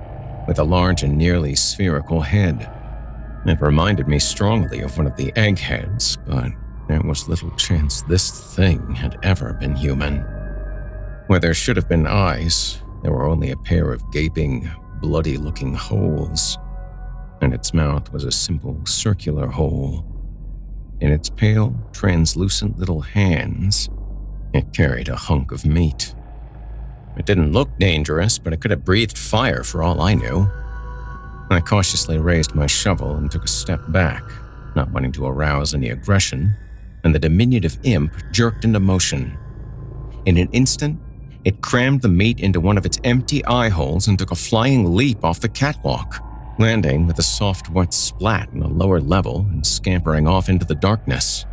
with 0.47 0.59
a 0.59 0.63
large 0.63 1.01
and 1.01 1.17
nearly 1.17 1.55
spherical 1.55 2.21
head. 2.21 2.69
It 3.45 3.59
reminded 3.59 4.07
me 4.07 4.19
strongly 4.19 4.81
of 4.81 4.97
one 4.97 5.07
of 5.07 5.17
the 5.17 5.33
eggheads, 5.35 6.17
but 6.27 6.51
there 6.87 7.01
was 7.01 7.27
little 7.27 7.51
chance 7.51 8.03
this 8.03 8.55
thing 8.55 8.93
had 8.93 9.17
ever 9.23 9.53
been 9.53 9.75
human. 9.75 10.19
Where 11.27 11.39
there 11.39 11.53
should 11.53 11.75
have 11.75 11.89
been 11.89 12.05
eyes, 12.05 12.81
there 13.01 13.11
were 13.11 13.25
only 13.25 13.51
a 13.51 13.57
pair 13.57 13.91
of 13.91 14.11
gaping, 14.11 14.69
bloody 15.01 15.37
looking 15.37 15.73
holes, 15.73 16.57
and 17.41 17.53
its 17.53 17.73
mouth 17.73 18.11
was 18.13 18.23
a 18.23 18.31
simple 18.31 18.85
circular 18.85 19.47
hole. 19.47 20.05
In 20.99 21.11
its 21.11 21.29
pale, 21.29 21.75
translucent 21.93 22.77
little 22.77 23.01
hands, 23.01 23.89
it 24.53 24.71
carried 24.71 25.09
a 25.09 25.15
hunk 25.15 25.51
of 25.51 25.65
meat. 25.65 26.13
It 27.17 27.25
didn't 27.25 27.53
look 27.53 27.69
dangerous, 27.79 28.37
but 28.37 28.53
it 28.53 28.61
could 28.61 28.71
have 28.71 28.85
breathed 28.85 29.17
fire 29.17 29.63
for 29.63 29.81
all 29.81 29.99
I 29.99 30.13
knew. 30.13 30.49
I 31.53 31.59
cautiously 31.61 32.17
raised 32.17 32.55
my 32.55 32.67
shovel 32.67 33.15
and 33.15 33.29
took 33.29 33.43
a 33.43 33.47
step 33.49 33.81
back, 33.89 34.23
not 34.75 34.91
wanting 34.91 35.11
to 35.13 35.25
arouse 35.25 35.73
any 35.73 35.89
aggression, 35.89 36.55
and 37.03 37.13
the 37.13 37.19
diminutive 37.19 37.77
imp 37.83 38.13
jerked 38.31 38.63
into 38.63 38.79
motion. 38.79 39.37
In 40.25 40.37
an 40.37 40.49
instant, 40.51 40.99
it 41.43 41.61
crammed 41.61 42.01
the 42.03 42.07
meat 42.07 42.39
into 42.39 42.61
one 42.61 42.77
of 42.77 42.85
its 42.85 42.99
empty 43.03 43.43
eye 43.45 43.69
holes 43.69 44.07
and 44.07 44.17
took 44.17 44.31
a 44.31 44.35
flying 44.35 44.95
leap 44.95 45.25
off 45.25 45.39
the 45.39 45.49
catwalk, 45.49 46.19
landing 46.59 47.07
with 47.07 47.17
a 47.17 47.23
soft, 47.23 47.69
wet 47.69 47.93
splat 47.93 48.49
on 48.53 48.61
a 48.61 48.67
lower 48.67 49.01
level 49.01 49.47
and 49.49 49.65
scampering 49.65 50.27
off 50.27 50.49
into 50.49 50.65
the 50.65 50.75
darkness. 50.75 51.45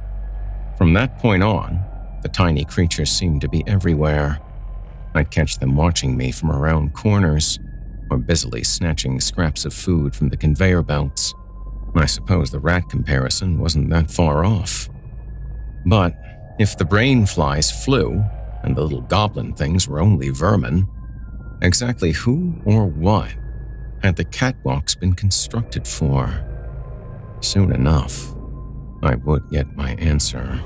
From 0.77 0.93
that 0.93 1.19
point 1.19 1.43
on, 1.43 1.83
the 2.23 2.29
tiny 2.29 2.65
creatures 2.65 3.11
seemed 3.11 3.41
to 3.41 3.49
be 3.49 3.65
everywhere. 3.67 4.39
I'd 5.15 5.31
catch 5.31 5.59
them 5.59 5.75
watching 5.75 6.17
me 6.17 6.31
from 6.31 6.53
around 6.53 6.95
corners, 6.95 7.59
or 8.11 8.19
busily 8.19 8.65
snatching 8.65 9.21
scraps 9.21 9.65
of 9.65 9.75
food 9.75 10.15
from 10.15 10.29
the 10.29 10.37
conveyor 10.37 10.83
belts. 10.83 11.35
I 11.95 12.07
suppose 12.07 12.51
the 12.51 12.61
rat 12.61 12.89
comparison 12.89 13.59
wasn't 13.59 13.91
that 13.91 14.11
far 14.11 14.45
off. 14.45 14.89
But 15.87 16.15
if 16.59 16.77
the 16.77 16.85
brain 16.85 17.27
flies 17.27 17.71
flew, 17.85 18.25
and 18.63 18.77
the 18.77 18.83
little 18.83 19.03
goblin 19.03 19.55
things 19.55 19.89
were 19.89 20.01
only 20.01 20.31
vermin, 20.31 20.89
exactly 21.63 22.13
who 22.13 22.55
or 22.65 22.87
what 22.87 23.35
had 24.03 24.17
the 24.17 24.25
catwalks 24.25 24.99
been 24.99 25.13
constructed 25.13 25.87
for? 25.87 26.45
Soon 27.41 27.73
enough, 27.73 28.35
I 29.03 29.15
would 29.15 29.49
get 29.51 29.77
my 29.77 29.93
answer. 29.95 30.61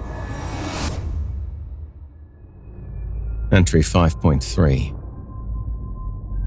Entry 3.52 3.82
5.3 3.82 5.01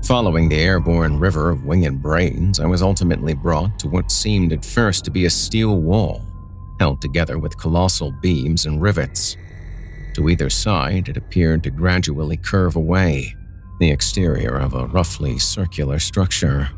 Following 0.06 0.50
the 0.50 0.60
airborne 0.60 1.18
river 1.18 1.50
of 1.50 1.66
winged 1.66 2.00
brains, 2.00 2.60
I 2.60 2.68
was 2.68 2.84
ultimately 2.84 3.34
brought 3.34 3.80
to 3.80 3.88
what 3.88 4.12
seemed 4.12 4.54
at 4.54 4.64
first 4.64 5.04
to 5.06 5.12
be 5.12 5.26
a 5.26 5.32
steel 5.32 5.82
wall, 5.82 6.22
held 6.80 7.02
together 7.02 7.40
with 7.40 7.58
colossal 7.58 8.12
beams 8.12 8.68
and 8.68 8.80
rivets. 8.80 9.36
To 10.14 10.30
either 10.30 10.52
side, 10.52 11.10
it 11.10 11.18
appeared 11.18 11.64
to 11.64 11.72
gradually 11.72 12.38
curve 12.38 12.76
away, 12.76 13.36
the 13.80 13.90
exterior 13.90 14.56
of 14.56 14.76
a 14.76 14.86
roughly 14.86 15.40
circular 15.40 15.98
structure. 15.98 16.70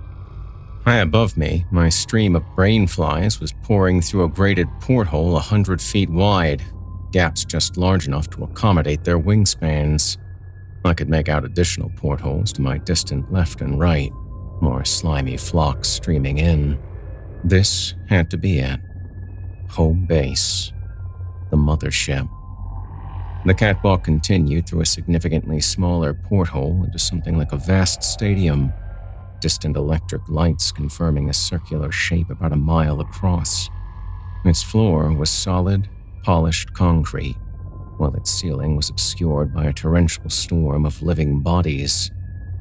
High 0.86 1.00
above 1.00 1.36
me, 1.36 1.66
my 1.70 1.90
stream 1.90 2.34
of 2.34 2.56
brain 2.56 2.88
flies 2.88 3.42
was 3.42 3.52
pouring 3.52 4.00
through 4.00 4.24
a 4.24 4.30
grated 4.30 4.70
porthole 4.80 5.36
a 5.36 5.42
hundred 5.42 5.82
feet 5.82 6.10
wide, 6.10 6.64
gaps 7.12 7.44
just 7.44 7.76
large 7.76 8.08
enough 8.08 8.30
to 8.30 8.46
accommodate 8.46 9.04
their 9.04 9.20
wingspans. 9.20 10.16
I 10.88 10.94
could 10.96 11.10
make 11.10 11.30
out 11.30 11.46
additional 11.46 11.92
portholes 11.98 12.54
to 12.54 12.62
my 12.62 12.78
distant 12.80 13.32
left 13.32 13.62
and 13.62 13.80
right, 13.80 14.12
more 14.62 14.86
slimy 14.86 15.38
flocks 15.38 15.90
streaming 15.90 16.40
in. 16.40 16.80
This 17.44 17.94
had 18.10 18.32
to 18.32 18.38
be 18.38 18.60
it. 18.60 18.80
Home 19.72 20.06
base. 20.08 20.72
the 21.52 21.58
mothership. 21.58 22.30
The 23.46 23.54
catwalk 23.54 24.04
continued 24.04 24.68
through 24.68 24.82
a 24.82 24.86
significantly 24.86 25.62
smaller 25.62 26.14
porthole 26.14 26.84
into 26.84 27.00
something 27.00 27.38
like 27.38 27.54
a 27.54 27.58
vast 27.58 28.04
stadium, 28.04 28.74
distant 29.42 29.78
electric 29.78 30.28
lights 30.30 30.72
confirming 30.72 31.30
a 31.30 31.34
circular 31.34 31.92
shape 31.92 32.30
about 32.30 32.54
a 32.54 32.58
mile 32.58 33.00
across. 33.02 33.70
Its 34.46 34.64
floor 34.64 35.14
was 35.14 35.30
solid, 35.30 35.90
polished 36.24 36.74
concrete, 36.74 37.38
while 37.98 38.14
its 38.16 38.32
ceiling 38.32 38.76
was 38.76 38.90
obscured 38.90 39.54
by 39.54 39.66
a 39.66 39.74
torrential 39.74 40.30
storm 40.30 40.86
of 40.86 41.02
living 41.02 41.42
bodies, 41.42 42.12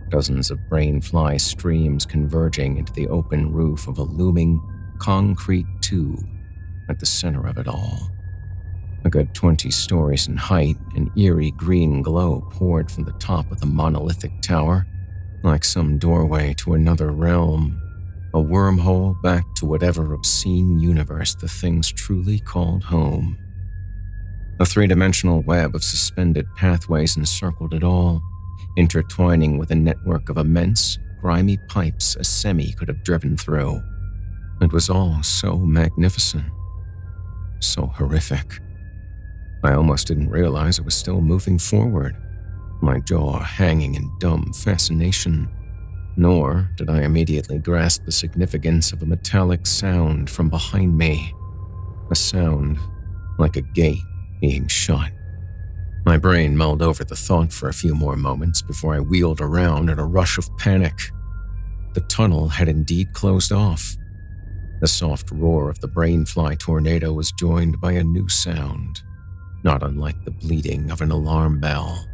dozens 0.09 0.51
of 0.51 0.69
brain 0.69 1.01
fly 1.01 1.37
streams 1.37 2.07
converging 2.07 2.77
into 2.77 2.93
the 2.93 3.09
open 3.09 3.53
roof 3.53 3.89
of 3.89 3.99
a 3.99 4.03
looming 4.03 4.61
concrete 4.99 5.67
tube 5.81 6.27
at 6.89 6.99
the 6.99 7.07
center 7.07 7.47
of 7.47 7.59
it 7.59 7.69
all. 7.69 8.11
A 9.05 9.11
good 9.11 9.35
20 9.35 9.71
stories 9.71 10.27
in 10.27 10.37
height, 10.37 10.77
an 10.95 11.11
eerie 11.17 11.53
green 11.53 12.03
glow 12.03 12.41
poured 12.51 12.91
from 12.91 13.05
the 13.05 13.13
top 13.13 13.51
of 13.53 13.61
the 13.61 13.67
monolithic 13.67 14.41
tower, 14.43 14.87
like 15.43 15.65
some 15.65 15.99
doorway 15.99 16.55
to 16.55 16.75
another 16.75 17.11
realm, 17.11 17.81
a 18.35 18.39
wormhole 18.39 19.21
back 19.23 19.45
to 19.57 19.67
whatever 19.67 20.13
obscene 20.13 20.79
universe 20.79 21.35
the 21.35 21.49
things 21.49 21.93
truly 21.93 22.39
called 22.41 22.85
home. 22.85 23.39
A 24.59 24.65
three 24.65 24.87
dimensional 24.87 25.43
web 25.43 25.75
of 25.75 25.85
suspended 25.85 26.47
pathways 26.57 27.19
encircled 27.19 27.75
it 27.75 27.85
all, 27.85 28.23
intertwining 28.79 29.59
with 29.59 29.71
a 29.71 29.75
network 29.75 30.31
of 30.31 30.39
immense, 30.39 30.99
grimy 31.21 31.59
pipes 31.69 32.17
a 32.17 32.25
semi 32.25 32.73
could 32.73 32.89
have 32.89 33.05
driven 33.05 33.37
through. 33.37 33.83
It 34.63 34.73
was 34.73 34.89
all 34.89 35.23
so 35.23 35.59
magnificent, 35.59 36.45
so 37.61 37.85
horrific. 37.87 38.61
I 39.63 39.75
almost 39.75 40.07
didn't 40.07 40.31
realize 40.31 40.79
it 40.79 40.87
was 40.87 40.95
still 40.95 41.21
moving 41.21 41.59
forward, 41.59 42.17
my 42.81 43.01
jaw 43.01 43.41
hanging 43.41 43.95
in 43.95 44.11
dumb 44.21 44.55
fascination. 44.55 45.51
Nor 46.17 46.71
did 46.77 46.89
I 46.89 47.03
immediately 47.03 47.59
grasp 47.59 48.07
the 48.07 48.13
significance 48.13 48.91
of 48.93 49.03
a 49.03 49.07
metallic 49.07 49.67
sound 49.67 50.31
from 50.31 50.49
behind 50.49 50.97
me. 50.97 51.35
A 52.11 52.15
sound 52.15 52.79
like 53.39 53.57
a 53.57 53.61
gate 53.61 54.01
being 54.41 54.69
shot. 54.69 55.11
My 56.05 56.17
brain 56.17 56.57
mulled 56.57 56.83
over 56.83 57.05
the 57.05 57.17
thought 57.17 57.53
for 57.53 57.69
a 57.69 57.75
few 57.75 57.95
more 57.95 58.17
moments 58.17 58.63
before 58.63 58.95
I 58.95 59.01
wheeled 59.01 59.41
around 59.41 59.91
in 59.91 59.99
a 59.99 60.07
rush 60.07 60.39
of 60.39 60.57
panic. 60.57 60.95
The 61.95 62.01
tunnel 62.03 62.49
had 62.49 62.69
indeed 62.69 63.13
closed 63.13 63.51
off. 63.51 63.97
The 64.81 64.87
soft 64.87 65.31
roar 65.31 65.69
of 65.69 65.81
the 65.81 65.89
brainfly 65.89 66.59
tornado 66.59 67.13
was 67.13 67.33
joined 67.33 67.81
by 67.81 67.93
a 67.93 68.05
new 68.05 68.29
sound, 68.29 69.01
not 69.65 69.83
unlike 69.83 70.23
the 70.25 70.31
bleeding 70.31 70.91
of 70.91 71.01
an 71.01 71.11
alarm 71.11 71.59
bell. 71.59 72.07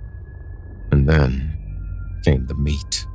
And 0.91 1.09
then 1.09 1.59
came 2.25 2.47
the 2.47 2.55
meat. 2.55 3.07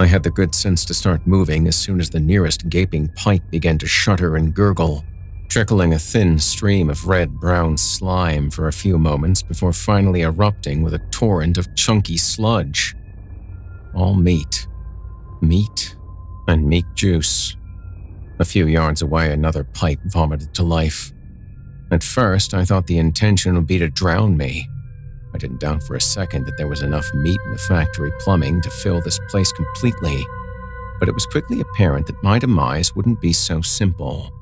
I 0.00 0.06
had 0.06 0.22
the 0.22 0.30
good 0.30 0.54
sense 0.54 0.84
to 0.86 0.94
start 0.94 1.26
moving 1.26 1.66
as 1.66 1.76
soon 1.76 2.00
as 2.00 2.08
the 2.08 2.20
nearest 2.20 2.68
gaping 2.68 3.08
pipe 3.08 3.42
began 3.50 3.78
to 3.78 3.86
shudder 3.86 4.36
and 4.36 4.54
gurgle, 4.54 5.04
trickling 5.48 5.94
a 5.94 5.98
thin 5.98 6.38
stream 6.38 6.90
of 6.90 7.08
red 7.08 7.40
brown 7.40 7.76
slime 7.76 8.50
for 8.50 8.68
a 8.68 8.72
few 8.72 8.98
moments 8.98 9.42
before 9.42 9.72
finally 9.72 10.20
erupting 10.20 10.82
with 10.82 10.92
a 10.94 10.98
torrent 11.10 11.56
of 11.56 11.74
chunky 11.74 12.16
sludge. 12.18 12.94
All 13.94 14.14
meat. 14.14 14.66
Meat 15.40 15.96
and 16.46 16.68
meat 16.68 16.84
juice. 16.94 17.56
A 18.38 18.44
few 18.44 18.66
yards 18.66 19.02
away, 19.02 19.32
another 19.32 19.64
pipe 19.64 20.00
vomited 20.04 20.54
to 20.54 20.62
life. 20.62 21.12
At 21.90 22.04
first, 22.04 22.52
I 22.52 22.64
thought 22.64 22.86
the 22.86 22.98
intention 22.98 23.54
would 23.54 23.66
be 23.66 23.78
to 23.78 23.88
drown 23.88 24.36
me. 24.36 24.68
I 25.34 25.38
didn't 25.38 25.60
doubt 25.60 25.82
for 25.82 25.96
a 25.96 26.00
second 26.00 26.46
that 26.46 26.56
there 26.56 26.68
was 26.68 26.82
enough 26.82 27.12
meat 27.14 27.40
in 27.46 27.52
the 27.52 27.58
factory 27.58 28.12
plumbing 28.20 28.60
to 28.62 28.70
fill 28.70 29.00
this 29.00 29.18
place 29.28 29.52
completely, 29.52 30.26
but 31.00 31.08
it 31.08 31.14
was 31.14 31.26
quickly 31.26 31.60
apparent 31.60 32.06
that 32.06 32.22
my 32.22 32.38
demise 32.38 32.94
wouldn't 32.94 33.20
be 33.20 33.32
so 33.32 33.60
simple. 33.60 34.37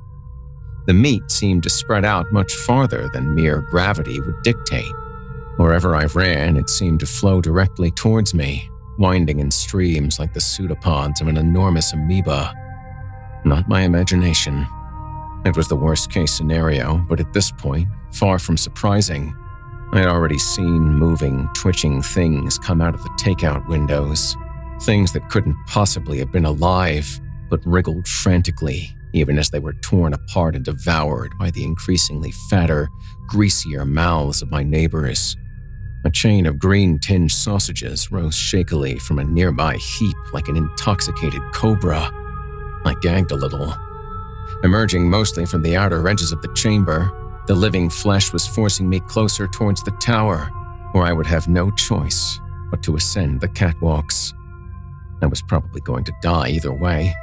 The 0.87 0.95
meat 0.95 1.30
seemed 1.30 1.64
to 1.64 1.70
spread 1.70 2.05
out 2.05 2.32
much 2.32 2.55
farther 2.55 3.09
than 3.12 3.34
mere 3.34 3.61
gravity 3.61 4.20
would 4.20 4.43
dictate. 4.43 4.93
Wherever 5.57 5.97
I 5.97 6.05
ran, 6.05 6.57
it 6.57 6.70
seemed 6.70 7.01
to 7.01 7.07
flow 7.07 7.41
directly 7.41 7.91
towards 7.91 8.34
me, 8.34 8.70
winding 8.99 9.41
in 9.41 9.51
streams 9.51 10.18
like 10.18 10.32
the 10.32 10.41
pseudopods 10.41 11.20
of 11.20 11.28
an 11.28 11.39
enormous 11.39 11.93
amoeba. 11.93 12.55
Not 13.45 13.68
my 13.68 13.82
imagination. 13.82 14.66
It 15.45 15.57
was 15.57 15.68
the 15.68 15.76
worst 15.76 16.11
case 16.11 16.32
scenario, 16.32 16.99
but 17.09 17.20
at 17.20 17.32
this 17.32 17.51
point, 17.51 17.89
far 18.12 18.39
from 18.39 18.57
surprising. 18.57 19.34
I 19.93 20.01
had 20.01 20.09
already 20.09 20.39
seen 20.39 20.95
moving, 20.95 21.49
twitching 21.55 22.03
things 22.03 22.59
come 22.59 22.80
out 22.80 22.95
of 22.95 23.03
the 23.03 23.11
takeout 23.20 23.66
windows. 23.68 24.37
Things 24.82 25.12
that 25.12 25.30
couldn't 25.30 25.57
possibly 25.66 26.18
have 26.18 26.32
been 26.32 26.45
alive, 26.45 27.20
but 27.49 27.64
wriggled 27.64 28.07
frantically, 28.07 28.95
even 29.17 29.39
as 29.39 29.49
they 29.49 29.59
were 29.59 29.73
torn 29.73 30.12
apart 30.12 30.55
and 30.55 30.64
devoured 30.64 31.33
by 31.39 31.51
the 31.51 31.64
increasingly 31.64 32.31
fatter, 32.51 32.89
greasier 33.27 33.85
mouths 33.85 34.43
of 34.43 34.51
my 34.51 34.62
neighbors. 34.62 35.37
A 36.05 36.11
chain 36.11 36.45
of 36.45 36.59
green 36.59 36.99
tinged 36.99 37.33
sausages 37.33 38.12
rose 38.12 38.37
shakily 38.37 38.99
from 38.99 39.19
a 39.19 39.25
nearby 39.25 39.77
heap 39.77 40.17
like 40.35 40.49
an 40.49 40.57
intoxicated 40.57 41.41
cobra. 41.53 42.11
I 42.85 42.95
gagged 43.01 43.33
a 43.33 43.37
little. 43.37 43.75
Emerging 44.62 45.09
mostly 45.09 45.47
from 45.47 45.62
the 45.62 45.77
outer 45.77 46.07
edges 46.07 46.31
of 46.31 46.43
the 46.43 46.53
chamber, 46.53 47.11
the 47.47 47.55
living 47.55 47.89
flesh 47.89 48.33
was 48.33 48.47
forcing 48.47 48.89
me 48.89 49.01
closer 49.01 49.49
towards 49.49 49.83
the 49.83 49.93
tower, 49.93 50.51
where 50.93 51.05
I 51.05 51.12
would 51.12 51.27
have 51.27 51.49
no 51.49 51.71
choice 51.71 52.39
but 52.71 52.83
to 52.83 52.97
ascend 52.97 53.41
the 53.41 53.49
catwalks. 53.49 54.33
I 55.23 55.27
was 55.27 55.41
probably 55.43 55.81
going 55.81 56.05
to 56.05 56.12
die 56.21 56.51
either 56.51 56.73
way, 56.73 57.14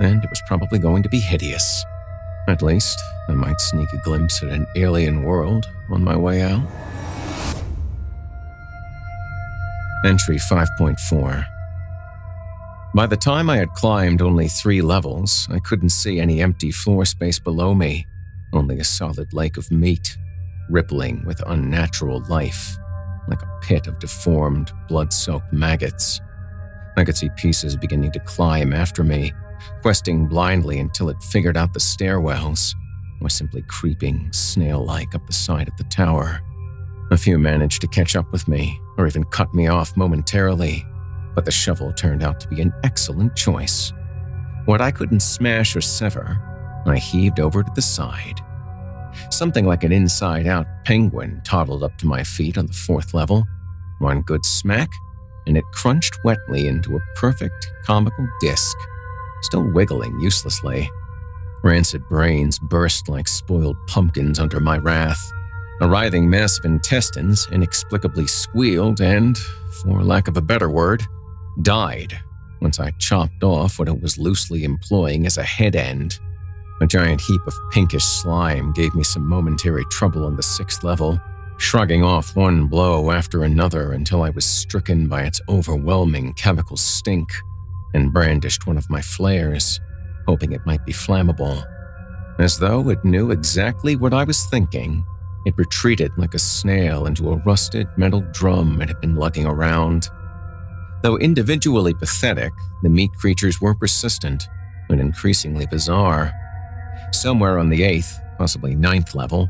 and 0.00 0.22
it 0.22 0.30
was 0.30 0.42
probably 0.46 0.78
going 0.78 1.02
to 1.02 1.08
be 1.08 1.20
hideous. 1.20 1.84
At 2.48 2.62
least, 2.62 2.98
I 3.28 3.32
might 3.32 3.60
sneak 3.60 3.92
a 3.92 3.98
glimpse 3.98 4.42
at 4.42 4.50
an 4.50 4.66
alien 4.76 5.24
world 5.24 5.66
on 5.90 6.04
my 6.04 6.16
way 6.16 6.42
out. 6.42 6.62
Entry 10.04 10.36
5.4 10.36 11.46
By 12.94 13.06
the 13.06 13.16
time 13.16 13.50
I 13.50 13.56
had 13.56 13.70
climbed 13.70 14.22
only 14.22 14.46
three 14.46 14.80
levels, 14.80 15.48
I 15.50 15.58
couldn't 15.58 15.88
see 15.88 16.20
any 16.20 16.40
empty 16.40 16.70
floor 16.70 17.04
space 17.04 17.40
below 17.40 17.74
me, 17.74 18.06
only 18.52 18.78
a 18.78 18.84
solid 18.84 19.32
lake 19.32 19.56
of 19.56 19.72
meat, 19.72 20.16
rippling 20.70 21.24
with 21.26 21.42
unnatural 21.48 22.22
life, 22.28 22.76
like 23.26 23.42
a 23.42 23.58
pit 23.62 23.88
of 23.88 23.98
deformed, 23.98 24.70
blood 24.88 25.12
soaked 25.12 25.52
maggots. 25.52 26.20
I 26.96 27.04
could 27.04 27.16
see 27.16 27.30
pieces 27.36 27.76
beginning 27.76 28.12
to 28.12 28.20
climb 28.20 28.72
after 28.72 29.02
me, 29.02 29.32
questing 29.82 30.26
blindly 30.26 30.78
until 30.78 31.08
it 31.08 31.22
figured 31.22 31.56
out 31.56 31.72
the 31.72 31.80
stairwells, 31.80 32.74
or 33.20 33.28
simply 33.28 33.62
creeping 33.68 34.30
snail 34.32 34.84
like 34.84 35.14
up 35.14 35.26
the 35.26 35.32
side 35.32 35.68
of 35.68 35.76
the 35.76 35.84
tower. 35.84 36.40
A 37.10 37.16
few 37.16 37.38
managed 37.38 37.80
to 37.82 37.88
catch 37.88 38.16
up 38.16 38.32
with 38.32 38.48
me, 38.48 38.80
or 38.98 39.06
even 39.06 39.24
cut 39.24 39.54
me 39.54 39.68
off 39.68 39.96
momentarily, 39.96 40.84
but 41.34 41.44
the 41.44 41.52
shovel 41.52 41.92
turned 41.92 42.22
out 42.22 42.40
to 42.40 42.48
be 42.48 42.60
an 42.60 42.72
excellent 42.82 43.36
choice. 43.36 43.92
What 44.64 44.80
I 44.80 44.90
couldn't 44.90 45.20
smash 45.20 45.76
or 45.76 45.80
sever, 45.80 46.38
I 46.86 46.96
heaved 46.96 47.40
over 47.40 47.62
to 47.62 47.72
the 47.74 47.82
side. 47.82 48.40
Something 49.30 49.66
like 49.66 49.84
an 49.84 49.92
inside 49.92 50.46
out 50.46 50.66
penguin 50.84 51.40
toddled 51.44 51.84
up 51.84 51.96
to 51.98 52.06
my 52.06 52.22
feet 52.22 52.58
on 52.58 52.66
the 52.66 52.72
fourth 52.72 53.14
level. 53.14 53.44
One 53.98 54.22
good 54.22 54.44
smack, 54.44 54.90
and 55.46 55.56
it 55.56 55.64
crunched 55.72 56.18
wetly 56.24 56.66
into 56.66 56.96
a 56.96 57.00
perfect 57.14 57.70
comical 57.84 58.26
disc, 58.40 58.76
still 59.42 59.70
wiggling 59.72 60.18
uselessly. 60.20 60.90
Rancid 61.62 62.08
brains 62.08 62.58
burst 62.58 63.08
like 63.08 63.28
spoiled 63.28 63.76
pumpkins 63.86 64.38
under 64.38 64.60
my 64.60 64.78
wrath. 64.78 65.32
A 65.80 65.88
writhing 65.88 66.30
mass 66.30 66.58
of 66.58 66.64
intestines 66.64 67.46
inexplicably 67.50 68.26
squealed 68.26 69.00
and, 69.00 69.36
for 69.82 70.02
lack 70.02 70.28
of 70.28 70.36
a 70.36 70.42
better 70.42 70.70
word, 70.70 71.02
died 71.62 72.18
once 72.60 72.80
I 72.80 72.92
chopped 72.92 73.42
off 73.42 73.78
what 73.78 73.88
it 73.88 74.00
was 74.00 74.18
loosely 74.18 74.64
employing 74.64 75.26
as 75.26 75.38
a 75.38 75.42
head 75.42 75.76
end. 75.76 76.18
A 76.80 76.86
giant 76.86 77.20
heap 77.20 77.40
of 77.46 77.54
pinkish 77.72 78.04
slime 78.04 78.72
gave 78.72 78.94
me 78.94 79.02
some 79.02 79.26
momentary 79.26 79.84
trouble 79.90 80.24
on 80.24 80.36
the 80.36 80.42
sixth 80.42 80.82
level, 80.84 81.20
shrugging 81.58 82.02
off 82.02 82.36
one 82.36 82.66
blow 82.66 83.10
after 83.10 83.44
another 83.44 83.92
until 83.92 84.22
I 84.22 84.30
was 84.30 84.44
stricken 84.44 85.08
by 85.08 85.22
its 85.22 85.40
overwhelming 85.48 86.34
chemical 86.34 86.76
stink 86.76 87.30
and 87.94 88.12
brandished 88.12 88.66
one 88.66 88.76
of 88.76 88.90
my 88.90 89.00
flares, 89.00 89.80
hoping 90.26 90.52
it 90.52 90.66
might 90.66 90.84
be 90.84 90.92
flammable. 90.92 91.64
As 92.38 92.58
though 92.58 92.90
it 92.90 93.04
knew 93.04 93.30
exactly 93.30 93.96
what 93.96 94.12
I 94.12 94.24
was 94.24 94.44
thinking, 94.46 95.04
it 95.46 95.56
retreated 95.56 96.12
like 96.18 96.34
a 96.34 96.38
snail 96.38 97.06
into 97.06 97.30
a 97.30 97.36
rusted 97.36 97.86
metal 97.96 98.20
drum 98.32 98.82
it 98.82 98.88
had 98.88 99.00
been 99.00 99.16
lugging 99.16 99.46
around. 99.46 100.08
Though 101.02 101.16
individually 101.18 101.94
pathetic, 101.94 102.52
the 102.82 102.88
meat 102.88 103.12
creatures 103.14 103.60
were 103.60 103.74
persistent 103.74 104.48
and 104.90 105.00
increasingly 105.00 105.66
bizarre. 105.66 106.32
Somewhere 107.12 107.58
on 107.58 107.68
the 107.68 107.84
eighth, 107.84 108.20
possibly 108.38 108.74
ninth 108.74 109.14
level, 109.14 109.48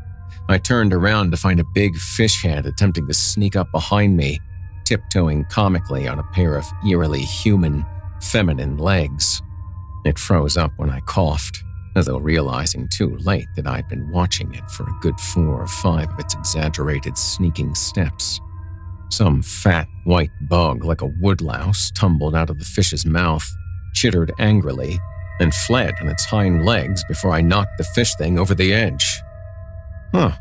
I 0.49 0.57
turned 0.57 0.93
around 0.93 1.31
to 1.31 1.37
find 1.37 1.59
a 1.59 1.65
big 1.73 1.97
fish 1.97 2.43
head 2.43 2.65
attempting 2.65 3.07
to 3.07 3.13
sneak 3.13 3.55
up 3.55 3.71
behind 3.71 4.15
me, 4.15 4.39
tiptoeing 4.85 5.45
comically 5.45 6.07
on 6.07 6.19
a 6.19 6.23
pair 6.31 6.55
of 6.55 6.65
eerily 6.87 7.21
human, 7.21 7.85
feminine 8.21 8.77
legs. 8.77 9.41
It 10.05 10.17
froze 10.17 10.57
up 10.57 10.71
when 10.77 10.89
I 10.89 10.99
coughed, 11.01 11.63
as 11.95 12.05
though 12.05 12.17
realizing 12.17 12.87
too 12.87 13.17
late 13.17 13.47
that 13.55 13.67
I'd 13.67 13.87
been 13.87 14.09
watching 14.09 14.53
it 14.53 14.69
for 14.71 14.83
a 14.83 14.97
good 15.01 15.19
four 15.19 15.61
or 15.61 15.67
five 15.67 16.09
of 16.11 16.19
its 16.19 16.35
exaggerated 16.35 17.17
sneaking 17.17 17.75
steps. 17.75 18.39
Some 19.09 19.41
fat 19.41 19.87
white 20.03 20.31
bug 20.41 20.83
like 20.83 21.01
a 21.01 21.11
woodlouse 21.19 21.91
tumbled 21.91 22.35
out 22.35 22.49
of 22.49 22.59
the 22.59 22.65
fish's 22.65 23.05
mouth, 23.05 23.47
chittered 23.93 24.31
angrily, 24.37 24.99
and 25.39 25.53
fled 25.53 25.93
on 26.01 26.07
its 26.07 26.25
hind 26.25 26.65
legs 26.65 27.03
before 27.07 27.31
I 27.31 27.41
knocked 27.41 27.77
the 27.77 27.83
fish 27.83 28.15
thing 28.15 28.37
over 28.37 28.55
the 28.55 28.73
edge. 28.73 29.21
Huh. 30.13 30.31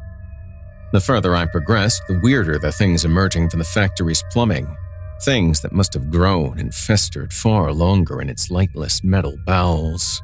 The 0.92 1.00
further 1.00 1.34
I 1.34 1.46
progressed, 1.46 2.02
the 2.08 2.20
weirder 2.22 2.58
the 2.58 2.72
things 2.72 3.04
emerging 3.04 3.50
from 3.50 3.58
the 3.58 3.64
factory's 3.64 4.22
plumbing. 4.30 4.76
Things 5.22 5.60
that 5.62 5.72
must 5.72 5.94
have 5.94 6.10
grown 6.10 6.58
and 6.58 6.74
festered 6.74 7.32
far 7.32 7.72
longer 7.72 8.20
in 8.20 8.28
its 8.28 8.50
lightless 8.50 9.02
metal 9.02 9.36
bowels. 9.46 10.22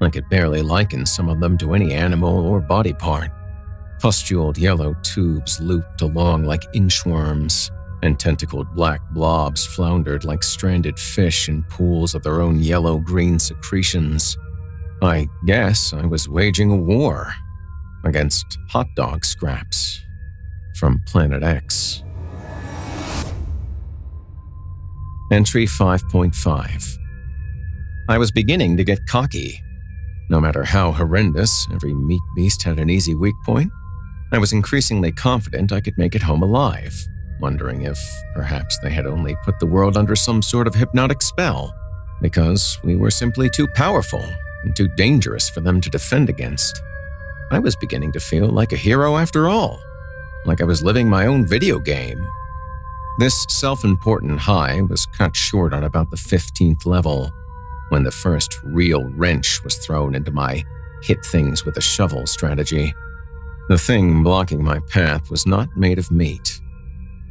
I 0.00 0.10
could 0.10 0.28
barely 0.28 0.62
liken 0.62 1.06
some 1.06 1.28
of 1.28 1.40
them 1.40 1.56
to 1.58 1.74
any 1.74 1.94
animal 1.94 2.46
or 2.46 2.60
body 2.60 2.92
part. 2.92 3.30
Pustuled 4.00 4.58
yellow 4.58 4.94
tubes 5.02 5.60
looped 5.60 6.02
along 6.02 6.44
like 6.44 6.70
inchworms, 6.74 7.70
and 8.02 8.18
tentacled 8.18 8.74
black 8.74 9.00
blobs 9.10 9.64
floundered 9.64 10.24
like 10.24 10.42
stranded 10.42 10.98
fish 10.98 11.48
in 11.48 11.62
pools 11.64 12.14
of 12.14 12.22
their 12.22 12.42
own 12.42 12.60
yellow 12.60 12.98
green 12.98 13.38
secretions. 13.38 14.36
I 15.02 15.28
guess 15.46 15.92
I 15.92 16.04
was 16.04 16.28
waging 16.28 16.70
a 16.70 16.76
war 16.76 17.32
against 18.04 18.58
hot 18.68 18.86
dog 18.96 19.24
scraps 19.24 20.00
from 20.74 21.00
Planet 21.06 21.42
X. 21.42 22.02
Entry 25.32 25.66
5.5 25.66 26.98
I 28.08 28.16
was 28.16 28.30
beginning 28.30 28.76
to 28.76 28.84
get 28.84 29.08
cocky. 29.08 29.60
No 30.30 30.40
matter 30.40 30.62
how 30.62 30.92
horrendous, 30.92 31.66
every 31.72 31.94
meat 31.94 32.22
beast 32.36 32.62
had 32.62 32.78
an 32.78 32.88
easy 32.88 33.16
weak 33.16 33.34
point. 33.44 33.72
I 34.30 34.38
was 34.38 34.52
increasingly 34.52 35.10
confident 35.10 35.72
I 35.72 35.80
could 35.80 35.98
make 35.98 36.14
it 36.14 36.22
home 36.22 36.44
alive, 36.44 36.94
wondering 37.40 37.82
if 37.82 37.98
perhaps 38.36 38.78
they 38.78 38.90
had 38.90 39.04
only 39.04 39.34
put 39.42 39.58
the 39.58 39.66
world 39.66 39.96
under 39.96 40.14
some 40.14 40.42
sort 40.42 40.68
of 40.68 40.76
hypnotic 40.76 41.20
spell, 41.22 41.74
because 42.22 42.78
we 42.84 42.94
were 42.94 43.10
simply 43.10 43.50
too 43.50 43.66
powerful 43.74 44.24
and 44.62 44.76
too 44.76 44.86
dangerous 44.96 45.50
for 45.50 45.60
them 45.60 45.80
to 45.80 45.90
defend 45.90 46.28
against. 46.28 46.80
I 47.50 47.58
was 47.58 47.74
beginning 47.74 48.12
to 48.12 48.20
feel 48.20 48.46
like 48.46 48.72
a 48.72 48.76
hero 48.76 49.16
after 49.16 49.48
all, 49.48 49.82
like 50.44 50.60
I 50.60 50.64
was 50.66 50.84
living 50.84 51.08
my 51.08 51.26
own 51.26 51.44
video 51.44 51.80
game. 51.80 52.24
This 53.18 53.46
self 53.48 53.82
important 53.82 54.38
high 54.38 54.82
was 54.82 55.06
cut 55.06 55.34
short 55.34 55.72
on 55.72 55.84
about 55.84 56.10
the 56.10 56.18
15th 56.18 56.84
level, 56.84 57.32
when 57.88 58.02
the 58.02 58.10
first 58.10 58.60
real 58.62 59.04
wrench 59.04 59.64
was 59.64 59.76
thrown 59.76 60.14
into 60.14 60.30
my 60.30 60.62
hit 61.02 61.24
things 61.24 61.64
with 61.64 61.78
a 61.78 61.80
shovel 61.80 62.26
strategy. 62.26 62.94
The 63.70 63.78
thing 63.78 64.22
blocking 64.22 64.62
my 64.62 64.80
path 64.90 65.30
was 65.30 65.46
not 65.46 65.74
made 65.76 65.98
of 65.98 66.10
meat, 66.10 66.60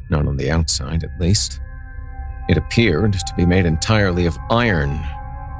not 0.09 0.25
on 0.25 0.37
the 0.37 0.49
outside 0.49 1.03
at 1.03 1.19
least. 1.19 1.59
It 2.49 2.57
appeared 2.57 3.13
to 3.13 3.33
be 3.37 3.45
made 3.45 3.67
entirely 3.67 4.25
of 4.25 4.37
iron, 4.49 4.99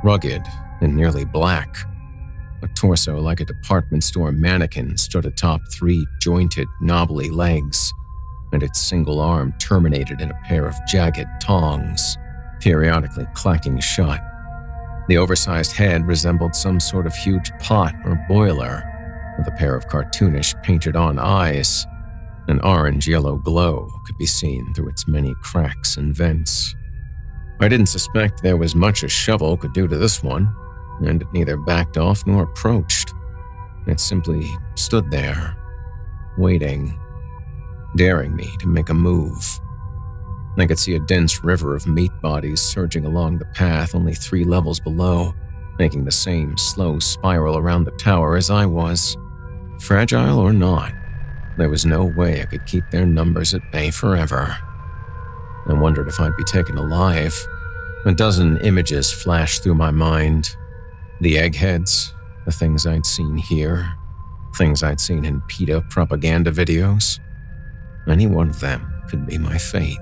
rugged 0.03 0.41
and 0.81 0.95
nearly 0.95 1.25
black. 1.25 1.77
A 2.63 2.67
torso 2.69 3.19
like 3.19 3.41
a 3.41 3.45
department 3.45 4.03
store 4.03 4.31
mannequin 4.31 4.97
stood 4.97 5.25
atop 5.25 5.61
three 5.71 6.07
jointed, 6.19 6.67
knobbly 6.81 7.29
legs, 7.29 7.93
and 8.55 8.63
its 8.63 8.79
single 8.79 9.19
arm 9.19 9.53
terminated 9.59 10.21
in 10.21 10.31
a 10.31 10.41
pair 10.45 10.65
of 10.65 10.73
jagged 10.87 11.27
tongs, 11.41 12.17
periodically 12.61 13.27
clacking 13.33 13.79
shut. 13.81 14.21
The 15.09 15.17
oversized 15.17 15.73
head 15.73 16.07
resembled 16.07 16.55
some 16.55 16.79
sort 16.79 17.05
of 17.05 17.13
huge 17.13 17.51
pot 17.59 17.93
or 18.05 18.25
boiler, 18.29 18.81
with 19.37 19.47
a 19.47 19.57
pair 19.57 19.75
of 19.75 19.87
cartoonish 19.87 20.63
painted 20.63 20.95
on 20.95 21.19
eyes. 21.19 21.85
An 22.47 22.61
orange 22.61 23.09
yellow 23.09 23.35
glow 23.35 23.91
could 24.05 24.17
be 24.17 24.25
seen 24.25 24.73
through 24.73 24.87
its 24.87 25.05
many 25.05 25.35
cracks 25.43 25.97
and 25.97 26.15
vents. 26.15 26.73
I 27.59 27.67
didn't 27.67 27.87
suspect 27.87 28.41
there 28.41 28.57
was 28.57 28.73
much 28.73 29.03
a 29.03 29.09
shovel 29.09 29.57
could 29.57 29.73
do 29.73 29.85
to 29.85 29.97
this 29.97 30.23
one, 30.23 30.55
and 31.01 31.21
it 31.21 31.27
neither 31.33 31.57
backed 31.57 31.97
off 31.97 32.25
nor 32.25 32.43
approached. 32.43 33.13
It 33.85 33.99
simply 33.99 34.49
stood 34.75 35.11
there, 35.11 35.57
waiting, 36.37 36.97
daring 37.95 38.35
me 38.35 38.55
to 38.59 38.67
make 38.67 38.89
a 38.89 38.93
move. 38.93 39.59
I 40.57 40.65
could 40.65 40.79
see 40.79 40.95
a 40.95 40.99
dense 40.99 41.43
river 41.43 41.75
of 41.75 41.87
meat 41.87 42.11
bodies 42.21 42.61
surging 42.61 43.05
along 43.05 43.37
the 43.37 43.45
path 43.45 43.93
only 43.93 44.13
three 44.13 44.43
levels 44.43 44.79
below, 44.79 45.33
making 45.77 46.05
the 46.05 46.11
same 46.11 46.57
slow 46.57 46.99
spiral 46.99 47.57
around 47.57 47.83
the 47.83 47.91
tower 47.91 48.37
as 48.37 48.49
I 48.49 48.65
was. 48.65 49.17
Fragile 49.81 50.39
or 50.39 50.53
not, 50.53 50.93
there 51.57 51.69
was 51.69 51.85
no 51.85 52.05
way 52.05 52.41
I 52.41 52.45
could 52.45 52.65
keep 52.65 52.83
their 52.89 53.05
numbers 53.05 53.53
at 53.53 53.71
bay 53.71 53.91
forever. 53.91 54.57
I 55.67 55.73
wondered 55.73 56.07
if 56.07 56.19
I'd 56.19 56.37
be 56.37 56.43
taken 56.43 56.77
alive. 56.77 57.35
A 58.05 58.13
dozen 58.13 58.57
images 58.57 59.11
flashed 59.11 59.63
through 59.63 59.75
my 59.75 59.91
mind 59.91 60.55
the 61.21 61.37
eggheads, 61.37 62.13
the 62.45 62.51
things 62.51 62.85
I'd 62.85 63.05
seen 63.05 63.37
here, 63.37 63.95
things 64.57 64.83
I'd 64.83 64.99
seen 64.99 65.25
in 65.25 65.41
PETA 65.47 65.85
propaganda 65.89 66.51
videos. 66.51 67.19
Any 68.07 68.27
one 68.27 68.49
of 68.49 68.59
them 68.59 69.03
could 69.09 69.25
be 69.25 69.37
my 69.37 69.57
fate. 69.57 69.97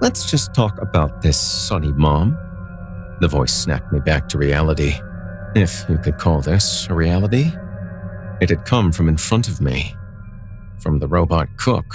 Let's 0.00 0.30
just 0.30 0.54
talk 0.54 0.80
about 0.80 1.22
this, 1.22 1.38
Sonny 1.38 1.92
Mom. 1.92 2.36
The 3.20 3.28
voice 3.28 3.52
snapped 3.52 3.92
me 3.92 4.00
back 4.00 4.28
to 4.30 4.38
reality. 4.38 4.94
If 5.54 5.84
you 5.88 5.98
could 5.98 6.18
call 6.18 6.40
this 6.40 6.88
a 6.90 6.94
reality. 6.94 7.52
It 8.40 8.50
had 8.50 8.64
come 8.64 8.90
from 8.90 9.08
in 9.08 9.16
front 9.16 9.46
of 9.48 9.60
me. 9.60 9.94
From 10.80 10.98
the 10.98 11.06
robot 11.06 11.48
cook, 11.56 11.94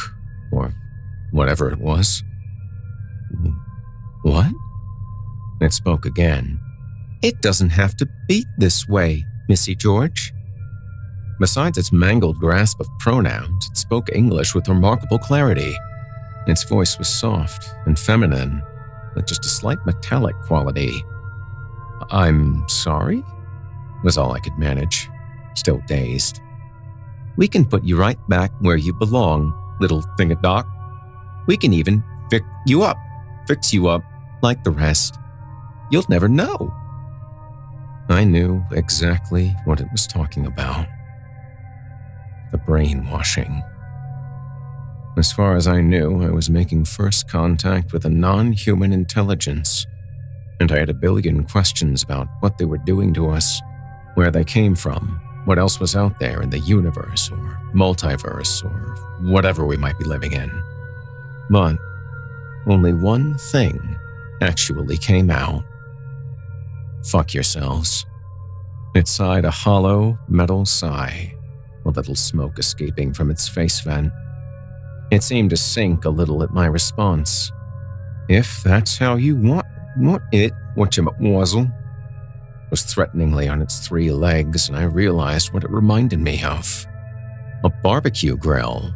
or 0.51 0.73
whatever 1.31 1.69
it 1.69 1.79
was. 1.79 2.23
What? 4.23 4.51
It 5.61 5.73
spoke 5.73 6.05
again. 6.05 6.59
It 7.21 7.41
doesn't 7.41 7.71
have 7.71 7.95
to 7.97 8.07
be 8.27 8.45
this 8.57 8.87
way, 8.87 9.25
Missy 9.49 9.75
George. 9.75 10.33
Besides 11.39 11.77
its 11.77 11.93
mangled 11.93 12.37
grasp 12.37 12.81
of 12.81 12.89
pronouns, 12.99 13.69
it 13.71 13.77
spoke 13.77 14.09
English 14.11 14.53
with 14.53 14.67
remarkable 14.67 15.17
clarity. 15.17 15.73
Its 16.47 16.65
voice 16.65 16.97
was 16.97 17.07
soft 17.07 17.73
and 17.85 17.97
feminine, 17.97 18.61
with 19.15 19.25
just 19.25 19.45
a 19.45 19.49
slight 19.49 19.77
metallic 19.85 20.35
quality. 20.41 21.03
I'm 22.11 22.67
sorry? 22.67 23.23
was 24.03 24.17
all 24.17 24.33
I 24.33 24.39
could 24.39 24.57
manage, 24.57 25.09
still 25.55 25.81
dazed. 25.87 26.41
We 27.37 27.47
can 27.47 27.65
put 27.65 27.83
you 27.83 27.95
right 27.97 28.19
back 28.27 28.51
where 28.59 28.77
you 28.77 28.93
belong, 28.93 29.53
little 29.79 30.01
thingadoc. 30.17 30.65
We 31.47 31.55
can 31.55 31.73
even 31.73 32.03
fix 32.29 32.45
you 32.65 32.83
up, 32.83 32.97
fix 33.47 33.73
you 33.73 33.87
up 33.87 34.03
like 34.41 34.63
the 34.63 34.71
rest. 34.71 35.17
You'll 35.89 36.05
never 36.09 36.27
know. 36.27 36.73
I 38.09 38.23
knew 38.25 38.63
exactly 38.71 39.55
what 39.65 39.79
it 39.79 39.87
was 39.91 40.07
talking 40.07 40.45
about 40.45 40.87
the 42.51 42.57
brainwashing. 42.57 43.63
As 45.17 45.31
far 45.31 45.55
as 45.55 45.67
I 45.67 45.81
knew, 45.81 46.23
I 46.23 46.29
was 46.29 46.49
making 46.49 46.85
first 46.85 47.29
contact 47.29 47.91
with 47.91 48.05
a 48.05 48.09
non 48.09 48.53
human 48.53 48.93
intelligence, 48.93 49.85
and 50.59 50.71
I 50.71 50.79
had 50.79 50.89
a 50.89 50.93
billion 50.93 51.43
questions 51.43 52.03
about 52.03 52.27
what 52.39 52.57
they 52.57 52.65
were 52.65 52.77
doing 52.77 53.13
to 53.15 53.29
us, 53.29 53.61
where 54.15 54.31
they 54.31 54.43
came 54.43 54.75
from, 54.75 55.19
what 55.45 55.59
else 55.59 55.79
was 55.79 55.95
out 55.95 56.19
there 56.19 56.41
in 56.41 56.49
the 56.49 56.59
universe 56.59 57.29
or 57.31 57.59
multiverse 57.73 58.63
or 58.63 58.95
whatever 59.29 59.65
we 59.65 59.77
might 59.77 59.97
be 59.97 60.05
living 60.05 60.31
in. 60.31 60.49
But 61.49 61.77
only 62.67 62.93
one 62.93 63.37
thing 63.37 63.97
actually 64.41 64.97
came 64.97 65.29
out. 65.29 65.63
Fuck 67.03 67.33
yourselves. 67.33 68.05
It 68.95 69.07
sighed 69.07 69.45
a 69.45 69.51
hollow, 69.51 70.17
metal 70.27 70.65
sigh, 70.65 71.35
a 71.89 71.91
little 71.91 72.15
smoke 72.15 72.59
escaping 72.59 73.13
from 73.13 73.29
its 73.29 73.47
face 73.47 73.81
vent. 73.81 74.13
It 75.11 75.23
seemed 75.23 75.49
to 75.49 75.57
sink 75.57 76.05
a 76.05 76.09
little 76.09 76.43
at 76.43 76.51
my 76.51 76.67
response. 76.67 77.51
If 78.29 78.61
that's 78.63 78.97
how 78.97 79.15
you 79.15 79.35
want, 79.35 79.65
want 79.97 80.23
it, 80.31 80.53
whatchamawazzle, 80.77 81.73
was 82.69 82.83
threateningly 82.83 83.47
on 83.47 83.61
its 83.61 83.87
three 83.87 84.11
legs, 84.11 84.69
and 84.69 84.77
I 84.77 84.83
realized 84.83 85.51
what 85.51 85.63
it 85.63 85.71
reminded 85.71 86.19
me 86.19 86.43
of 86.43 86.85
a 87.63 87.69
barbecue 87.69 88.37
grill. 88.37 88.93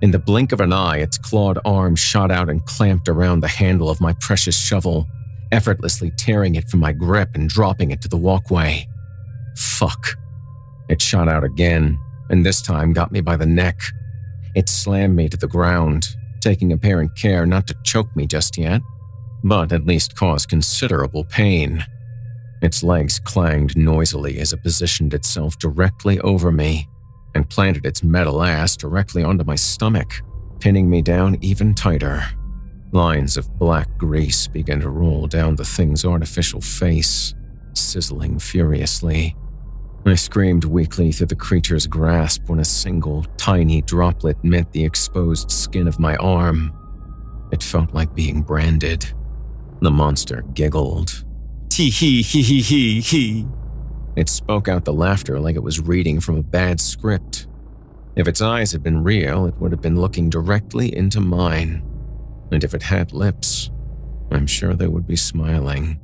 In 0.00 0.12
the 0.12 0.18
blink 0.18 0.52
of 0.52 0.60
an 0.60 0.72
eye, 0.72 0.98
its 0.98 1.18
clawed 1.18 1.58
arm 1.64 1.96
shot 1.96 2.30
out 2.30 2.48
and 2.48 2.64
clamped 2.66 3.08
around 3.08 3.40
the 3.40 3.48
handle 3.48 3.90
of 3.90 4.00
my 4.00 4.12
precious 4.20 4.56
shovel, 4.56 5.06
effortlessly 5.50 6.12
tearing 6.16 6.54
it 6.54 6.68
from 6.68 6.80
my 6.80 6.92
grip 6.92 7.30
and 7.34 7.48
dropping 7.48 7.90
it 7.90 8.00
to 8.02 8.08
the 8.08 8.16
walkway. 8.16 8.86
Fuck. 9.56 10.16
It 10.88 11.02
shot 11.02 11.28
out 11.28 11.44
again, 11.44 11.98
and 12.30 12.44
this 12.44 12.62
time 12.62 12.92
got 12.92 13.12
me 13.12 13.20
by 13.20 13.36
the 13.36 13.46
neck. 13.46 13.80
It 14.54 14.68
slammed 14.68 15.16
me 15.16 15.28
to 15.28 15.36
the 15.36 15.46
ground, 15.46 16.06
taking 16.40 16.72
apparent 16.72 17.16
care 17.16 17.46
not 17.46 17.66
to 17.66 17.76
choke 17.84 18.14
me 18.16 18.26
just 18.26 18.56
yet, 18.58 18.82
but 19.44 19.72
at 19.72 19.86
least 19.86 20.16
cause 20.16 20.46
considerable 20.46 21.24
pain. 21.24 21.84
Its 22.60 22.82
legs 22.82 23.20
clanged 23.20 23.76
noisily 23.76 24.38
as 24.40 24.52
it 24.52 24.62
positioned 24.62 25.14
itself 25.14 25.58
directly 25.58 26.18
over 26.20 26.50
me 26.50 26.88
and 27.34 27.48
planted 27.48 27.86
its 27.86 28.02
metal 28.02 28.42
ass 28.42 28.76
directly 28.76 29.22
onto 29.22 29.44
my 29.44 29.54
stomach, 29.54 30.22
pinning 30.58 30.90
me 30.90 31.02
down 31.02 31.36
even 31.40 31.74
tighter. 31.74 32.24
Lines 32.90 33.36
of 33.36 33.58
black 33.58 33.96
grease 33.98 34.48
began 34.48 34.80
to 34.80 34.88
roll 34.88 35.26
down 35.26 35.54
the 35.56 35.64
thing's 35.64 36.04
artificial 36.04 36.60
face, 36.60 37.34
sizzling 37.74 38.38
furiously. 38.38 39.36
I 40.06 40.14
screamed 40.14 40.64
weakly 40.64 41.12
through 41.12 41.26
the 41.26 41.36
creature's 41.36 41.86
grasp 41.86 42.48
when 42.48 42.60
a 42.60 42.64
single, 42.64 43.24
tiny 43.36 43.82
droplet 43.82 44.42
met 44.42 44.72
the 44.72 44.84
exposed 44.84 45.50
skin 45.50 45.86
of 45.86 45.98
my 45.98 46.16
arm. 46.16 46.72
It 47.52 47.62
felt 47.62 47.92
like 47.92 48.14
being 48.14 48.42
branded. 48.42 49.12
The 49.80 49.90
monster 49.90 50.42
giggled. 50.54 51.24
Tee 51.68 51.90
hee 51.90 52.22
hee 52.22 52.42
hee 52.42 52.62
hee 52.62 53.00
hee. 53.00 53.46
It 54.16 54.28
spoke 54.28 54.66
out 54.66 54.84
the 54.84 54.92
laughter 54.92 55.38
like 55.38 55.56
it 55.56 55.62
was 55.62 55.80
reading 55.80 56.20
from 56.20 56.38
a 56.38 56.42
bad 56.42 56.80
script. 56.80 57.46
If 58.16 58.26
its 58.26 58.40
eyes 58.40 58.72
had 58.72 58.82
been 58.82 59.04
real, 59.04 59.46
it 59.46 59.54
would 59.58 59.70
have 59.70 59.80
been 59.80 60.00
looking 60.00 60.28
directly 60.30 60.94
into 60.96 61.20
mine. 61.20 61.84
And 62.50 62.64
if 62.64 62.74
it 62.74 62.82
had 62.82 63.12
lips, 63.12 63.70
I'm 64.32 64.46
sure 64.46 64.74
they 64.74 64.88
would 64.88 65.06
be 65.06 65.16
smiling. 65.16 66.00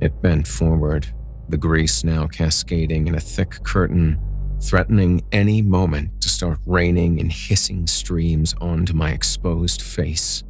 It 0.00 0.20
bent 0.20 0.46
forward, 0.46 1.12
the 1.52 1.58
grease 1.58 2.02
now 2.02 2.26
cascading 2.26 3.06
in 3.06 3.14
a 3.14 3.20
thick 3.20 3.62
curtain, 3.62 4.18
threatening 4.62 5.22
any 5.32 5.60
moment 5.60 6.18
to 6.22 6.30
start 6.30 6.58
raining 6.64 7.18
in 7.18 7.28
hissing 7.28 7.86
streams 7.86 8.54
onto 8.58 8.94
my 8.94 9.10
exposed 9.10 9.82
face. 9.82 10.42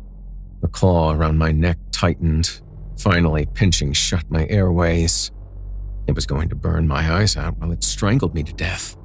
The 0.61 0.69
claw 0.69 1.13
around 1.13 1.39
my 1.39 1.51
neck 1.51 1.79
tightened, 1.91 2.61
finally 2.97 3.47
pinching 3.47 3.93
shut 3.93 4.31
my 4.31 4.47
airways. 4.47 5.33
It 6.07 6.15
was 6.15 6.25
going 6.25 6.49
to 6.51 6.55
burn 6.55 6.87
my 6.87 7.13
eyes 7.13 7.37
out 7.37 7.59
while 7.59 7.73
it 7.73 7.83
strangled 7.83 8.33
me 8.33 8.45
to 8.45 8.53
death. 8.53 8.97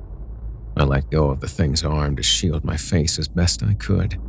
I 0.77 0.83
let 0.83 1.09
go 1.09 1.31
of 1.31 1.39
the 1.39 1.47
thing's 1.47 1.83
arm 1.83 2.15
to 2.17 2.23
shield 2.23 2.63
my 2.63 2.77
face 2.77 3.17
as 3.17 3.27
best 3.27 3.63
I 3.63 3.73
could, 3.73 4.21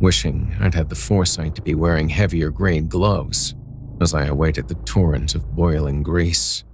wishing 0.00 0.56
I'd 0.58 0.74
had 0.74 0.88
the 0.88 0.94
foresight 0.94 1.54
to 1.56 1.62
be 1.62 1.74
wearing 1.74 2.08
heavier 2.08 2.48
grade 2.48 2.88
gloves 2.88 3.54
as 4.00 4.14
I 4.14 4.24
awaited 4.24 4.68
the 4.68 4.76
torrent 4.76 5.34
of 5.34 5.54
boiling 5.54 6.02
grease, 6.02 6.64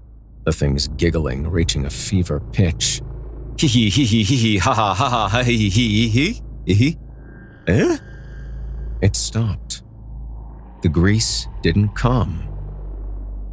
the 0.48 0.52
thing's 0.52 0.88
giggling 0.96 1.46
reaching 1.46 1.84
a 1.84 1.90
fever 1.90 2.40
pitch. 2.40 3.02
Hee 3.58 3.66
hee 3.66 3.90
hee 3.90 4.06
hee 4.06 4.22
hee 4.22 4.36
hee 4.36 4.56
ha 4.56 4.72
ha 4.72 4.94
ha 4.94 5.28
ha 5.28 5.42
hee 5.42 5.68
hee 5.68 6.08
hee 6.08 6.40
hee 6.64 6.74
hee. 6.74 6.96
Eh? 7.66 7.98
It 9.02 9.14
stopped. 9.14 9.82
The 10.80 10.88
grease 10.88 11.46
didn't 11.60 11.90
come. 11.94 12.48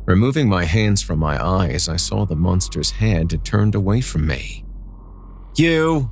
Removing 0.06 0.48
my 0.48 0.64
hands 0.64 1.02
from 1.02 1.20
my 1.20 1.36
eyes, 1.46 1.90
I 1.90 1.98
saw 1.98 2.26
the 2.26 2.38
monster's 2.38 2.92
head 2.92 3.32
had 3.32 3.44
turned 3.44 3.76
away 3.76 4.00
from 4.00 4.26
me. 4.26 4.64
You! 5.58 6.10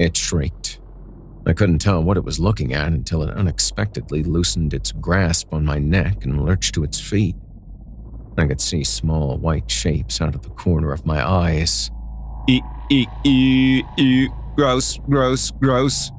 It 0.00 0.16
shrieked. 0.16 0.80
I 1.46 1.52
couldn't 1.52 1.78
tell 1.78 2.02
what 2.02 2.16
it 2.16 2.24
was 2.24 2.40
looking 2.40 2.72
at 2.72 2.88
until 2.88 3.22
it 3.22 3.30
unexpectedly 3.30 4.24
loosened 4.24 4.74
its 4.74 4.90
grasp 4.90 5.54
on 5.54 5.64
my 5.64 5.78
neck 5.78 6.24
and 6.24 6.44
lurched 6.44 6.74
to 6.74 6.82
its 6.82 6.98
feet. 6.98 7.36
I 8.38 8.46
could 8.46 8.60
see 8.60 8.84
small 8.84 9.38
white 9.38 9.70
shapes 9.70 10.20
out 10.20 10.34
of 10.34 10.42
the 10.42 10.50
corner 10.50 10.92
of 10.92 11.06
my 11.06 11.26
eyes. 11.26 11.90
E, 12.48 12.60
e, 12.90 13.06
e, 13.24 13.82
e, 13.96 14.28
gross, 14.54 14.98
gross, 15.08 15.50
gross. 15.52 16.10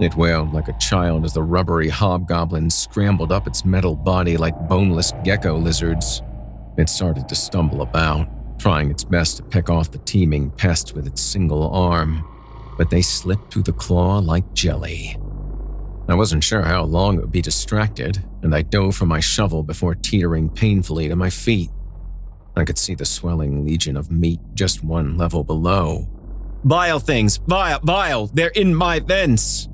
It 0.00 0.14
wailed 0.16 0.52
like 0.52 0.68
a 0.68 0.78
child 0.78 1.24
as 1.24 1.34
the 1.34 1.42
rubbery 1.42 1.88
hobgoblin 1.88 2.68
scrambled 2.70 3.32
up 3.32 3.46
its 3.46 3.64
metal 3.64 3.94
body 3.94 4.36
like 4.36 4.68
boneless 4.68 5.12
gecko 5.22 5.56
lizards. 5.56 6.20
It 6.76 6.88
started 6.88 7.28
to 7.28 7.34
stumble 7.34 7.82
about, 7.82 8.28
trying 8.58 8.90
its 8.90 9.04
best 9.04 9.36
to 9.36 9.42
pick 9.44 9.70
off 9.70 9.90
the 9.90 9.98
teeming 9.98 10.50
pests 10.50 10.92
with 10.92 11.06
its 11.06 11.22
single 11.22 11.70
arm, 11.70 12.24
but 12.76 12.90
they 12.90 13.02
slipped 13.02 13.52
through 13.52 13.62
the 13.62 13.72
claw 13.72 14.18
like 14.18 14.52
jelly. 14.52 15.16
I 16.08 16.14
wasn't 16.14 16.44
sure 16.44 16.62
how 16.62 16.82
long 16.84 17.16
it 17.16 17.20
would 17.20 17.32
be 17.32 17.40
distracted, 17.40 18.22
and 18.44 18.54
I 18.54 18.62
dove 18.62 18.94
for 18.94 19.06
my 19.06 19.20
shovel 19.20 19.62
before 19.62 19.94
teetering 19.94 20.50
painfully 20.50 21.08
to 21.08 21.16
my 21.16 21.30
feet. 21.30 21.70
I 22.54 22.64
could 22.64 22.78
see 22.78 22.94
the 22.94 23.04
swelling 23.04 23.64
legion 23.64 23.96
of 23.96 24.10
meat 24.10 24.38
just 24.54 24.84
one 24.84 25.16
level 25.16 25.42
below. 25.42 26.08
Vile 26.62 27.00
things! 27.00 27.38
Vile! 27.48 27.80
Vile! 27.82 28.26
They're 28.28 28.48
in 28.48 28.74
my 28.74 29.00
vents! 29.00 29.68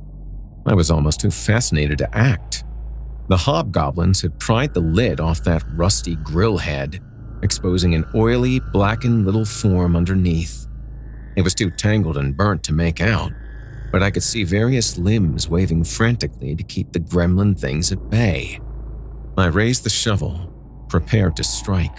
I 0.64 0.74
was 0.74 0.90
almost 0.90 1.20
too 1.20 1.30
fascinated 1.30 1.98
to 1.98 2.16
act. 2.16 2.64
The 3.28 3.36
hobgoblins 3.36 4.22
had 4.22 4.38
pried 4.38 4.72
the 4.72 4.80
lid 4.80 5.20
off 5.20 5.44
that 5.44 5.64
rusty 5.74 6.16
grill 6.16 6.58
head, 6.58 7.00
exposing 7.42 7.94
an 7.94 8.04
oily, 8.14 8.60
blackened 8.72 9.26
little 9.26 9.44
form 9.44 9.96
underneath. 9.96 10.66
It 11.36 11.42
was 11.42 11.54
too 11.54 11.70
tangled 11.70 12.16
and 12.16 12.36
burnt 12.36 12.62
to 12.64 12.72
make 12.72 13.00
out, 13.00 13.32
but 13.90 14.02
I 14.02 14.10
could 14.10 14.22
see 14.22 14.44
various 14.44 14.98
limbs 14.98 15.48
waving 15.48 15.84
frantically 15.84 16.54
to 16.54 16.62
keep 16.62 16.92
the 16.92 17.00
gremlin 17.00 17.58
things 17.58 17.90
at 17.90 18.10
bay. 18.10 18.60
I 19.36 19.46
raised 19.46 19.84
the 19.84 19.90
shovel, 19.90 20.52
prepared 20.88 21.36
to 21.36 21.44
strike. 21.44 21.98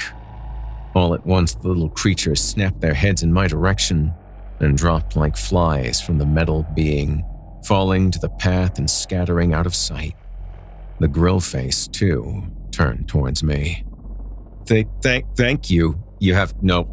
All 0.96 1.14
at 1.14 1.26
once, 1.26 1.54
the 1.54 1.68
little 1.68 1.90
creatures 1.90 2.42
snapped 2.42 2.82
their 2.82 2.94
heads 2.94 3.24
in 3.24 3.34
my 3.34 3.48
direction 3.48 4.14
and 4.60 4.78
dropped 4.78 5.16
like 5.16 5.38
flies 5.38 6.02
from 6.02 6.18
the 6.18 6.26
metal 6.26 6.66
being, 6.76 7.26
falling 7.66 8.12
to 8.12 8.20
the 8.20 8.30
path 8.30 8.78
and 8.78 8.90
scattering 8.90 9.54
out 9.54 9.66
of 9.66 9.76
sight. 9.76 10.16
The 11.00 11.08
grill 11.08 11.40
face, 11.40 11.88
too, 11.88 12.44
turned 12.72 13.08
towards 13.08 13.44
me. 13.44 13.86
Thank, 14.66 14.90
thank, 15.02 15.26
thank 15.36 15.70
you. 15.70 16.02
You 16.20 16.36
have 16.36 16.62
no 16.62 16.88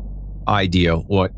idea 0.46 0.96
what. 0.96 1.32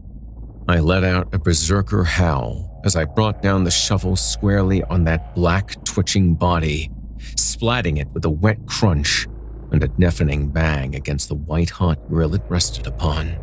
I 0.68 0.78
let 0.78 1.02
out 1.02 1.34
a 1.34 1.38
berserker 1.38 2.04
howl 2.04 2.69
as 2.84 2.96
I 2.96 3.04
brought 3.04 3.42
down 3.42 3.64
the 3.64 3.70
shovel 3.70 4.16
squarely 4.16 4.82
on 4.84 5.04
that 5.04 5.34
black, 5.34 5.82
twitching 5.84 6.34
body, 6.34 6.90
splatting 7.18 8.00
it 8.00 8.08
with 8.12 8.24
a 8.24 8.30
wet 8.30 8.58
crunch 8.66 9.26
and 9.72 9.82
a 9.84 9.88
deafening 9.88 10.48
bang 10.48 10.94
against 10.94 11.28
the 11.28 11.34
white 11.34 11.70
hot 11.70 12.08
grill 12.08 12.34
it 12.34 12.42
rested 12.48 12.86
upon. 12.86 13.36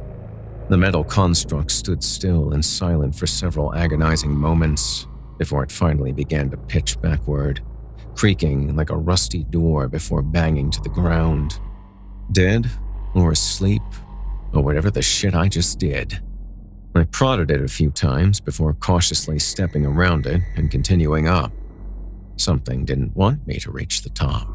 The 0.69 0.77
metal 0.77 1.03
construct 1.03 1.71
stood 1.71 2.03
still 2.03 2.53
and 2.53 2.63
silent 2.63 3.15
for 3.15 3.27
several 3.27 3.73
agonizing 3.73 4.31
moments 4.31 5.07
before 5.37 5.63
it 5.63 5.71
finally 5.71 6.11
began 6.11 6.49
to 6.49 6.57
pitch 6.57 6.99
backward 7.01 7.61
creaking 8.17 8.75
like 8.75 8.89
a 8.89 8.97
rusty 8.97 9.43
door 9.45 9.87
before 9.87 10.21
banging 10.23 10.71
to 10.71 10.81
the 10.81 10.89
ground. 10.89 11.59
Dead, 12.31 12.69
or 13.15 13.31
asleep, 13.31 13.83
or 14.53 14.63
whatever 14.63 14.89
the 14.89 15.01
shit 15.01 15.35
I 15.35 15.47
just 15.47 15.79
did. 15.79 16.19
I 16.97 17.05
prodded 17.05 17.51
it 17.51 17.61
a 17.61 17.67
few 17.67 17.91
times 17.91 18.39
before 18.39 18.73
cautiously 18.73 19.39
stepping 19.39 19.85
around 19.85 20.25
it 20.25 20.41
and 20.55 20.71
continuing 20.71 21.27
up. 21.27 21.51
Something 22.37 22.85
didn't 22.85 23.15
want 23.15 23.45
me 23.47 23.59
to 23.59 23.71
reach 23.71 24.01
the 24.01 24.09
top, 24.09 24.47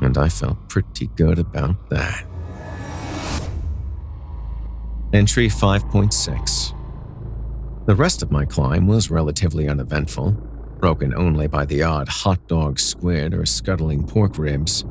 and 0.00 0.16
I 0.18 0.28
felt 0.28 0.68
pretty 0.68 1.08
good 1.08 1.38
about 1.38 1.90
that. 1.90 2.26
Entry 5.12 5.48
5.6 5.48 6.74
The 7.86 7.94
rest 7.94 8.22
of 8.22 8.30
my 8.30 8.44
climb 8.44 8.86
was 8.86 9.10
relatively 9.10 9.68
uneventful 9.68 10.36
broken 10.82 11.14
only 11.14 11.46
by 11.46 11.64
the 11.64 11.80
odd 11.80 12.08
hot 12.08 12.44
dog 12.48 12.76
squid 12.76 13.32
or 13.32 13.46
scuttling 13.46 14.04
pork 14.04 14.36
ribs. 14.36 14.84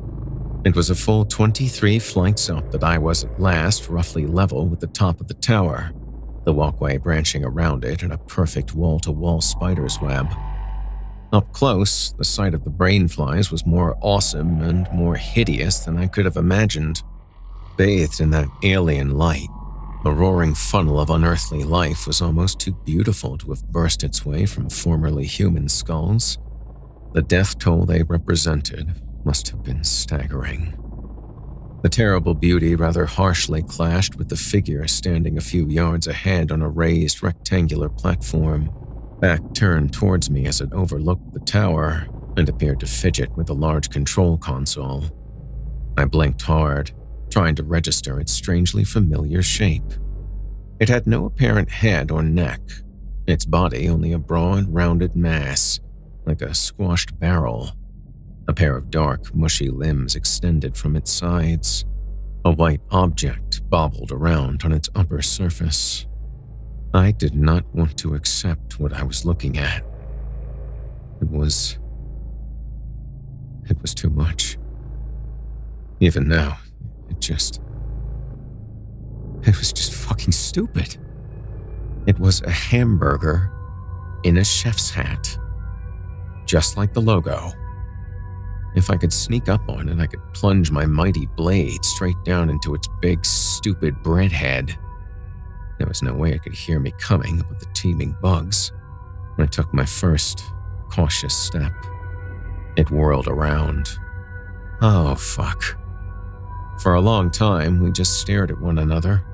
It 0.64 0.74
was 0.74 0.88
a 0.88 0.94
full 0.94 1.26
23 1.26 1.98
flights 1.98 2.48
up 2.48 2.70
that 2.70 2.82
I 2.82 2.96
was 2.96 3.24
at 3.24 3.38
last 3.38 3.90
roughly 3.90 4.24
level 4.24 4.66
with 4.66 4.80
the 4.80 4.86
top 4.86 5.20
of 5.20 5.28
the 5.28 5.34
tower, 5.34 5.92
the 6.44 6.52
walkway 6.52 6.98
branching 6.98 7.44
around 7.44 7.84
it 7.84 8.02
in 8.02 8.10
a 8.12 8.18
perfect 8.18 8.74
wall 8.74 8.98
to 9.00 9.12
wall 9.12 9.40
spider's 9.40 10.00
web. 10.00 10.28
Up 11.32 11.50
close, 11.52 12.12
the 12.18 12.24
sight 12.24 12.52
of 12.52 12.64
the 12.64 12.70
brain 12.70 13.08
flies 13.08 13.50
was 13.50 13.64
more 13.64 13.96
awesome 14.02 14.60
and 14.60 14.86
more 14.92 15.16
hideous 15.16 15.80
than 15.80 15.96
I 15.96 16.06
could 16.06 16.26
have 16.26 16.36
imagined. 16.36 17.02
Bathed 17.78 18.20
in 18.20 18.30
that 18.30 18.48
alien 18.62 19.16
light, 19.16 19.48
a 20.04 20.10
roaring 20.10 20.54
funnel 20.54 21.00
of 21.00 21.10
unearthly 21.10 21.64
life 21.64 22.06
was 22.06 22.20
almost 22.20 22.58
too 22.58 22.72
beautiful 22.84 23.38
to 23.38 23.50
have 23.50 23.70
burst 23.70 24.02
its 24.02 24.26
way 24.26 24.44
from 24.44 24.68
formerly 24.68 25.24
human 25.24 25.68
skulls. 25.68 26.38
The 27.12 27.22
death 27.22 27.58
toll 27.58 27.86
they 27.86 28.02
represented 28.02 29.00
must 29.24 29.48
have 29.50 29.62
been 29.62 29.84
staggering. 29.84 30.74
The 31.82 31.88
terrible 31.88 32.34
beauty 32.34 32.76
rather 32.76 33.06
harshly 33.06 33.62
clashed 33.62 34.14
with 34.14 34.28
the 34.28 34.36
figure 34.36 34.86
standing 34.86 35.36
a 35.36 35.40
few 35.40 35.68
yards 35.68 36.06
ahead 36.06 36.52
on 36.52 36.62
a 36.62 36.68
raised 36.68 37.24
rectangular 37.24 37.88
platform, 37.88 38.70
back 39.20 39.40
turned 39.52 39.92
towards 39.92 40.30
me 40.30 40.46
as 40.46 40.60
it 40.60 40.72
overlooked 40.72 41.32
the 41.32 41.40
tower 41.40 42.06
and 42.36 42.48
appeared 42.48 42.78
to 42.80 42.86
fidget 42.86 43.36
with 43.36 43.50
a 43.50 43.54
large 43.54 43.90
control 43.90 44.38
console. 44.38 45.04
I 45.98 46.04
blinked 46.04 46.42
hard 46.42 46.92
trying 47.30 47.54
to 47.56 47.64
register 47.64 48.20
its 48.20 48.32
strangely 48.32 48.84
familiar 48.84 49.42
shape. 49.42 49.94
It 50.78 50.88
had 50.88 51.06
no 51.06 51.24
apparent 51.24 51.70
head 51.70 52.10
or 52.10 52.22
neck, 52.22 52.60
its 53.26 53.44
body 53.44 53.88
only 53.88 54.12
a 54.12 54.18
broad, 54.18 54.72
rounded 54.72 55.16
mass, 55.16 55.80
like 56.26 56.42
a 56.42 56.54
squashed 56.54 57.18
barrel. 57.18 57.72
A 58.48 58.52
pair 58.52 58.76
of 58.76 58.90
dark, 58.90 59.34
mushy 59.34 59.70
limbs 59.70 60.16
extended 60.16 60.76
from 60.76 60.96
its 60.96 61.12
sides. 61.12 61.84
A 62.44 62.50
white 62.50 62.80
object 62.90 63.68
bobbled 63.70 64.10
around 64.10 64.64
on 64.64 64.72
its 64.72 64.88
upper 64.94 65.22
surface. 65.22 66.06
I 66.92 67.12
did 67.12 67.34
not 67.36 67.64
want 67.74 67.96
to 67.98 68.14
accept 68.14 68.80
what 68.80 68.92
I 68.92 69.04
was 69.04 69.24
looking 69.24 69.58
at. 69.58 69.84
It 71.20 71.30
was. 71.30 71.78
It 73.70 73.80
was 73.80 73.94
too 73.94 74.10
much. 74.10 74.58
Even 76.00 76.26
now, 76.26 76.58
it 77.08 77.20
just. 77.20 77.60
It 79.44 79.56
was 79.56 79.72
just 79.72 79.94
fucking 79.94 80.32
stupid. 80.32 80.96
It 82.06 82.18
was 82.18 82.42
a 82.42 82.50
hamburger 82.50 83.52
in 84.24 84.36
a 84.36 84.44
chef's 84.44 84.90
hat, 84.90 85.38
just 86.44 86.76
like 86.76 86.92
the 86.92 87.00
logo. 87.00 87.52
If 88.74 88.90
I 88.90 88.96
could 88.96 89.12
sneak 89.12 89.48
up 89.48 89.68
on 89.68 89.88
it, 89.88 89.98
I 90.00 90.06
could 90.06 90.20
plunge 90.32 90.70
my 90.70 90.86
mighty 90.86 91.26
blade 91.26 91.84
straight 91.84 92.22
down 92.24 92.48
into 92.48 92.74
its 92.74 92.88
big, 93.00 93.24
stupid 93.24 94.02
bread 94.02 94.32
head. 94.32 94.78
There 95.78 95.86
was 95.86 96.02
no 96.02 96.14
way 96.14 96.30
it 96.30 96.42
could 96.42 96.54
hear 96.54 96.80
me 96.80 96.92
coming 96.98 97.40
above 97.40 97.60
the 97.60 97.66
teeming 97.74 98.16
bugs. 98.22 98.72
I 99.38 99.46
took 99.46 99.72
my 99.74 99.84
first 99.84 100.44
cautious 100.90 101.36
step. 101.36 101.72
It 102.76 102.90
whirled 102.90 103.28
around. 103.28 103.90
Oh, 104.80 105.14
fuck. 105.16 105.78
For 106.80 106.94
a 106.94 107.00
long 107.00 107.30
time, 107.30 107.80
we 107.80 107.92
just 107.92 108.20
stared 108.20 108.50
at 108.50 108.60
one 108.60 108.78
another. 108.78 109.24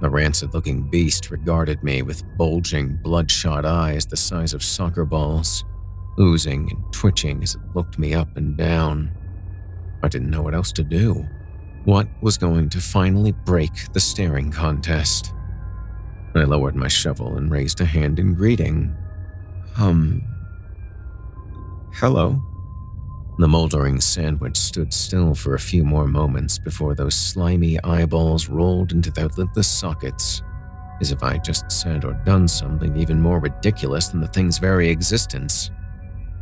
The 0.00 0.10
rancid 0.10 0.54
looking 0.54 0.82
beast 0.82 1.30
regarded 1.30 1.82
me 1.82 2.02
with 2.02 2.24
bulging, 2.36 2.96
bloodshot 3.02 3.64
eyes 3.64 4.06
the 4.06 4.16
size 4.16 4.54
of 4.54 4.62
soccer 4.62 5.04
balls 5.04 5.64
oozing 6.18 6.70
and 6.70 6.92
twitching 6.92 7.42
as 7.42 7.54
it 7.54 7.60
looked 7.74 7.98
me 7.98 8.14
up 8.14 8.36
and 8.36 8.56
down. 8.56 9.10
I 10.02 10.08
didn't 10.08 10.30
know 10.30 10.42
what 10.42 10.54
else 10.54 10.72
to 10.72 10.84
do. 10.84 11.26
What 11.84 12.08
was 12.20 12.36
going 12.36 12.68
to 12.70 12.80
finally 12.80 13.32
break 13.32 13.92
the 13.92 14.00
staring 14.00 14.50
contest? 14.50 15.32
I 16.34 16.44
lowered 16.44 16.76
my 16.76 16.88
shovel 16.88 17.36
and 17.36 17.50
raised 17.50 17.80
a 17.80 17.84
hand 17.84 18.18
in 18.18 18.34
greeting. 18.34 18.94
Um. 19.78 20.22
Hello. 21.94 22.42
The 23.38 23.48
moldering 23.48 24.00
sandwich 24.00 24.56
stood 24.56 24.92
still 24.92 25.34
for 25.34 25.54
a 25.54 25.60
few 25.60 25.84
more 25.84 26.06
moments 26.06 26.58
before 26.58 26.94
those 26.94 27.14
slimy 27.14 27.78
eyeballs 27.84 28.48
rolled 28.48 28.92
into 28.92 29.10
their 29.10 29.28
lidless 29.28 29.66
sockets, 29.66 30.42
as 31.00 31.12
if 31.12 31.22
I'd 31.22 31.44
just 31.44 31.70
said 31.70 32.04
or 32.04 32.14
done 32.24 32.48
something 32.48 32.96
even 32.96 33.20
more 33.20 33.38
ridiculous 33.38 34.08
than 34.08 34.20
the 34.20 34.28
thing's 34.28 34.58
very 34.58 34.88
existence. 34.88 35.70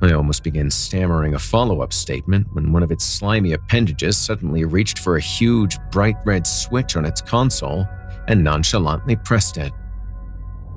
I 0.03 0.12
almost 0.12 0.42
began 0.42 0.70
stammering 0.70 1.34
a 1.34 1.38
follow 1.38 1.80
up 1.80 1.92
statement 1.92 2.47
when 2.53 2.72
one 2.72 2.82
of 2.82 2.90
its 2.90 3.05
slimy 3.05 3.53
appendages 3.53 4.16
suddenly 4.16 4.64
reached 4.64 4.99
for 4.99 5.16
a 5.16 5.20
huge, 5.20 5.78
bright 5.90 6.16
red 6.24 6.47
switch 6.47 6.97
on 6.97 7.05
its 7.05 7.22
console 7.22 7.86
and 8.28 8.42
nonchalantly 8.42 9.16
pressed 9.16 9.57
it. 9.57 9.72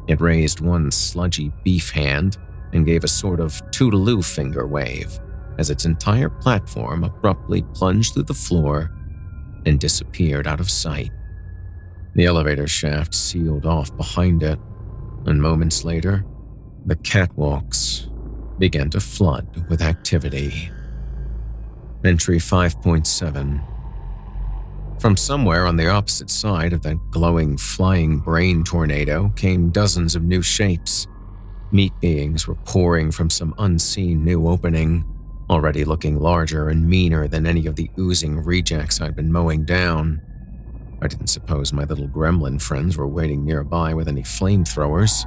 It 0.07 0.22
raised 0.22 0.61
one 0.61 0.91
sludgy 0.91 1.51
beef 1.63 1.91
hand 1.91 2.38
and 2.74 2.86
gave 2.86 3.03
a 3.03 3.09
sort 3.09 3.39
of 3.39 3.53
toodaloo 3.72 4.24
finger 4.24 4.65
wave 4.68 5.20
as 5.57 5.70
its 5.70 5.86
entire 5.86 6.30
platform 6.30 7.03
abruptly 7.03 7.63
plunged 7.74 8.13
through 8.13 8.24
the 8.24 8.34
floor 8.34 8.91
and 9.65 9.80
disappeared 9.80 10.47
out 10.47 10.59
of 10.59 10.70
sight. 10.70 11.11
The 12.13 12.26
elevator 12.26 12.68
shaft 12.68 13.13
sealed 13.13 13.65
off 13.65 13.95
behind 13.97 14.43
it, 14.43 14.59
and 15.26 15.41
moments 15.41 15.84
later, 15.84 16.26
the 16.86 16.95
catwalks 16.95 18.07
began 18.60 18.89
to 18.91 18.99
flood 18.99 19.66
with 19.70 19.82
activity. 19.82 20.72
Entry 22.03 22.38
5.7 22.38 23.62
From 25.01 25.18
somewhere 25.18 25.66
on 25.66 25.78
the 25.78 25.89
opposite 25.89 26.30
side 26.30 26.74
of 26.74 26.84
that 26.84 27.12
glowing 27.12 27.58
flying 27.58 28.20
brain 28.20 28.64
tornado 28.64 29.30
came 29.36 29.72
dozens 29.72 30.16
of 30.16 30.24
new 30.24 30.41
shapes. 30.41 31.08
Meat 31.72 31.93
beings 31.99 32.47
were 32.47 32.55
pouring 32.55 33.12
from 33.12 33.30
some 33.30 33.53
unseen 33.58 34.24
new 34.24 34.47
opening, 34.47 35.03
already 35.49 35.84
looking 35.84 36.20
larger 36.20 36.70
and 36.70 36.88
meaner 36.88 37.28
than 37.28 37.45
any 37.45 37.66
of 37.68 37.76
the 37.76 37.89
oozing 37.99 38.39
rejects 38.39 39.01
I'd 39.01 39.16
been 39.16 39.32
mowing 39.32 39.66
down. 39.66 40.22
I 41.01 41.08
didn't 41.08 41.28
suppose 41.28 41.74
my 41.74 41.84
little 41.84 42.08
gremlin 42.08 42.62
friends 42.62 42.97
were 42.97 43.08
waiting 43.08 43.45
nearby 43.45 43.93
with 43.93 44.08
any 44.08 44.24
flamethrowers. 44.24 45.26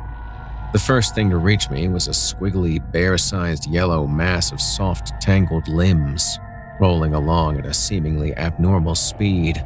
The 0.72 0.78
first 0.78 1.16
thing 1.16 1.30
to 1.30 1.36
reach 1.36 1.68
me 1.68 1.88
was 1.88 2.06
a 2.06 2.12
squiggly, 2.12 2.80
bear 2.92 3.18
sized 3.18 3.68
yellow 3.68 4.06
mass 4.06 4.52
of 4.52 4.60
soft, 4.60 5.20
tangled 5.20 5.66
limbs, 5.66 6.38
rolling 6.80 7.12
along 7.12 7.58
at 7.58 7.66
a 7.66 7.74
seemingly 7.74 8.36
abnormal 8.36 8.94
speed. 8.94 9.64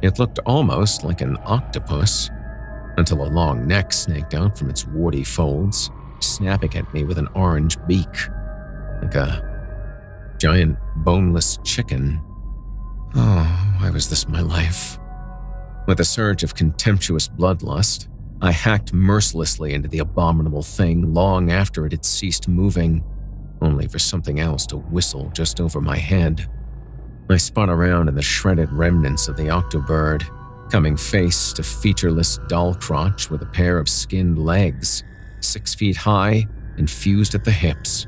It 0.00 0.20
looked 0.20 0.38
almost 0.46 1.02
like 1.02 1.22
an 1.22 1.38
octopus, 1.44 2.30
until 2.96 3.24
a 3.24 3.30
long 3.30 3.66
neck 3.66 3.92
snaked 3.92 4.32
out 4.34 4.56
from 4.56 4.70
its 4.70 4.86
warty 4.86 5.24
folds, 5.24 5.90
snapping 6.20 6.76
at 6.76 6.92
me 6.94 7.02
with 7.02 7.18
an 7.18 7.28
orange 7.34 7.76
beak, 7.88 8.28
like 9.02 9.16
a 9.16 9.42
giant 10.38 10.78
boneless 10.98 11.58
chicken. 11.64 12.20
Oh, 13.16 13.76
why 13.80 13.90
was 13.90 14.08
this 14.08 14.28
my 14.28 14.40
life? 14.40 15.00
With 15.88 15.98
a 15.98 16.04
surge 16.04 16.44
of 16.44 16.54
contemptuous 16.54 17.26
bloodlust, 17.26 18.06
I 18.40 18.52
hacked 18.52 18.92
mercilessly 18.92 19.74
into 19.74 19.88
the 19.88 19.98
abominable 19.98 20.62
thing 20.62 21.12
long 21.12 21.50
after 21.50 21.86
it 21.86 21.92
had 21.92 22.04
ceased 22.04 22.48
moving, 22.48 23.04
only 23.60 23.88
for 23.88 23.98
something 23.98 24.38
else 24.38 24.64
to 24.66 24.76
whistle 24.76 25.30
just 25.34 25.60
over 25.60 25.80
my 25.80 25.96
head. 25.96 26.48
I 27.28 27.36
spun 27.36 27.68
around 27.68 28.08
in 28.08 28.14
the 28.14 28.22
shredded 28.22 28.72
remnants 28.72 29.26
of 29.26 29.36
the 29.36 29.48
octobird, 29.48 30.22
coming 30.70 30.96
face 30.96 31.52
to 31.54 31.62
featureless 31.64 32.38
doll 32.46 32.74
crotch 32.74 33.28
with 33.28 33.42
a 33.42 33.46
pair 33.46 33.78
of 33.78 33.88
skinned 33.88 34.38
legs, 34.38 35.02
six 35.40 35.74
feet 35.74 35.96
high 35.96 36.46
and 36.76 36.88
fused 36.88 37.34
at 37.34 37.44
the 37.44 37.50
hips. 37.50 38.06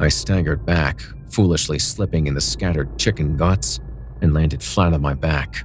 I 0.00 0.08
staggered 0.08 0.66
back, 0.66 1.00
foolishly 1.30 1.78
slipping 1.78 2.26
in 2.26 2.34
the 2.34 2.40
scattered 2.40 2.98
chicken 2.98 3.36
guts, 3.36 3.78
and 4.20 4.34
landed 4.34 4.62
flat 4.62 4.92
on 4.92 5.00
my 5.00 5.14
back. 5.14 5.64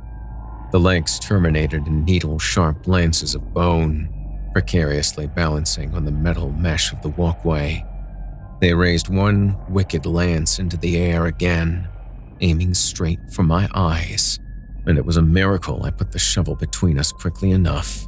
The 0.71 0.79
legs 0.79 1.17
terminated 1.17 1.87
in 1.87 2.05
needle 2.05 2.37
sharp 2.37 2.87
lances 2.87 3.33
of 3.33 3.53
bone, 3.53 4.09
precariously 4.53 5.25
balancing 5.25 5.95
on 5.95 6.05
the 6.05 6.11
metal 6.11 6.51
mesh 6.51 6.93
of 6.93 7.01
the 7.01 7.09
walkway. 7.09 7.83
They 8.61 8.73
raised 8.73 9.09
one 9.09 9.57
wicked 9.67 10.05
lance 10.05 10.59
into 10.59 10.77
the 10.77 10.97
air 10.97 11.25
again, 11.25 11.87
aiming 12.41 12.75
straight 12.75 13.19
for 13.31 13.41
my 13.41 13.67
eyes, 13.73 14.39
and 14.85 14.97
it 14.97 15.05
was 15.05 15.17
a 15.17 15.23
miracle 15.23 15.83
I 15.83 15.89
put 15.89 16.11
the 16.11 16.19
shovel 16.19 16.55
between 16.55 16.99
us 16.99 17.11
quickly 17.11 17.49
enough. 17.49 18.07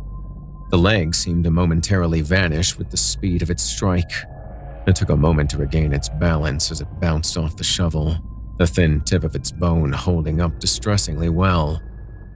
The 0.70 0.78
leg 0.78 1.16
seemed 1.16 1.46
to 1.46 1.52
momentarily 1.52 2.22
vanish 2.22 2.78
with 2.78 2.92
the 2.92 2.98
speed 2.98 3.42
of 3.42 3.50
its 3.50 3.64
strike. 3.64 4.12
It 4.86 4.96
took 4.96 5.10
a 5.10 5.18
moment 5.18 5.50
to 5.52 5.58
regain 5.58 5.94
its 5.94 6.10
balance 6.10 6.72
as 6.72 6.80
it 6.80 7.00
bounced 7.00 7.38
off 7.38 7.58
the 7.58 7.64
shovel, 7.64 8.18
the 8.58 8.68
thin 8.68 9.02
tip 9.02 9.24
of 9.24 9.36
its 9.36 9.52
bone 9.52 9.92
holding 9.94 10.42
up 10.42 10.60
distressingly 10.60 11.30
well. 11.30 11.82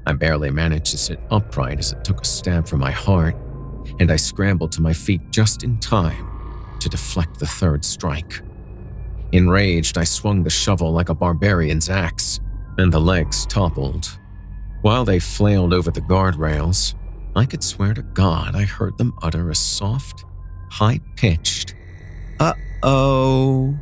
I 0.08 0.14
barely 0.14 0.52
managed 0.52 0.92
to 0.92 0.98
sit 0.98 1.20
upright 1.32 1.80
as 1.80 1.92
it 1.92 2.04
took 2.04 2.22
a 2.22 2.26
stab 2.26 2.68
for 2.68 2.78
my 2.78 2.92
heart, 2.92 3.36
and 4.00 4.12
I 4.12 4.16
scrambled 4.18 4.72
to 4.74 4.82
my 4.82 4.94
feet 4.94 5.22
just 5.32 5.64
in 5.64 5.80
time 5.80 6.28
to 6.80 6.90
deflect 6.90 7.40
the 7.40 7.48
third 7.48 7.84
strike. 7.84 8.42
Enraged, 9.32 9.98
I 9.98 10.04
swung 10.04 10.44
the 10.44 10.50
shovel 10.50 10.92
like 10.92 11.10
a 11.10 11.16
barbarian's 11.16 11.90
axe, 11.90 12.40
and 12.78 12.94
the 12.94 13.00
legs 13.00 13.46
toppled. 13.48 14.20
While 14.82 15.06
they 15.06 15.20
flailed 15.20 15.74
over 15.74 15.90
the 15.90 16.02
guardrails, 16.02 16.94
I 17.36 17.46
could 17.46 17.64
swear 17.64 17.94
to 17.96 18.04
God 18.04 18.56
I 18.56 18.64
heard 18.64 18.98
them 18.98 19.14
utter 19.24 19.50
a 19.50 19.56
soft, 19.56 20.24
high 20.70 21.00
pitched, 21.16 21.74
uh 22.40 22.54
oh. 22.84 23.76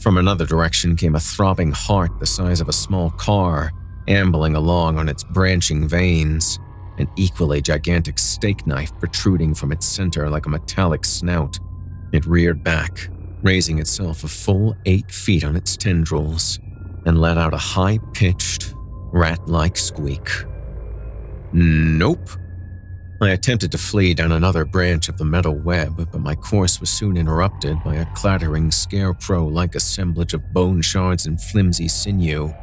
From 0.00 0.16
another 0.16 0.46
direction 0.46 0.96
came 0.96 1.14
a 1.14 1.20
throbbing 1.20 1.72
heart 1.72 2.18
the 2.18 2.26
size 2.26 2.60
of 2.60 2.68
a 2.68 2.72
small 2.72 3.10
car 3.10 3.72
ambling 4.08 4.56
along 4.56 4.98
on 4.98 5.08
its 5.08 5.22
branching 5.22 5.86
veins, 5.86 6.58
an 6.98 7.08
equally 7.16 7.60
gigantic 7.60 8.18
steak 8.18 8.66
knife 8.66 8.90
protruding 8.98 9.54
from 9.54 9.70
its 9.70 9.86
center 9.86 10.28
like 10.28 10.46
a 10.46 10.48
metallic 10.48 11.04
snout. 11.04 11.58
It 12.12 12.26
reared 12.26 12.64
back, 12.64 13.08
raising 13.42 13.78
itself 13.78 14.24
a 14.24 14.28
full 14.28 14.76
eight 14.86 15.10
feet 15.10 15.44
on 15.44 15.54
its 15.54 15.76
tendrils, 15.76 16.58
and 17.06 17.20
let 17.20 17.38
out 17.38 17.54
a 17.54 17.58
high 17.58 17.98
pitched, 18.14 18.74
rat 19.12 19.46
like 19.46 19.76
squeak. 19.76 20.28
Nope. 21.52 22.30
I 23.20 23.30
attempted 23.30 23.72
to 23.72 23.78
flee 23.78 24.14
down 24.14 24.30
another 24.30 24.64
branch 24.64 25.08
of 25.08 25.18
the 25.18 25.24
metal 25.24 25.56
web, 25.56 25.96
but 25.96 26.20
my 26.20 26.36
course 26.36 26.80
was 26.80 26.88
soon 26.88 27.16
interrupted 27.16 27.82
by 27.82 27.96
a 27.96 28.06
clattering 28.14 28.70
scarecrow 28.70 29.44
like 29.46 29.74
assemblage 29.74 30.34
of 30.34 30.52
bone 30.52 30.82
shards 30.82 31.26
and 31.26 31.40
flimsy 31.40 31.88
sinew 31.88 32.54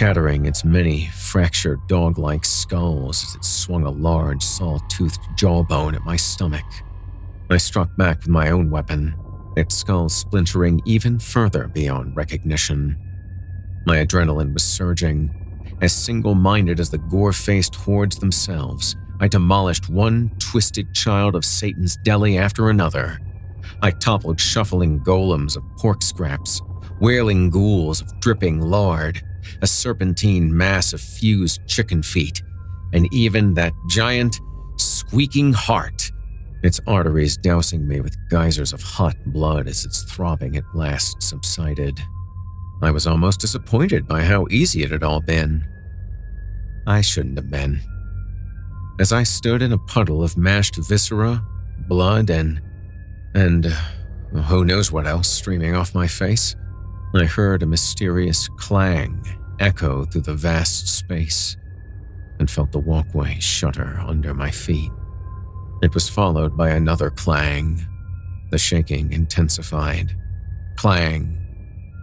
chattering 0.00 0.46
its 0.46 0.64
many 0.64 1.08
fractured 1.08 1.78
dog 1.86 2.16
like 2.16 2.42
skulls 2.42 3.22
as 3.22 3.34
it 3.34 3.44
swung 3.44 3.84
a 3.84 3.90
large, 3.90 4.42
saw 4.42 4.78
toothed 4.88 5.20
jawbone 5.36 5.94
at 5.94 6.06
my 6.06 6.16
stomach. 6.16 6.64
I 7.50 7.58
struck 7.58 7.94
back 7.98 8.20
with 8.20 8.28
my 8.28 8.50
own 8.50 8.70
weapon, 8.70 9.14
its 9.58 9.76
skull 9.76 10.08
splintering 10.08 10.80
even 10.86 11.18
further 11.18 11.68
beyond 11.68 12.16
recognition. 12.16 12.96
My 13.84 13.98
adrenaline 13.98 14.54
was 14.54 14.64
surging. 14.64 15.34
As 15.82 15.92
single 15.92 16.34
minded 16.34 16.80
as 16.80 16.88
the 16.88 16.96
gore 16.96 17.34
faced 17.34 17.74
hordes 17.74 18.16
themselves, 18.16 18.96
I 19.20 19.28
demolished 19.28 19.90
one 19.90 20.30
twisted 20.38 20.94
child 20.94 21.34
of 21.34 21.44
Satan's 21.44 21.98
deli 21.98 22.38
after 22.38 22.70
another. 22.70 23.18
I 23.82 23.90
toppled 23.90 24.40
shuffling 24.40 25.00
golems 25.00 25.58
of 25.58 25.76
pork 25.76 26.02
scraps, 26.02 26.62
wailing 27.02 27.50
ghouls 27.50 28.00
of 28.00 28.18
dripping 28.20 28.62
lard, 28.62 29.22
a 29.62 29.66
serpentine 29.66 30.56
mass 30.56 30.92
of 30.92 31.00
fused 31.00 31.66
chicken 31.66 32.02
feet, 32.02 32.42
and 32.92 33.12
even 33.12 33.54
that 33.54 33.72
giant, 33.88 34.40
squeaking 34.76 35.52
heart, 35.52 36.10
its 36.62 36.80
arteries 36.86 37.36
dousing 37.36 37.86
me 37.86 38.00
with 38.00 38.16
geysers 38.30 38.72
of 38.72 38.82
hot 38.82 39.16
blood 39.26 39.66
as 39.66 39.84
its 39.84 40.02
throbbing 40.04 40.56
at 40.56 40.64
last 40.74 41.22
subsided. 41.22 41.98
I 42.82 42.90
was 42.90 43.06
almost 43.06 43.40
disappointed 43.40 44.06
by 44.06 44.22
how 44.22 44.46
easy 44.50 44.82
it 44.82 44.90
had 44.90 45.02
all 45.02 45.20
been. 45.20 45.66
I 46.86 47.00
shouldn't 47.00 47.36
have 47.36 47.50
been. 47.50 47.80
As 48.98 49.12
I 49.12 49.22
stood 49.22 49.62
in 49.62 49.72
a 49.72 49.78
puddle 49.78 50.22
of 50.22 50.36
mashed 50.36 50.76
viscera, 50.76 51.44
blood, 51.88 52.30
and. 52.30 52.60
and. 53.34 53.66
Uh, 53.66 53.80
who 54.32 54.64
knows 54.64 54.92
what 54.92 55.06
else 55.06 55.28
streaming 55.28 55.74
off 55.74 55.94
my 55.94 56.06
face, 56.06 56.54
I 57.12 57.24
heard 57.24 57.62
a 57.62 57.66
mysterious 57.66 58.46
clang 58.48 59.26
echo 59.58 60.04
through 60.04 60.20
the 60.22 60.34
vast 60.34 60.86
space 60.86 61.56
and 62.38 62.48
felt 62.48 62.70
the 62.70 62.78
walkway 62.78 63.38
shudder 63.40 64.00
under 64.06 64.32
my 64.32 64.50
feet. 64.50 64.92
It 65.82 65.92
was 65.92 66.08
followed 66.08 66.56
by 66.56 66.70
another 66.70 67.10
clang. 67.10 67.84
The 68.50 68.58
shaking 68.58 69.12
intensified. 69.12 70.16
Clang. 70.76 71.36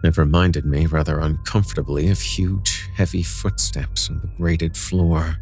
It 0.04 0.18
reminded 0.18 0.66
me 0.66 0.86
rather 0.86 1.20
uncomfortably 1.20 2.10
of 2.10 2.20
huge, 2.20 2.88
heavy 2.94 3.22
footsteps 3.22 4.10
on 4.10 4.20
the 4.20 4.28
grated 4.36 4.76
floor. 4.76 5.36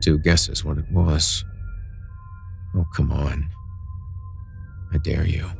Two 0.00 0.18
guesses 0.18 0.64
what 0.64 0.78
it 0.78 0.90
was. 0.90 1.44
Oh, 2.76 2.86
come 2.94 3.10
on. 3.10 3.50
I 4.92 4.98
dare 4.98 5.26
you. 5.26 5.50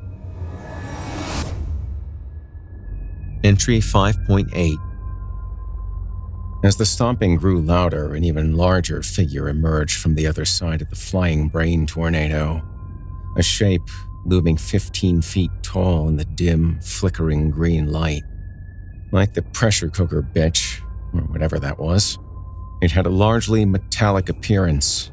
Entry 3.47 3.78
5.8 3.78 4.76
as 6.64 6.76
the 6.76 6.84
stomping 6.84 7.36
grew 7.36 7.61
louder, 7.61 8.12
an 8.14 8.24
even 8.24 8.57
larger 8.57 9.05
figure 9.05 9.49
emerged 9.49 10.01
from 10.01 10.16
the 10.16 10.26
other 10.26 10.44
side 10.44 10.82
of 10.82 10.90
the 10.90 10.97
flying 10.97 11.47
brain 11.49 11.86
tornado. 11.86 12.61
A 13.36 13.42
shape 13.42 13.88
looming 14.24 14.57
15 14.57 15.22
feet 15.22 15.53
tall 15.62 16.09
in 16.09 16.16
the 16.16 16.24
dim, 16.24 16.80
flickering 16.80 17.53
green 17.53 17.92
light. 17.92 18.24
Like 19.12 19.34
the 19.34 19.42
pressure 19.42 19.90
cooker 19.90 20.22
bitch, 20.22 20.80
or 21.14 21.20
whatever 21.20 21.61
that 21.61 21.78
was, 21.78 22.18
it 22.82 22.90
had 22.90 23.07
a 23.07 23.11
largely 23.11 23.64
metallic 23.64 24.28
appearance, 24.28 25.12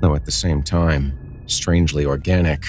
though 0.00 0.14
at 0.14 0.24
the 0.24 0.32
same 0.32 0.62
time, 0.62 1.42
strangely 1.44 2.06
organic. 2.06 2.64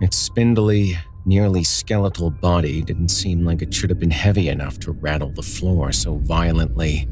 Its 0.00 0.16
spindly, 0.16 0.96
nearly 1.24 1.62
skeletal 1.62 2.30
body 2.30 2.82
didn't 2.82 3.08
seem 3.08 3.44
like 3.44 3.62
it 3.62 3.72
should 3.72 3.90
have 3.90 3.98
been 3.98 4.10
heavy 4.10 4.48
enough 4.48 4.78
to 4.80 4.92
rattle 4.92 5.30
the 5.30 5.42
floor 5.42 5.92
so 5.92 6.18
violently 6.18 7.08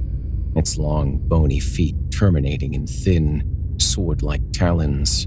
its 0.56 0.76
long, 0.76 1.18
bony 1.28 1.61
feet 1.61 1.94
terminating 2.11 2.74
in 2.74 2.86
thin, 2.86 3.76
sword 3.78 4.22
like 4.22 4.42
talons. 4.52 5.26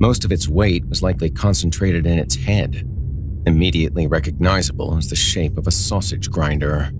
Most 0.00 0.24
of 0.24 0.32
its 0.32 0.48
weight 0.48 0.84
was 0.86 1.02
likely 1.02 1.30
concentrated 1.30 2.04
in 2.04 2.18
its 2.18 2.34
head, 2.34 2.88
immediately 3.46 4.06
recognizable 4.06 4.96
as 4.96 5.08
the 5.08 5.16
shape 5.16 5.56
of 5.56 5.66
a 5.66 5.70
sausage 5.72 6.30
grinder, 6.30 6.90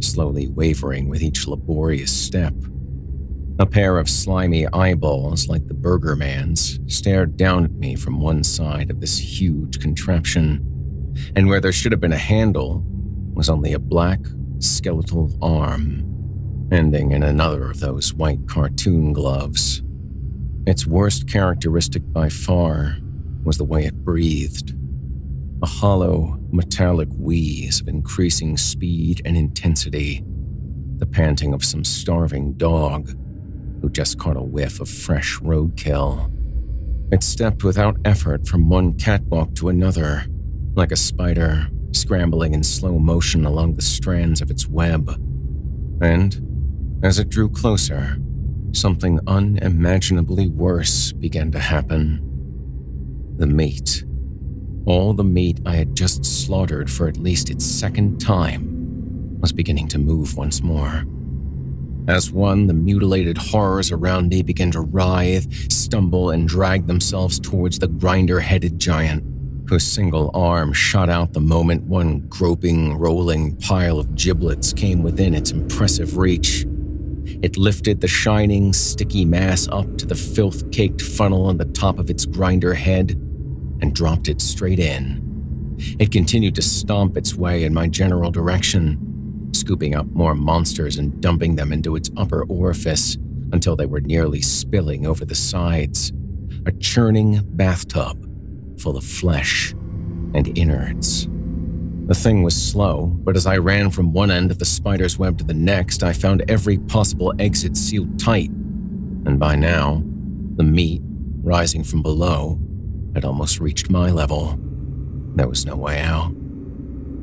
slowly 0.00 0.48
wavering 0.48 1.08
with 1.08 1.22
each 1.22 1.48
laborious 1.48 2.12
step. 2.12 2.54
A 3.60 3.66
pair 3.66 3.98
of 3.98 4.10
slimy 4.10 4.66
eyeballs, 4.72 5.46
like 5.46 5.68
the 5.68 5.74
Burger 5.74 6.16
Man's, 6.16 6.80
stared 6.88 7.36
down 7.36 7.64
at 7.64 7.70
me 7.70 7.94
from 7.94 8.20
one 8.20 8.42
side 8.42 8.90
of 8.90 9.00
this 9.00 9.16
huge 9.16 9.78
contraption, 9.78 10.58
and 11.36 11.48
where 11.48 11.60
there 11.60 11.70
should 11.70 11.92
have 11.92 12.00
been 12.00 12.12
a 12.12 12.16
handle 12.16 12.82
was 13.32 13.48
only 13.48 13.72
a 13.72 13.78
black, 13.78 14.18
skeletal 14.58 15.38
arm 15.40 16.68
ending 16.72 17.12
in 17.12 17.22
another 17.22 17.70
of 17.70 17.78
those 17.78 18.12
white 18.12 18.44
cartoon 18.48 19.12
gloves. 19.12 19.82
Its 20.66 20.84
worst 20.84 21.28
characteristic 21.28 22.02
by 22.12 22.28
far 22.28 22.96
was 23.44 23.56
the 23.56 23.64
way 23.64 23.84
it 23.84 24.04
breathed. 24.04 24.74
A 25.62 25.66
hollow, 25.66 26.40
metallic 26.50 27.08
wheeze 27.16 27.80
of 27.80 27.86
increasing 27.86 28.56
speed 28.56 29.22
and 29.24 29.36
intensity, 29.36 30.24
the 30.96 31.06
panting 31.06 31.54
of 31.54 31.64
some 31.64 31.84
starving 31.84 32.54
dog 32.54 33.14
who 33.84 33.90
just 33.90 34.18
caught 34.18 34.38
a 34.38 34.42
whiff 34.42 34.80
of 34.80 34.88
fresh 34.88 35.38
roadkill. 35.40 36.32
It 37.12 37.22
stepped 37.22 37.62
without 37.62 37.98
effort 38.06 38.46
from 38.46 38.70
one 38.70 38.96
catwalk 38.96 39.54
to 39.56 39.68
another, 39.68 40.24
like 40.74 40.90
a 40.90 40.96
spider 40.96 41.68
scrambling 41.92 42.54
in 42.54 42.64
slow 42.64 42.98
motion 42.98 43.44
along 43.44 43.74
the 43.74 43.82
strands 43.82 44.40
of 44.40 44.50
its 44.50 44.66
web. 44.66 45.10
And 46.00 46.98
as 47.04 47.18
it 47.18 47.28
drew 47.28 47.50
closer, 47.50 48.16
something 48.72 49.20
unimaginably 49.26 50.48
worse 50.48 51.12
began 51.12 51.52
to 51.52 51.58
happen. 51.58 52.22
The 53.36 53.46
meat. 53.46 54.02
All 54.86 55.12
the 55.12 55.24
meat 55.24 55.60
I 55.66 55.76
had 55.76 55.94
just 55.94 56.24
slaughtered 56.24 56.90
for 56.90 57.06
at 57.06 57.18
least 57.18 57.50
its 57.50 57.66
second 57.66 58.18
time 58.18 59.38
was 59.42 59.52
beginning 59.52 59.88
to 59.88 59.98
move 59.98 60.38
once 60.38 60.62
more. 60.62 61.04
As 62.06 62.30
one, 62.30 62.66
the 62.66 62.74
mutilated 62.74 63.38
horrors 63.38 63.90
around 63.90 64.28
me 64.28 64.42
began 64.42 64.70
to 64.72 64.80
writhe, 64.82 65.72
stumble, 65.72 66.30
and 66.30 66.46
drag 66.46 66.86
themselves 66.86 67.40
towards 67.40 67.78
the 67.78 67.88
grinder 67.88 68.40
headed 68.40 68.78
giant, 68.78 69.24
whose 69.70 69.84
single 69.84 70.30
arm 70.34 70.74
shot 70.74 71.08
out 71.08 71.32
the 71.32 71.40
moment 71.40 71.84
one 71.84 72.20
groping, 72.28 72.98
rolling 72.98 73.56
pile 73.56 73.98
of 73.98 74.14
giblets 74.14 74.74
came 74.74 75.02
within 75.02 75.34
its 75.34 75.50
impressive 75.50 76.18
reach. 76.18 76.66
It 77.42 77.56
lifted 77.56 78.02
the 78.02 78.08
shining, 78.08 78.74
sticky 78.74 79.24
mass 79.24 79.66
up 79.68 79.96
to 79.96 80.04
the 80.04 80.14
filth 80.14 80.70
caked 80.70 81.00
funnel 81.00 81.46
on 81.46 81.56
the 81.56 81.64
top 81.64 81.98
of 81.98 82.10
its 82.10 82.26
grinder 82.26 82.74
head 82.74 83.12
and 83.80 83.94
dropped 83.94 84.28
it 84.28 84.42
straight 84.42 84.78
in. 84.78 85.22
It 85.98 86.12
continued 86.12 86.54
to 86.56 86.62
stomp 86.62 87.16
its 87.16 87.34
way 87.34 87.64
in 87.64 87.72
my 87.72 87.88
general 87.88 88.30
direction, 88.30 89.13
scooping 89.64 89.94
up 89.94 90.04
more 90.12 90.34
monsters 90.34 90.98
and 90.98 91.22
dumping 91.22 91.56
them 91.56 91.72
into 91.72 91.96
its 91.96 92.10
upper 92.18 92.44
orifice 92.50 93.16
until 93.50 93.74
they 93.74 93.86
were 93.86 94.02
nearly 94.02 94.42
spilling 94.42 95.06
over 95.06 95.24
the 95.24 95.34
sides. 95.34 96.12
A 96.66 96.72
churning 96.72 97.40
bathtub 97.56 98.28
full 98.78 98.98
of 98.98 99.04
flesh 99.04 99.72
and 100.34 100.58
innards. 100.58 101.26
The 102.08 102.14
thing 102.14 102.42
was 102.42 102.54
slow, 102.54 103.06
but 103.06 103.36
as 103.36 103.46
I 103.46 103.56
ran 103.56 103.88
from 103.88 104.12
one 104.12 104.30
end 104.30 104.50
of 104.50 104.58
the 104.58 104.66
spider's 104.66 105.18
web 105.18 105.38
to 105.38 105.44
the 105.44 105.54
next, 105.54 106.02
I 106.02 106.12
found 106.12 106.44
every 106.50 106.76
possible 106.76 107.32
exit 107.38 107.74
sealed 107.74 108.18
tight. 108.18 108.50
And 108.50 109.40
by 109.40 109.56
now, 109.56 110.02
the 110.56 110.62
meat, 110.62 111.00
rising 111.42 111.84
from 111.84 112.02
below, 112.02 112.58
had 113.14 113.24
almost 113.24 113.60
reached 113.60 113.88
my 113.88 114.10
level. 114.10 114.58
There 115.36 115.48
was 115.48 115.64
no 115.64 115.74
way 115.74 116.00
out. 116.00 116.32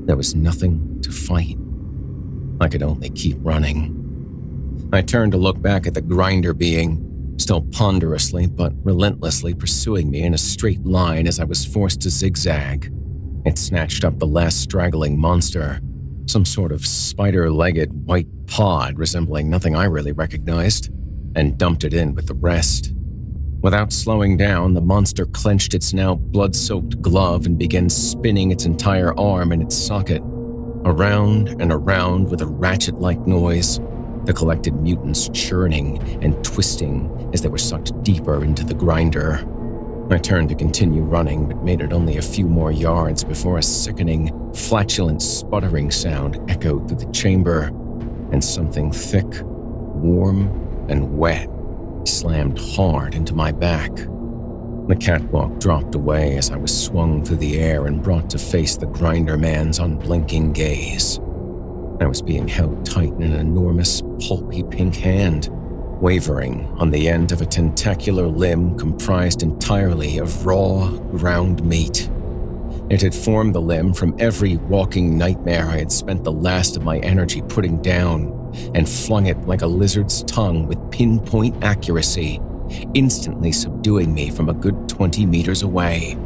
There 0.08 0.18
was 0.18 0.34
nothing 0.34 1.02
to 1.04 1.12
fight. 1.12 1.60
I 2.62 2.68
could 2.68 2.84
only 2.84 3.10
keep 3.10 3.38
running. 3.42 3.98
I 4.94 5.02
turned 5.02 5.32
to 5.32 5.38
look 5.40 5.60
back 5.60 5.88
at 5.88 5.96
the 5.96 6.02
grinder 6.02 6.54
being, 6.54 7.36
still 7.38 7.62
ponderously 7.62 8.46
but 8.46 8.72
relentlessly 8.84 9.56
pursuing 9.56 10.12
me 10.12 10.22
in 10.22 10.36
a 10.36 10.38
straight 10.38 10.86
line 10.86 11.26
as 11.26 11.40
I 11.40 11.44
was 11.44 11.66
forced 11.66 12.02
to 12.02 12.12
zigzag. 12.12 12.94
It 13.46 13.58
snatched 13.58 14.06
up 14.06 14.20
the 14.20 14.28
last 14.28 14.62
straggling 14.62 15.20
monster, 15.20 15.80
some 16.28 16.46
sort 16.46 16.72
of 16.72 16.86
spider 16.86 17.52
legged 17.52 18.06
white 18.06 18.28
pod 18.46 19.00
resembling 19.00 19.50
nothing 19.50 19.76
I 19.76 19.86
really 19.86 20.12
recognized, 20.12 20.92
and 21.36 21.58
dumped 21.58 21.84
it 21.84 21.96
in 21.96 22.14
with 22.14 22.28
the 22.28 22.36
rest. 22.36 22.94
Without 23.62 23.92
slowing 23.92 24.38
down, 24.38 24.76
the 24.76 24.82
monster 24.82 25.26
clenched 25.26 25.74
its 25.74 25.94
now 25.94 26.14
blood 26.14 26.56
soaked 26.56 27.02
glove 27.02 27.48
and 27.48 27.58
began 27.58 27.90
spinning 27.90 28.52
its 28.52 28.66
entire 28.66 29.18
arm 29.20 29.52
in 29.52 29.64
its 29.64 29.76
socket. 29.76 30.22
Around 30.84 31.62
and 31.62 31.72
around 31.72 32.30
with 32.30 32.42
a 32.42 32.48
ratchet 32.48 33.00
like 33.00 33.20
noise, 33.28 33.80
the 34.26 34.34
collected 34.34 34.74
mutants 34.76 35.30
churning 35.30 36.00
and 36.24 36.44
twisting 36.44 37.30
as 37.34 37.42
they 37.42 37.50
were 37.50 37.60
sucked 37.60 38.02
deeper 38.04 38.44
into 38.44 38.64
the 38.64 38.74
grinder. 38.74 39.48
I 40.10 40.18
turned 40.18 40.50
to 40.50 40.56
continue 40.56 41.04
running, 41.04 41.48
but 41.48 41.64
made 41.64 41.82
it 41.82 41.94
only 41.94 42.18
a 42.18 42.22
few 42.22 42.46
more 42.48 42.72
yards 42.72 43.24
before 43.24 43.60
a 43.60 43.64
sickening, 43.64 44.32
flatulent 44.54 45.22
sputtering 45.22 45.92
sound 45.92 46.40
echoed 46.50 46.88
through 46.88 46.98
the 46.98 47.12
chamber, 47.12 47.68
and 48.32 48.44
something 48.44 48.92
thick, 48.92 49.28
warm, 49.44 50.48
and 50.90 51.18
wet 51.18 51.48
slammed 52.06 52.60
hard 52.60 53.14
into 53.14 53.36
my 53.36 53.52
back. 53.52 53.92
The 54.92 54.98
catwalk 54.98 55.58
dropped 55.58 55.96
away 55.96 56.36
as 56.36 56.52
I 56.52 56.58
was 56.58 56.86
swung 56.86 57.24
through 57.24 57.38
the 57.38 57.60
air 57.60 57.86
and 57.86 58.04
brought 58.04 58.30
to 58.32 58.38
face 58.38 58.76
the 58.76 58.88
grinder 58.88 59.38
man's 59.38 59.80
unblinking 59.80 60.52
gaze. 60.52 61.18
I 62.02 62.08
was 62.08 62.22
being 62.22 62.46
held 62.46 62.86
tight 62.86 63.14
in 63.14 63.24
an 63.24 63.36
enormous, 63.36 64.02
pulpy 64.20 64.64
pink 64.64 64.98
hand, 64.98 65.48
wavering 66.02 66.66
on 66.78 66.92
the 66.92 67.08
end 67.08 67.32
of 67.32 67.40
a 67.40 67.46
tentacular 67.46 68.28
limb 68.28 68.78
comprised 68.78 69.44
entirely 69.44 70.18
of 70.18 70.46
raw, 70.46 70.90
ground 70.90 71.64
meat. 71.64 72.10
It 72.90 73.02
had 73.02 73.16
formed 73.16 73.56
the 73.56 73.62
limb 73.62 73.94
from 73.94 74.14
every 74.20 74.58
walking 74.58 75.18
nightmare 75.18 75.70
I 75.70 75.78
had 75.78 75.92
spent 75.94 76.26
the 76.26 76.34
last 76.34 76.76
of 76.76 76.84
my 76.84 76.98
energy 76.98 77.42
putting 77.44 77.82
down, 77.82 78.52
and 78.76 78.90
flung 78.90 79.28
it 79.28 79.48
like 79.48 79.62
a 79.62 79.68
lizard's 79.68 80.22
tongue 80.24 80.68
with 80.68 80.92
pinpoint 80.92 81.64
accuracy, 81.64 82.42
instantly 82.94 83.52
subduing 83.52 84.14
me 84.14 84.30
from 84.30 84.50
a 84.50 84.54
good 84.54 84.90
20 84.90 85.26
meters 85.26 85.62
away. 85.62 86.18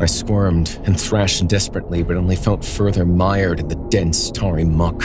I 0.00 0.06
squirmed 0.06 0.78
and 0.84 0.98
thrashed 0.98 1.46
desperately, 1.48 2.02
but 2.02 2.16
only 2.16 2.36
felt 2.36 2.64
further 2.64 3.04
mired 3.04 3.60
in 3.60 3.68
the 3.68 3.86
dense, 3.90 4.30
tarry 4.30 4.64
muck. 4.64 4.98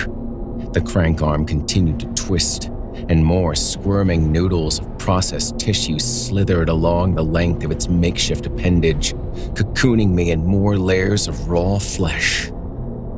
The 0.73 0.84
crank 0.85 1.22
arm 1.22 1.45
continued 1.45 1.99
to 2.01 2.07
twist, 2.14 2.65
and 3.10 3.26
more 3.26 3.55
squirming 3.55 4.31
noodles 4.31 4.80
of 4.80 4.97
processed 4.99 5.57
tissue 5.57 5.99
slithered 5.99 6.69
along 6.69 7.15
the 7.15 7.23
length 7.23 7.64
of 7.64 7.72
its 7.72 7.88
makeshift 7.88 8.45
appendage, 8.45 9.14
cocooning 9.53 10.10
me 10.10 10.31
in 10.31 10.45
more 10.45 10.77
layers 10.77 11.27
of 11.27 11.49
raw 11.49 11.80
flesh. 11.80 12.51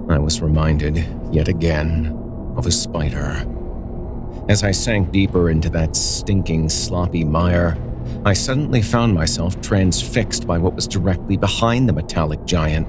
I 0.09 0.17
was 0.17 0.41
reminded, 0.41 1.05
yet 1.31 1.47
again, 1.47 2.53
of 2.55 2.67
a 2.67 2.71
spider. 2.71 3.45
As 4.47 4.63
I 4.63 4.69
sank 4.69 5.11
deeper 5.11 5.49
into 5.49 5.71
that 5.71 5.95
stinking, 5.95 6.69
sloppy 6.69 7.23
mire, 7.23 7.75
I 8.25 8.33
suddenly 8.33 8.83
found 8.83 9.15
myself 9.15 9.59
transfixed 9.59 10.45
by 10.45 10.59
what 10.59 10.75
was 10.75 10.87
directly 10.87 11.35
behind 11.35 11.89
the 11.89 11.93
metallic 11.93 12.45
giant. 12.45 12.87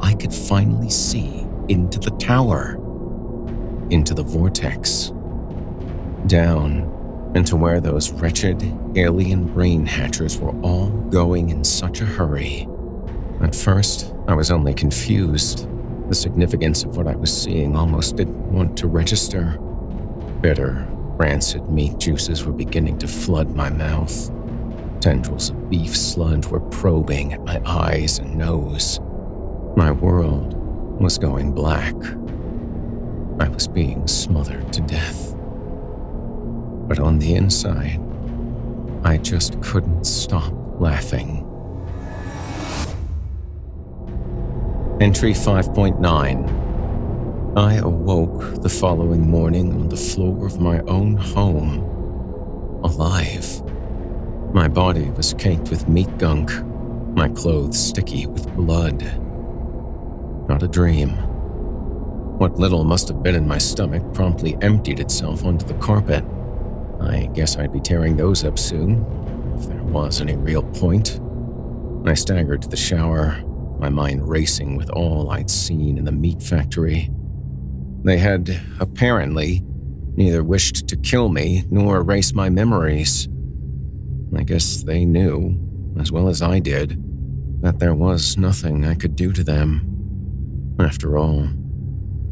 I 0.00 0.14
could 0.14 0.34
finally 0.34 0.90
see 0.90 1.46
into 1.68 2.00
the 2.00 2.10
tower, 2.18 2.74
into 3.90 4.14
the 4.14 4.24
vortex, 4.24 5.12
down 6.26 6.92
into 7.36 7.54
where 7.54 7.80
those 7.80 8.10
wretched 8.10 8.60
alien 8.96 9.46
brain 9.52 9.86
hatchers 9.86 10.40
were 10.40 10.58
all 10.62 10.88
going 10.88 11.50
in 11.50 11.62
such 11.62 12.00
a 12.00 12.06
hurry. 12.06 12.66
At 13.40 13.54
first, 13.54 14.12
I 14.26 14.34
was 14.34 14.50
only 14.50 14.74
confused. 14.74 15.68
The 16.08 16.16
significance 16.16 16.82
of 16.82 16.96
what 16.96 17.06
I 17.06 17.14
was 17.14 17.32
seeing 17.32 17.76
almost 17.76 18.16
didn't 18.16 18.52
want 18.52 18.76
to 18.78 18.88
register. 18.88 19.60
Bitter, 20.40 20.86
Rancid 21.16 21.68
meat 21.68 21.98
juices 21.98 22.44
were 22.44 22.52
beginning 22.52 22.98
to 22.98 23.08
flood 23.08 23.56
my 23.56 23.70
mouth. 23.70 24.30
Tendrils 25.00 25.50
of 25.50 25.68
beef 25.68 25.96
sludge 25.96 26.46
were 26.46 26.60
probing 26.60 27.32
at 27.32 27.42
my 27.42 27.60
eyes 27.66 28.20
and 28.20 28.36
nose. 28.36 29.00
My 29.76 29.90
world 29.90 30.54
was 31.00 31.18
going 31.18 31.52
black. 31.52 31.94
I 33.40 33.48
was 33.48 33.66
being 33.66 34.06
smothered 34.06 34.72
to 34.74 34.80
death. 34.82 35.34
But 36.86 37.00
on 37.00 37.18
the 37.18 37.34
inside, 37.34 38.00
I 39.02 39.16
just 39.16 39.60
couldn't 39.60 40.04
stop 40.04 40.52
laughing. 40.80 41.44
Entry 45.00 45.32
5.9 45.32 46.67
I 47.58 47.74
awoke 47.74 48.62
the 48.62 48.68
following 48.68 49.28
morning 49.28 49.72
on 49.72 49.88
the 49.88 49.96
floor 49.96 50.46
of 50.46 50.60
my 50.60 50.78
own 50.82 51.16
home, 51.16 51.80
alive. 52.84 53.64
My 54.54 54.68
body 54.68 55.10
was 55.10 55.34
caked 55.34 55.68
with 55.68 55.88
meat 55.88 56.18
gunk, 56.18 56.52
my 57.16 57.28
clothes 57.28 57.76
sticky 57.76 58.26
with 58.26 58.48
blood. 58.54 59.02
Not 60.48 60.62
a 60.62 60.68
dream. 60.68 61.08
What 62.38 62.60
little 62.60 62.84
must 62.84 63.08
have 63.08 63.24
been 63.24 63.34
in 63.34 63.48
my 63.48 63.58
stomach 63.58 64.04
promptly 64.14 64.56
emptied 64.62 65.00
itself 65.00 65.44
onto 65.44 65.66
the 65.66 65.74
carpet. 65.74 66.24
I 67.00 67.28
guess 67.34 67.56
I'd 67.56 67.72
be 67.72 67.80
tearing 67.80 68.16
those 68.16 68.44
up 68.44 68.56
soon, 68.56 69.04
if 69.58 69.66
there 69.66 69.82
was 69.82 70.20
any 70.20 70.36
real 70.36 70.62
point. 70.62 71.18
I 72.06 72.14
staggered 72.14 72.62
to 72.62 72.68
the 72.68 72.76
shower, 72.76 73.42
my 73.80 73.88
mind 73.88 74.28
racing 74.28 74.76
with 74.76 74.90
all 74.90 75.32
I'd 75.32 75.50
seen 75.50 75.98
in 75.98 76.04
the 76.04 76.12
meat 76.12 76.40
factory. 76.40 77.10
They 78.02 78.18
had, 78.18 78.60
apparently, 78.80 79.62
neither 80.16 80.42
wished 80.42 80.88
to 80.88 80.96
kill 80.96 81.28
me 81.28 81.64
nor 81.70 81.98
erase 81.98 82.32
my 82.32 82.48
memories. 82.48 83.28
I 84.36 84.42
guess 84.42 84.82
they 84.82 85.04
knew, 85.04 85.58
as 85.98 86.12
well 86.12 86.28
as 86.28 86.42
I 86.42 86.58
did, 86.58 87.02
that 87.62 87.78
there 87.78 87.94
was 87.94 88.36
nothing 88.38 88.84
I 88.84 88.94
could 88.94 89.16
do 89.16 89.32
to 89.32 89.42
them. 89.42 90.76
After 90.78 91.18
all, 91.18 91.48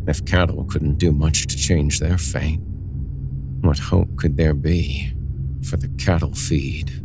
if 0.06 0.24
cattle 0.24 0.64
couldn't 0.64 0.98
do 0.98 1.10
much 1.10 1.46
to 1.48 1.56
change 1.56 1.98
their 1.98 2.18
fate, 2.18 2.60
what 3.60 3.78
hope 3.78 4.16
could 4.16 4.36
there 4.36 4.54
be 4.54 5.12
for 5.68 5.76
the 5.76 5.88
cattle 5.98 6.34
feed? 6.34 7.02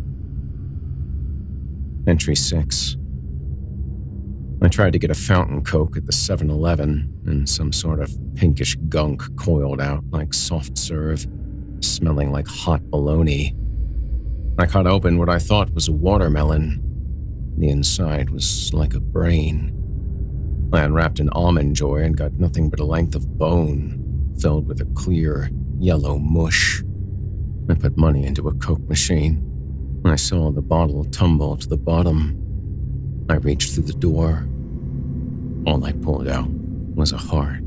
Entry 2.07 2.35
6 2.35 2.97
I 4.63 4.67
tried 4.67 4.93
to 4.93 4.99
get 4.99 5.09
a 5.09 5.15
fountain 5.15 5.63
coke 5.63 5.97
at 5.97 6.05
the 6.05 6.11
7 6.11 6.47
Eleven, 6.47 7.11
and 7.25 7.49
some 7.49 7.73
sort 7.73 7.99
of 7.99 8.15
pinkish 8.35 8.75
gunk 8.89 9.35
coiled 9.35 9.81
out 9.81 10.03
like 10.11 10.35
soft 10.35 10.77
serve, 10.77 11.25
smelling 11.79 12.31
like 12.31 12.47
hot 12.47 12.83
bologna. 12.91 13.55
I 14.59 14.67
cut 14.67 14.85
open 14.85 15.17
what 15.17 15.29
I 15.29 15.39
thought 15.39 15.73
was 15.73 15.87
a 15.87 15.91
watermelon. 15.91 16.79
The 17.57 17.69
inside 17.69 18.29
was 18.29 18.71
like 18.71 18.93
a 18.93 18.99
brain. 18.99 19.75
I 20.71 20.81
unwrapped 20.81 21.19
an 21.19 21.29
almond 21.31 21.75
joy 21.75 22.03
and 22.03 22.15
got 22.15 22.33
nothing 22.33 22.69
but 22.69 22.79
a 22.79 22.85
length 22.85 23.15
of 23.15 23.39
bone, 23.39 24.35
filled 24.39 24.67
with 24.67 24.79
a 24.79 24.85
clear, 24.93 25.49
yellow 25.79 26.19
mush. 26.19 26.83
I 27.67 27.73
put 27.73 27.97
money 27.97 28.27
into 28.27 28.47
a 28.47 28.53
Coke 28.53 28.87
machine. 28.87 29.43
I 30.05 30.17
saw 30.17 30.51
the 30.51 30.61
bottle 30.61 31.03
tumble 31.05 31.57
to 31.57 31.67
the 31.67 31.77
bottom. 31.77 32.37
I 33.27 33.35
reached 33.35 33.73
through 33.73 33.85
the 33.85 33.93
door 33.93 34.47
all 35.65 35.83
I 35.85 35.91
pulled 35.91 36.27
out 36.27 36.49
was 36.49 37.11
a 37.11 37.17
heart, 37.17 37.63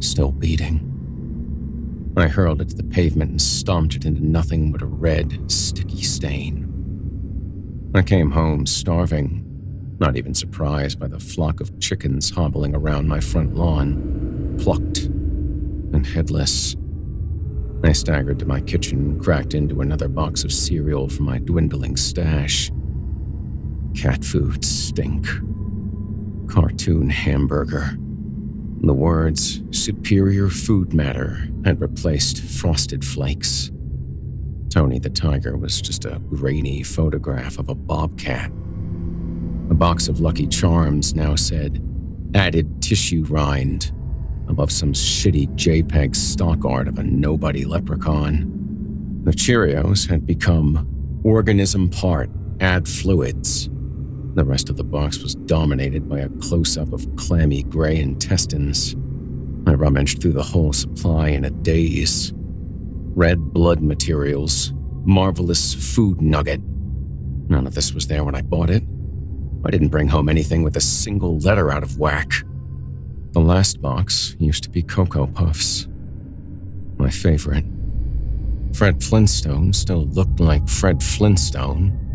still 0.00 0.32
beating. 0.32 0.84
I 2.16 2.28
hurled 2.28 2.60
it 2.60 2.70
to 2.70 2.76
the 2.76 2.84
pavement 2.84 3.30
and 3.30 3.42
stomped 3.42 3.94
it 3.94 4.04
into 4.04 4.24
nothing 4.24 4.72
but 4.72 4.82
a 4.82 4.86
red, 4.86 5.50
sticky 5.50 6.02
stain. 6.02 7.90
I 7.94 8.02
came 8.02 8.30
home 8.30 8.66
starving, 8.66 9.44
not 10.00 10.16
even 10.16 10.34
surprised 10.34 10.98
by 10.98 11.08
the 11.08 11.20
flock 11.20 11.60
of 11.60 11.78
chickens 11.78 12.30
hobbling 12.30 12.74
around 12.74 13.06
my 13.06 13.20
front 13.20 13.54
lawn, 13.54 14.56
plucked 14.58 15.04
and 15.04 16.06
headless. 16.06 16.74
I 17.84 17.92
staggered 17.92 18.38
to 18.40 18.46
my 18.46 18.60
kitchen 18.60 18.98
and 18.98 19.20
cracked 19.22 19.54
into 19.54 19.80
another 19.80 20.08
box 20.08 20.42
of 20.42 20.52
cereal 20.52 21.08
from 21.08 21.26
my 21.26 21.38
dwindling 21.38 21.96
stash. 21.96 22.72
Cat 23.94 24.24
food 24.24 24.64
stink 24.64 25.26
cartoon 26.48 27.10
hamburger. 27.10 27.96
The 28.80 28.94
words 28.94 29.62
superior 29.70 30.48
food 30.48 30.94
matter 30.94 31.48
had 31.64 31.80
replaced 31.80 32.42
frosted 32.42 33.04
flakes. 33.04 33.70
Tony 34.70 34.98
the 34.98 35.10
Tiger 35.10 35.56
was 35.56 35.80
just 35.80 36.04
a 36.04 36.20
grainy 36.30 36.82
photograph 36.82 37.58
of 37.58 37.68
a 37.68 37.74
bobcat. 37.74 38.50
A 39.70 39.74
box 39.74 40.08
of 40.08 40.20
Lucky 40.20 40.46
Charms 40.46 41.14
now 41.14 41.34
said, 41.34 41.82
added 42.34 42.80
tissue 42.82 43.24
rind, 43.24 43.92
above 44.48 44.70
some 44.70 44.92
shitty 44.92 45.48
JPEG 45.56 46.14
stock 46.16 46.64
art 46.64 46.88
of 46.88 46.98
a 46.98 47.02
nobody 47.02 47.64
leprechaun. 47.64 49.20
The 49.24 49.32
Cheerios 49.32 50.08
had 50.08 50.26
become 50.26 51.20
organism 51.24 51.90
part, 51.90 52.30
add 52.60 52.88
fluids. 52.88 53.68
The 54.38 54.44
rest 54.44 54.70
of 54.70 54.76
the 54.76 54.84
box 54.84 55.18
was 55.20 55.34
dominated 55.34 56.08
by 56.08 56.20
a 56.20 56.28
close 56.28 56.78
up 56.78 56.92
of 56.92 57.08
clammy 57.16 57.64
gray 57.64 57.98
intestines. 57.98 58.94
I 59.66 59.74
rummaged 59.74 60.22
through 60.22 60.34
the 60.34 60.44
whole 60.44 60.72
supply 60.72 61.30
in 61.30 61.44
a 61.44 61.50
daze. 61.50 62.32
Red 63.16 63.52
blood 63.52 63.82
materials, 63.82 64.72
marvelous 65.04 65.74
food 65.74 66.20
nugget. 66.22 66.60
None 67.48 67.66
of 67.66 67.74
this 67.74 67.92
was 67.92 68.06
there 68.06 68.22
when 68.22 68.36
I 68.36 68.42
bought 68.42 68.70
it. 68.70 68.84
I 69.64 69.72
didn't 69.72 69.88
bring 69.88 70.06
home 70.06 70.28
anything 70.28 70.62
with 70.62 70.76
a 70.76 70.80
single 70.80 71.40
letter 71.40 71.72
out 71.72 71.82
of 71.82 71.98
whack. 71.98 72.30
The 73.32 73.40
last 73.40 73.82
box 73.82 74.36
used 74.38 74.62
to 74.62 74.70
be 74.70 74.84
Cocoa 74.84 75.26
Puffs. 75.26 75.88
My 76.96 77.10
favorite. 77.10 77.64
Fred 78.72 79.02
Flintstone 79.02 79.72
still 79.72 80.06
looked 80.06 80.38
like 80.38 80.68
Fred 80.68 81.02
Flintstone, 81.02 82.07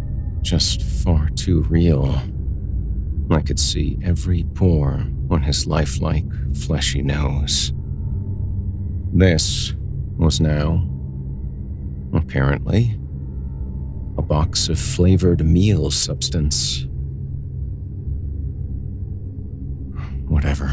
just 0.44 0.82
far 0.82 1.30
too 1.30 1.62
real. 1.64 2.22
I 3.32 3.42
could 3.42 3.60
see 3.60 3.98
every 4.04 4.44
pore 4.54 5.08
on 5.32 5.42
his 5.42 5.66
lifelike, 5.66 6.26
fleshy 6.56 7.02
nose. 7.02 7.74
This 9.14 9.74
was 10.18 10.42
now, 10.42 10.88
apparently, 12.14 13.00
a 14.18 14.22
box 14.22 14.70
of 14.70 14.78
flavored 14.78 15.44
meal 15.46 15.90
substance. 15.90 16.86
Whatever. 20.28 20.68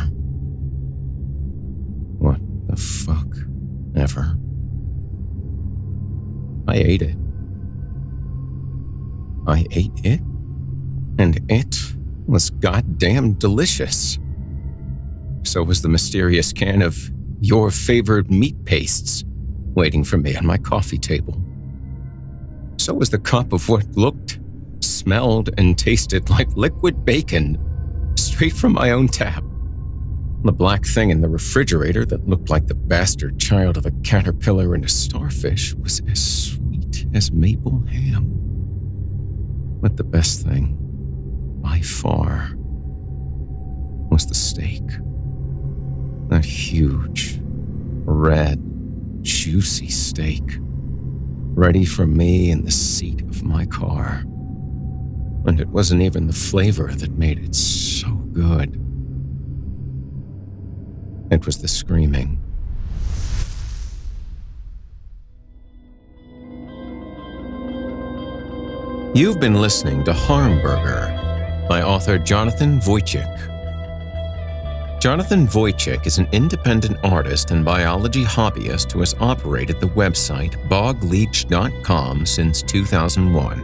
What 2.19 2.41
the 2.67 2.77
fuck 2.77 3.29
ever. 3.95 4.37
I 6.67 6.77
ate 6.77 7.03
it. 7.03 7.17
I 9.47 9.67
ate 9.71 10.01
it, 10.05 10.21
and 11.19 11.41
it 11.49 11.77
was 12.27 12.51
goddamn 12.51 13.35
delicious. 13.35 14.19
So 15.45 15.63
was 15.63 15.83
the 15.83 15.89
mysterious 15.89 16.53
can 16.53 16.83
of 16.83 17.11
your 17.41 17.71
favorite 17.71 18.31
meat 18.31 18.65
pastes 18.65 19.25
waiting 19.75 20.05
for 20.05 20.19
me 20.19 20.37
on 20.37 20.47
my 20.47 20.59
coffee 20.59 20.99
table. 20.99 21.41
So 22.77 22.95
was 22.95 23.11
the 23.11 23.19
cup 23.19 23.53
of 23.53 23.69
what 23.69 23.87
looked, 23.97 24.39
smelled, 24.81 25.51
and 25.59 25.79
tasted 25.79 26.31
like 26.31 26.55
liquid 26.57 27.05
bacon 27.05 27.59
straight 28.17 28.53
from 28.53 28.73
my 28.73 28.91
own 28.91 29.09
tap. 29.09 29.45
The 30.45 30.53
black 30.53 30.87
thing 30.87 31.11
in 31.11 31.21
the 31.21 31.29
refrigerator 31.29 32.07
that 32.07 32.27
looked 32.27 32.49
like 32.49 32.67
the 32.67 32.75
bastard 32.75 33.39
child 33.39 33.77
of 33.77 33.87
a 33.87 33.91
caterpillar 34.03 34.75
and 34.75 34.85
a 34.85 34.89
starfish 34.89 35.75
was 35.75 36.01
as 36.11 36.53
sweet 36.53 37.07
as 37.13 37.31
maple 37.31 37.85
ham. 37.87 38.40
But 39.81 39.97
the 39.97 40.05
best 40.05 40.47
thing, 40.47 40.77
by 41.63 41.81
far, 41.81 42.51
was 44.11 44.27
the 44.27 44.35
steak. 44.35 44.83
That 46.29 46.45
huge, 46.45 47.41
red, 48.05 48.61
juicy 49.23 49.89
steak, 49.89 50.43
ready 50.59 51.85
for 51.85 52.07
me 52.07 52.51
in 52.51 52.65
the 52.65 52.71
seat 52.71 53.23
of 53.23 53.43
my 53.43 53.67
car. 53.67 54.23
And 55.47 55.59
it 55.61 55.69
wasn't 55.69 56.03
even 56.03 56.27
the 56.27 56.33
flavor 56.33 56.93
that 56.93 57.13
made 57.13 57.39
it 57.39 57.55
so 57.55 58.09
good. 58.33 58.75
It 61.31 61.47
was 61.47 61.59
the 61.59 61.69
screaming. 61.69 62.40
You've 69.13 69.41
been 69.41 69.61
listening 69.61 70.05
to 70.05 70.13
Harmburger 70.13 71.69
by 71.69 71.83
author 71.83 72.17
Jonathan 72.17 72.79
Wojcik. 72.79 73.41
Jonathan 75.01 75.49
Wojcik 75.49 76.07
is 76.07 76.19
an 76.19 76.29
independent 76.31 76.97
artist 77.03 77.51
and 77.51 77.65
biology 77.65 78.23
hobbyist 78.23 78.93
who 78.93 79.01
has 79.01 79.17
operated 79.19 79.81
the 79.81 79.89
website 79.89 80.55
bogleech.com 80.69 82.25
since 82.25 82.63
2001, 82.63 83.59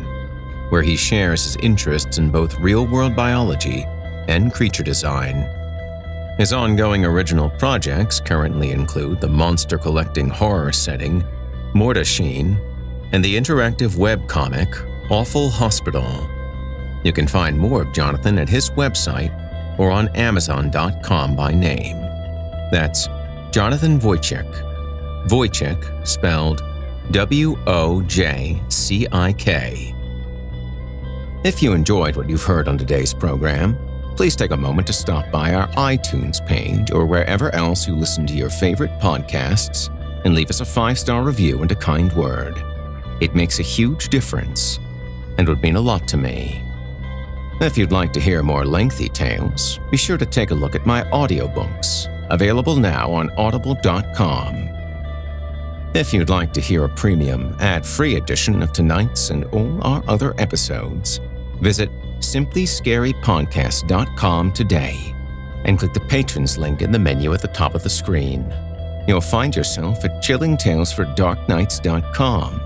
where 0.71 0.83
he 0.83 0.97
shares 0.97 1.45
his 1.45 1.55
interests 1.63 2.19
in 2.19 2.29
both 2.29 2.59
real 2.59 2.85
world 2.85 3.15
biology 3.15 3.85
and 4.27 4.53
creature 4.53 4.83
design. 4.83 5.49
His 6.39 6.53
ongoing 6.53 7.05
original 7.05 7.51
projects 7.51 8.19
currently 8.19 8.73
include 8.73 9.21
the 9.21 9.29
monster 9.29 9.79
collecting 9.79 10.29
horror 10.29 10.73
setting, 10.73 11.23
Mortasheen, 11.73 12.59
and 13.13 13.25
the 13.25 13.37
interactive 13.37 13.95
webcomic 13.95 14.75
Awful 15.09 15.51
Hospital. 15.51 16.29
You 17.05 17.13
can 17.13 17.29
find 17.29 17.57
more 17.57 17.83
of 17.83 17.93
Jonathan 17.93 18.41
at 18.41 18.49
his 18.49 18.71
website 18.71 19.31
or 19.79 19.93
on 19.93 20.09
Amazon.com 20.17 21.37
by 21.37 21.53
name. 21.53 22.01
That's 22.73 23.07
Jonathan 23.53 24.01
Wojcik. 24.01 25.29
Wojcik 25.29 26.05
spelled 26.05 26.61
W 27.13 27.57
O 27.69 28.03
J 28.03 28.61
C 28.69 29.07
I 29.13 29.33
K. 29.35 29.95
If 31.45 31.63
you 31.63 31.73
enjoyed 31.73 32.17
what 32.17 32.29
you've 32.29 32.43
heard 32.43 32.67
on 32.67 32.77
today's 32.77 33.15
program, 33.15 33.79
please 34.17 34.35
take 34.35 34.51
a 34.51 34.57
moment 34.57 34.89
to 34.89 34.93
stop 34.93 35.31
by 35.31 35.55
our 35.55 35.69
iTunes 35.75 36.45
page 36.45 36.91
or 36.91 37.07
wherever 37.07 37.55
else 37.55 37.87
you 37.87 37.95
listen 37.95 38.27
to 38.27 38.35
your 38.35 38.51
favorite 38.51 38.99
podcasts 38.99 39.89
and 40.25 40.35
leave 40.35 40.51
us 40.51 40.61
a 40.61 40.65
five 40.65 40.99
star 40.99 41.23
review 41.23 41.63
and 41.63 41.71
a 41.71 41.77
kind 41.77 42.13
word. 42.15 42.61
It 43.21 43.37
makes 43.37 43.61
a 43.61 43.63
huge 43.63 44.09
difference 44.09 44.81
and 45.39 45.49
would 45.49 45.63
mean 45.63 45.77
a 45.77 45.81
lot 45.81 46.09
to 46.09 46.17
me. 46.17 46.65
If 47.61 47.79
you'd 47.79 47.93
like 47.93 48.13
to 48.13 48.21
hear 48.21 48.43
more 48.43 48.67
lengthy 48.67 49.09
tales, 49.09 49.81
be 49.91 49.97
sure 49.97 50.19
to 50.19 50.27
take 50.27 50.51
a 50.51 50.55
look 50.55 50.75
at 50.75 50.85
my 50.85 51.05
audiobooks, 51.05 52.09
available 52.31 52.77
now 52.77 53.11
on 53.13 53.31
audible.com. 53.39 54.69
If 55.95 56.13
you'd 56.13 56.29
like 56.29 56.53
to 56.53 56.61
hear 56.61 56.85
a 56.85 56.89
premium, 56.91 57.57
ad 57.59 57.87
free 57.87 58.17
edition 58.17 58.63
of 58.63 58.73
tonight's 58.73 59.31
and 59.31 59.45
all 59.47 59.83
our 59.87 60.05
other 60.07 60.35
episodes, 60.39 61.19
visit 61.63 61.91
simplyscarypodcast.com 62.19 64.53
today 64.53 65.15
and 65.65 65.79
click 65.79 65.95
the 65.95 66.01
patrons 66.01 66.59
link 66.59 66.83
in 66.83 66.93
the 66.93 66.99
menu 66.99 67.33
at 67.33 67.41
the 67.41 67.49
top 67.49 67.75
of 67.75 67.83
the 67.83 67.89
screen. 67.89 68.55
You'll 69.09 69.23
find 69.23 69.57
yourself 69.57 70.05
at 70.05 70.23
chillingtalesfordarknights.com, 70.23 72.61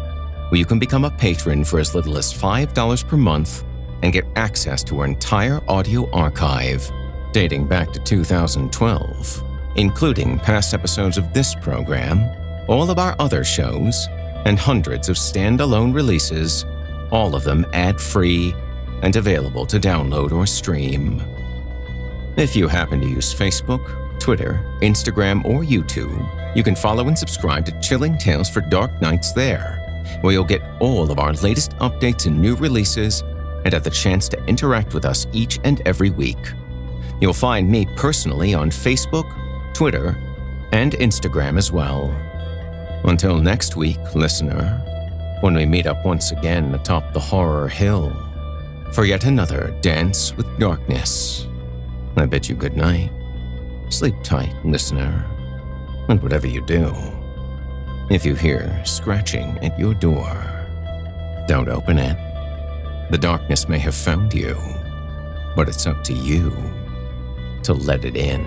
where 0.50 0.58
you 0.58 0.66
can 0.66 0.78
become 0.78 1.04
a 1.04 1.10
patron 1.10 1.64
for 1.64 1.78
as 1.78 1.94
little 1.94 2.18
as 2.18 2.32
$5 2.32 3.08
per 3.08 3.16
month 3.16 3.64
and 4.02 4.12
get 4.12 4.26
access 4.36 4.82
to 4.84 5.00
our 5.00 5.06
entire 5.06 5.60
audio 5.68 6.10
archive 6.10 6.90
dating 7.32 7.66
back 7.66 7.92
to 7.92 8.00
2012, 8.00 9.42
including 9.76 10.38
past 10.40 10.74
episodes 10.74 11.16
of 11.16 11.32
this 11.32 11.54
program, 11.54 12.28
all 12.68 12.90
of 12.90 12.98
our 12.98 13.14
other 13.18 13.44
shows, 13.44 14.08
and 14.44 14.58
hundreds 14.58 15.08
of 15.08 15.16
standalone 15.16 15.94
releases, 15.94 16.64
all 17.12 17.34
of 17.34 17.44
them 17.44 17.64
ad 17.72 18.00
free 18.00 18.54
and 19.02 19.16
available 19.16 19.66
to 19.66 19.78
download 19.78 20.32
or 20.32 20.46
stream. 20.46 21.22
If 22.36 22.56
you 22.56 22.68
happen 22.68 23.00
to 23.00 23.06
use 23.06 23.34
Facebook, 23.34 23.96
Twitter, 24.18 24.64
Instagram, 24.82 25.44
or 25.44 25.62
YouTube, 25.62 26.56
you 26.56 26.62
can 26.62 26.74
follow 26.74 27.08
and 27.08 27.18
subscribe 27.18 27.64
to 27.66 27.80
Chilling 27.80 28.18
Tales 28.18 28.50
for 28.50 28.60
Dark 28.60 29.00
Nights 29.00 29.32
there, 29.32 29.79
where 30.20 30.32
you'll 30.32 30.44
get 30.44 30.62
all 30.80 31.10
of 31.10 31.18
our 31.18 31.32
latest 31.34 31.72
updates 31.78 32.26
and 32.26 32.40
new 32.40 32.56
releases 32.56 33.22
and 33.64 33.72
have 33.72 33.84
the 33.84 33.90
chance 33.90 34.28
to 34.28 34.44
interact 34.46 34.94
with 34.94 35.04
us 35.04 35.26
each 35.32 35.58
and 35.64 35.82
every 35.86 36.10
week. 36.10 36.38
You'll 37.20 37.32
find 37.32 37.70
me 37.70 37.86
personally 37.96 38.54
on 38.54 38.70
Facebook, 38.70 39.30
Twitter, 39.74 40.16
and 40.72 40.92
Instagram 40.92 41.58
as 41.58 41.70
well. 41.70 42.14
Until 43.04 43.38
next 43.38 43.76
week, 43.76 43.98
listener, 44.14 44.82
when 45.40 45.54
we 45.54 45.66
meet 45.66 45.86
up 45.86 46.04
once 46.04 46.32
again 46.32 46.74
atop 46.74 47.12
the 47.12 47.20
horror 47.20 47.68
hill 47.68 48.12
for 48.92 49.04
yet 49.04 49.24
another 49.24 49.76
dance 49.80 50.36
with 50.36 50.58
darkness, 50.58 51.46
I 52.16 52.26
bid 52.26 52.48
you 52.48 52.54
good 52.54 52.76
night. 52.76 53.10
Sleep 53.88 54.14
tight, 54.22 54.54
listener, 54.64 55.26
and 56.08 56.22
whatever 56.22 56.46
you 56.46 56.64
do, 56.66 56.94
if 58.10 58.26
you 58.26 58.34
hear 58.34 58.82
scratching 58.84 59.56
at 59.58 59.78
your 59.78 59.94
door, 59.94 60.66
don't 61.46 61.68
open 61.68 61.96
it. 61.96 62.16
The 63.10 63.18
darkness 63.18 63.68
may 63.68 63.78
have 63.78 63.94
found 63.94 64.34
you, 64.34 64.56
but 65.54 65.68
it's 65.68 65.86
up 65.86 66.02
to 66.04 66.12
you 66.12 66.52
to 67.62 67.72
let 67.72 68.04
it 68.04 68.16
in. 68.16 68.44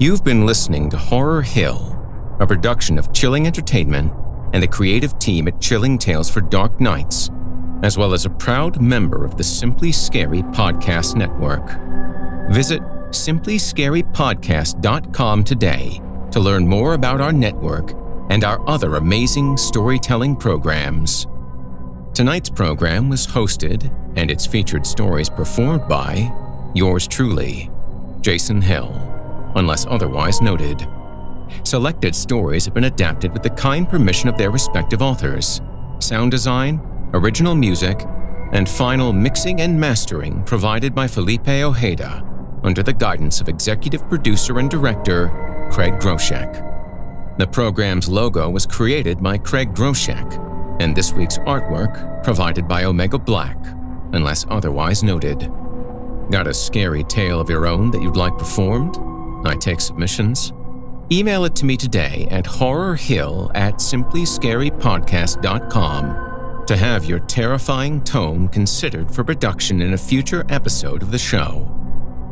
You've 0.00 0.24
been 0.24 0.46
listening 0.46 0.90
to 0.90 0.96
Horror 0.96 1.42
Hill, 1.42 1.96
a 2.40 2.46
production 2.46 2.98
of 2.98 3.12
Chilling 3.12 3.46
Entertainment 3.46 4.12
and 4.52 4.60
the 4.60 4.66
creative 4.66 5.16
team 5.20 5.46
at 5.46 5.60
Chilling 5.60 5.96
Tales 5.96 6.28
for 6.28 6.40
Dark 6.40 6.80
Nights, 6.80 7.30
as 7.82 7.98
well 7.98 8.14
as 8.14 8.24
a 8.26 8.30
proud 8.30 8.80
member 8.80 9.24
of 9.24 9.36
the 9.36 9.44
Simply 9.44 9.92
Scary 9.92 10.42
Podcast 10.42 11.16
Network. 11.16 11.68
Visit 12.52 12.82
simplyscarypodcast.com 13.10 15.44
today 15.44 16.00
to 16.30 16.40
learn 16.40 16.66
more 16.66 16.94
about 16.94 17.20
our 17.20 17.32
network 17.32 17.92
and 18.30 18.44
our 18.44 18.66
other 18.68 18.96
amazing 18.96 19.56
storytelling 19.56 20.36
programs. 20.36 21.26
Tonight's 22.14 22.50
program 22.50 23.08
was 23.08 23.26
hosted 23.26 23.92
and 24.16 24.30
its 24.30 24.46
featured 24.46 24.86
stories 24.86 25.28
performed 25.28 25.88
by 25.88 26.32
yours 26.74 27.08
truly, 27.08 27.68
Jason 28.20 28.62
Hill, 28.62 28.92
unless 29.56 29.86
otherwise 29.86 30.40
noted. 30.40 30.86
Selected 31.64 32.14
stories 32.14 32.64
have 32.64 32.74
been 32.74 32.84
adapted 32.84 33.32
with 33.32 33.42
the 33.42 33.50
kind 33.50 33.88
permission 33.88 34.28
of 34.28 34.38
their 34.38 34.50
respective 34.50 35.02
authors. 35.02 35.60
Sound 35.98 36.30
design, 36.30 36.80
original 37.14 37.54
music, 37.54 38.04
and 38.52 38.68
final 38.68 39.12
mixing 39.12 39.60
and 39.60 39.78
mastering 39.78 40.42
provided 40.44 40.94
by 40.94 41.06
Felipe 41.06 41.48
Ojeda 41.48 42.26
under 42.62 42.82
the 42.82 42.92
guidance 42.92 43.40
of 43.40 43.48
executive 43.48 44.08
producer 44.08 44.58
and 44.58 44.70
director 44.70 45.28
Craig 45.72 45.94
Groshek. 45.94 46.68
The 47.38 47.46
program's 47.46 48.08
logo 48.08 48.50
was 48.50 48.66
created 48.66 49.22
by 49.22 49.38
Craig 49.38 49.74
Groshek, 49.74 50.80
and 50.80 50.94
this 50.94 51.12
week's 51.12 51.38
artwork 51.38 52.22
provided 52.22 52.68
by 52.68 52.84
Omega 52.84 53.18
Black, 53.18 53.56
unless 54.12 54.46
otherwise 54.48 55.02
noted. 55.02 55.50
Got 56.30 56.46
a 56.46 56.54
scary 56.54 57.02
tale 57.04 57.40
of 57.40 57.50
your 57.50 57.66
own 57.66 57.90
that 57.90 58.02
you'd 58.02 58.16
like 58.16 58.38
performed? 58.38 58.96
I 59.46 59.56
take 59.56 59.80
submissions. 59.80 60.52
email 61.10 61.44
it 61.44 61.56
to 61.56 61.66
me 61.66 61.76
today 61.76 62.28
at 62.30 62.44
horrorhill 62.44 63.50
at 63.54 63.74
simplyscarypodcast.com 63.74 66.31
to 66.66 66.76
have 66.76 67.04
your 67.04 67.18
terrifying 67.20 68.02
tome 68.04 68.48
considered 68.48 69.12
for 69.12 69.24
production 69.24 69.82
in 69.82 69.94
a 69.94 69.98
future 69.98 70.44
episode 70.48 71.02
of 71.02 71.10
the 71.10 71.18
show. 71.18 71.68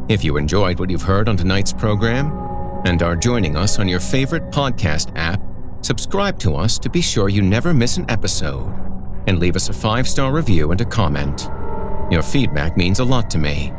If 0.08 0.24
you 0.24 0.36
enjoyed 0.36 0.78
what 0.78 0.90
you've 0.90 1.02
heard 1.02 1.28
on 1.28 1.36
tonight's 1.36 1.72
program 1.72 2.32
and 2.84 3.02
are 3.02 3.16
joining 3.16 3.56
us 3.56 3.78
on 3.78 3.88
your 3.88 4.00
favorite 4.00 4.50
podcast 4.50 5.12
app, 5.16 5.40
subscribe 5.82 6.38
to 6.40 6.54
us 6.54 6.78
to 6.78 6.88
be 6.88 7.00
sure 7.00 7.28
you 7.28 7.42
never 7.42 7.74
miss 7.74 7.96
an 7.96 8.10
episode 8.10 8.74
and 9.26 9.38
leave 9.38 9.56
us 9.56 9.68
a 9.68 9.72
five 9.72 10.08
star 10.08 10.32
review 10.32 10.70
and 10.70 10.80
a 10.80 10.84
comment. 10.84 11.48
Your 12.10 12.22
feedback 12.22 12.76
means 12.76 13.00
a 13.00 13.04
lot 13.04 13.30
to 13.30 13.38
me. 13.38 13.72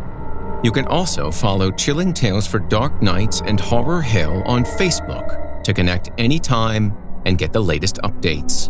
You 0.63 0.71
can 0.71 0.85
also 0.87 1.31
follow 1.31 1.71
Chilling 1.71 2.13
Tales 2.13 2.45
for 2.45 2.59
Dark 2.59 3.01
Nights 3.01 3.41
and 3.45 3.59
Horror 3.59 4.01
Hill 4.01 4.43
on 4.45 4.63
Facebook 4.63 5.63
to 5.63 5.73
connect 5.73 6.11
anytime 6.17 6.95
and 7.25 7.37
get 7.37 7.51
the 7.51 7.61
latest 7.61 7.97
updates. 8.03 8.69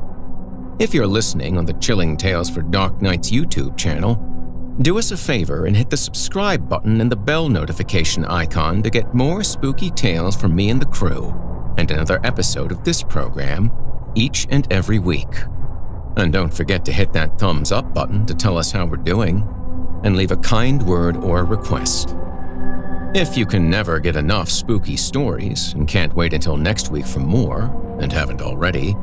If 0.82 0.96
you're 0.96 1.06
listening 1.06 1.60
on 1.60 1.66
the 1.66 1.74
Chilling 1.74 2.18
Tales 2.18 2.50
for 2.50 2.64
Dark 2.64 3.04
Nights 3.04 3.30
YouTube 3.30 3.78
channel, 3.78 4.16
do 4.82 4.98
us 4.98 5.12
a 5.12 5.16
favor 5.16 5.68
and 5.68 5.78
hit 5.78 5.92
the 5.92 5.96
subscribe 5.96 6.68
button 6.68 7.02
and 7.02 7.12
the 7.12 7.16
bell 7.16 7.50
notification 7.50 8.26
icon 8.26 8.82
to 8.82 8.90
get 8.90 9.14
more 9.14 9.44
spooky 9.44 9.92
tales 9.92 10.36
from 10.36 10.56
me 10.56 10.72
and 10.72 10.82
the 10.82 10.88
crew, 10.88 11.36
and 11.78 11.92
another 11.92 12.20
episode 12.24 12.72
of 12.72 12.84
this 12.84 13.04
program 13.04 13.72
each 14.16 14.48
and 14.50 14.66
every 14.74 14.98
week. 14.98 15.32
And 16.18 16.34
don't 16.34 16.52
forget 16.52 16.84
to 16.86 16.92
hit 16.92 17.14
that 17.14 17.38
thumbs 17.38 17.72
up 17.72 17.94
button 17.94 18.26
to 18.26 18.34
tell 18.34 18.58
us 18.58 18.72
how 18.72 18.88
we're 18.88 18.98
doing 18.98 19.48
and 20.04 20.18
leave 20.18 20.32
a 20.32 20.38
kind 20.38 20.82
word 20.82 21.16
or 21.18 21.46
request. 21.46 22.16
If 23.14 23.38
you 23.38 23.46
can 23.46 23.70
never 23.70 24.00
get 24.00 24.16
enough 24.16 24.50
spooky 24.50 24.98
stories 24.98 25.74
and 25.74 25.88
can't 25.88 26.16
wait 26.16 26.34
until 26.34 26.58
next 26.58 26.90
week 26.90 27.06
for 27.06 27.20
more, 27.20 27.98
and 28.00 28.12
haven't 28.12 28.42
already, 28.42 28.96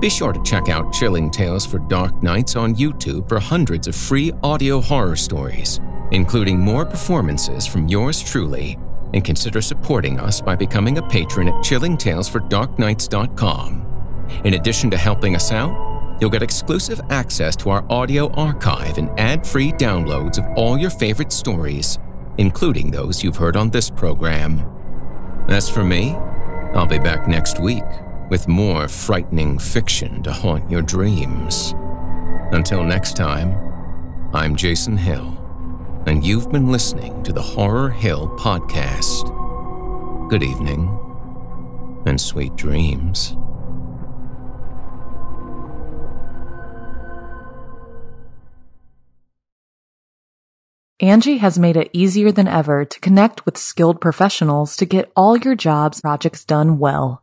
be 0.00 0.08
sure 0.10 0.32
to 0.32 0.42
check 0.42 0.68
out 0.68 0.92
Chilling 0.92 1.30
Tales 1.30 1.64
for 1.64 1.78
Dark 1.78 2.22
Nights 2.22 2.54
on 2.54 2.74
YouTube 2.74 3.26
for 3.28 3.40
hundreds 3.40 3.88
of 3.88 3.96
free 3.96 4.30
audio 4.42 4.78
horror 4.78 5.16
stories, 5.16 5.80
including 6.10 6.60
more 6.60 6.84
performances 6.84 7.66
from 7.66 7.88
yours 7.88 8.22
truly, 8.22 8.78
and 9.14 9.24
consider 9.24 9.62
supporting 9.62 10.20
us 10.20 10.42
by 10.42 10.54
becoming 10.54 10.98
a 10.98 11.08
patron 11.08 11.48
at 11.48 11.54
chillingtalesfordarknights.com. 11.54 13.86
In 14.44 14.52
addition 14.54 14.90
to 14.90 14.98
helping 14.98 15.34
us 15.34 15.50
out, 15.50 16.18
you'll 16.20 16.28
get 16.28 16.42
exclusive 16.42 17.00
access 17.08 17.56
to 17.56 17.70
our 17.70 17.90
audio 17.90 18.30
archive 18.32 18.98
and 18.98 19.08
ad 19.18 19.46
free 19.46 19.72
downloads 19.72 20.36
of 20.36 20.44
all 20.58 20.76
your 20.76 20.90
favorite 20.90 21.32
stories, 21.32 21.98
including 22.36 22.90
those 22.90 23.24
you've 23.24 23.36
heard 23.36 23.56
on 23.56 23.70
this 23.70 23.88
program. 23.88 24.60
As 25.48 25.70
for 25.70 25.84
me, 25.84 26.10
I'll 26.74 26.86
be 26.86 26.98
back 26.98 27.26
next 27.26 27.60
week 27.60 27.84
with 28.28 28.48
more 28.48 28.88
frightening 28.88 29.58
fiction 29.58 30.22
to 30.22 30.32
haunt 30.32 30.70
your 30.70 30.82
dreams. 30.82 31.74
Until 32.52 32.82
next 32.82 33.16
time, 33.16 33.56
I'm 34.32 34.56
Jason 34.56 34.96
Hill, 34.96 35.36
and 36.06 36.24
you've 36.24 36.50
been 36.50 36.70
listening 36.70 37.22
to 37.22 37.32
the 37.32 37.42
Horror 37.42 37.90
Hill 37.90 38.28
Podcast. 38.38 39.30
Good 40.28 40.42
evening, 40.42 40.88
and 42.06 42.20
sweet 42.20 42.56
dreams. 42.56 43.36
Angi 51.02 51.38
has 51.40 51.58
made 51.58 51.76
it 51.76 51.90
easier 51.92 52.32
than 52.32 52.48
ever 52.48 52.86
to 52.86 53.00
connect 53.00 53.44
with 53.44 53.58
skilled 53.58 54.00
professionals 54.00 54.76
to 54.76 54.86
get 54.86 55.12
all 55.14 55.36
your 55.36 55.54
jobs 55.54 56.00
projects 56.00 56.42
done 56.42 56.78
well. 56.78 57.22